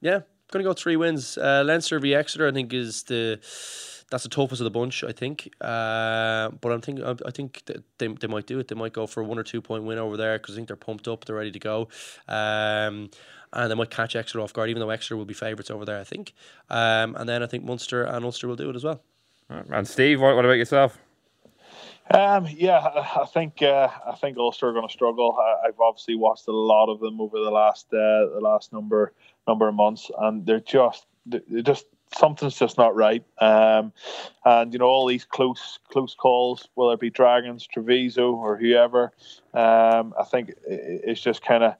Yeah, 0.00 0.20
going 0.50 0.64
to 0.64 0.68
go 0.68 0.72
three 0.72 0.96
wins. 0.96 1.36
Uh, 1.38 1.62
Leinster 1.64 1.98
v 1.98 2.14
Exeter, 2.14 2.48
I 2.48 2.52
think, 2.52 2.72
is 2.72 3.04
the 3.04 3.40
that's 4.10 4.22
the 4.22 4.30
toughest 4.30 4.60
of 4.60 4.64
the 4.64 4.70
bunch. 4.70 5.04
I 5.04 5.12
think, 5.12 5.52
uh, 5.60 6.50
but 6.60 6.72
I'm 6.72 6.80
thinking, 6.80 7.04
I, 7.04 7.14
I 7.26 7.30
think 7.30 7.62
that 7.66 7.82
they 7.98 8.08
they 8.08 8.26
might 8.26 8.46
do 8.46 8.58
it. 8.58 8.68
They 8.68 8.74
might 8.74 8.92
go 8.92 9.06
for 9.06 9.22
a 9.22 9.24
one 9.24 9.38
or 9.38 9.42
two 9.42 9.60
point 9.60 9.84
win 9.84 9.98
over 9.98 10.16
there 10.16 10.38
because 10.38 10.54
I 10.54 10.56
think 10.56 10.68
they're 10.68 10.76
pumped 10.76 11.08
up, 11.08 11.24
they're 11.24 11.36
ready 11.36 11.52
to 11.52 11.58
go. 11.58 11.88
Um, 12.28 13.10
and 13.52 13.70
they 13.70 13.74
might 13.74 13.90
catch 13.90 14.14
Exeter 14.14 14.40
off 14.40 14.52
guard, 14.52 14.68
even 14.68 14.80
though 14.80 14.90
Exeter 14.90 15.16
will 15.16 15.24
be 15.24 15.34
favourites 15.34 15.70
over 15.70 15.84
there. 15.84 15.98
I 15.98 16.04
think. 16.04 16.34
Um, 16.70 17.14
and 17.16 17.28
then 17.28 17.42
I 17.42 17.46
think 17.46 17.64
Munster 17.64 18.04
and 18.04 18.24
Ulster 18.24 18.48
will 18.48 18.56
do 18.56 18.70
it 18.70 18.76
as 18.76 18.84
well. 18.84 19.02
And 19.48 19.88
Steve, 19.88 20.20
what, 20.20 20.36
what 20.36 20.44
about 20.44 20.58
yourself? 20.58 20.98
Um, 22.10 22.46
yeah, 22.50 22.78
I 23.16 23.26
think 23.26 23.62
uh, 23.62 23.88
I 24.06 24.14
think 24.14 24.38
Ulster 24.38 24.68
are 24.68 24.72
going 24.72 24.86
to 24.86 24.92
struggle. 24.92 25.36
I, 25.38 25.66
have 25.66 25.80
obviously 25.80 26.14
watched 26.14 26.48
a 26.48 26.52
lot 26.52 26.90
of 26.90 27.00
them 27.00 27.20
over 27.20 27.38
the 27.38 27.50
last 27.50 27.86
uh, 27.92 28.32
the 28.32 28.40
last 28.40 28.72
number 28.72 29.12
number 29.46 29.68
of 29.68 29.74
months, 29.74 30.10
and 30.18 30.46
they're 30.46 30.60
just 30.60 31.06
they're 31.26 31.62
just 31.62 31.86
something's 32.16 32.58
just 32.58 32.78
not 32.78 32.96
right. 32.96 33.22
Um, 33.40 33.92
and 34.44 34.72
you 34.72 34.78
know 34.78 34.86
all 34.86 35.06
these 35.06 35.26
close 35.26 35.78
close 35.90 36.14
calls, 36.14 36.68
whether 36.74 36.94
it 36.94 37.00
be 37.00 37.10
Dragons, 37.10 37.66
Treviso, 37.66 38.32
or 38.32 38.56
whoever, 38.56 39.12
um, 39.52 40.14
I 40.18 40.24
think 40.24 40.54
it's 40.66 41.20
just 41.20 41.42
kind 41.42 41.62
of 41.62 41.74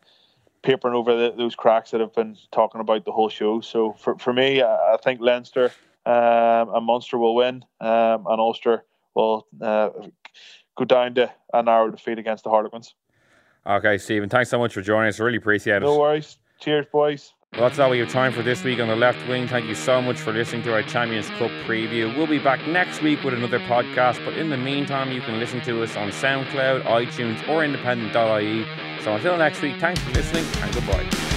papering 0.62 0.94
over 0.94 1.16
the, 1.16 1.34
those 1.36 1.54
cracks 1.54 1.92
that 1.92 2.00
have 2.00 2.14
been 2.14 2.36
talking 2.52 2.80
about 2.82 3.06
the 3.06 3.12
whole 3.12 3.30
show. 3.30 3.62
So 3.62 3.94
for 3.94 4.18
for 4.18 4.34
me, 4.34 4.62
I 4.62 4.98
think 5.02 5.20
Leinster 5.22 5.72
um, 6.04 6.74
and 6.74 6.84
Munster 6.84 7.16
will 7.16 7.34
win, 7.34 7.64
um, 7.80 8.26
and 8.26 8.40
Ulster 8.40 8.84
will 9.18 9.46
uh, 9.60 9.90
go 10.76 10.84
down 10.84 11.14
to 11.16 11.30
a 11.52 11.62
narrow 11.62 11.90
defeat 11.90 12.18
against 12.18 12.44
the 12.44 12.50
Harlequins. 12.50 12.94
Okay, 13.66 13.98
Stephen, 13.98 14.28
thanks 14.28 14.48
so 14.48 14.58
much 14.58 14.72
for 14.72 14.80
joining 14.80 15.08
us. 15.08 15.20
Really 15.20 15.36
appreciate 15.36 15.76
it. 15.76 15.80
No 15.80 15.98
worries. 15.98 16.38
Cheers, 16.60 16.86
boys. 16.90 17.34
Well, 17.52 17.62
that's 17.62 17.78
all 17.78 17.90
we 17.90 17.98
have 17.98 18.10
time 18.10 18.32
for 18.32 18.42
this 18.42 18.62
week 18.62 18.78
on 18.78 18.88
the 18.88 18.96
left 18.96 19.26
wing. 19.26 19.48
Thank 19.48 19.66
you 19.66 19.74
so 19.74 20.02
much 20.02 20.18
for 20.18 20.32
listening 20.32 20.62
to 20.64 20.72
our 20.74 20.82
Champions 20.82 21.28
Cup 21.30 21.50
preview. 21.66 22.14
We'll 22.16 22.26
be 22.26 22.38
back 22.38 22.66
next 22.66 23.00
week 23.02 23.22
with 23.24 23.34
another 23.34 23.58
podcast, 23.60 24.22
but 24.24 24.36
in 24.36 24.50
the 24.50 24.56
meantime, 24.56 25.12
you 25.12 25.20
can 25.22 25.38
listen 25.38 25.60
to 25.62 25.82
us 25.82 25.96
on 25.96 26.10
SoundCloud, 26.10 26.82
iTunes, 26.82 27.48
or 27.48 27.64
independent.ie. 27.64 28.66
So 29.02 29.14
until 29.14 29.38
next 29.38 29.62
week, 29.62 29.76
thanks 29.78 30.00
for 30.00 30.10
listening 30.10 30.44
and 30.62 30.74
goodbye. 30.74 31.27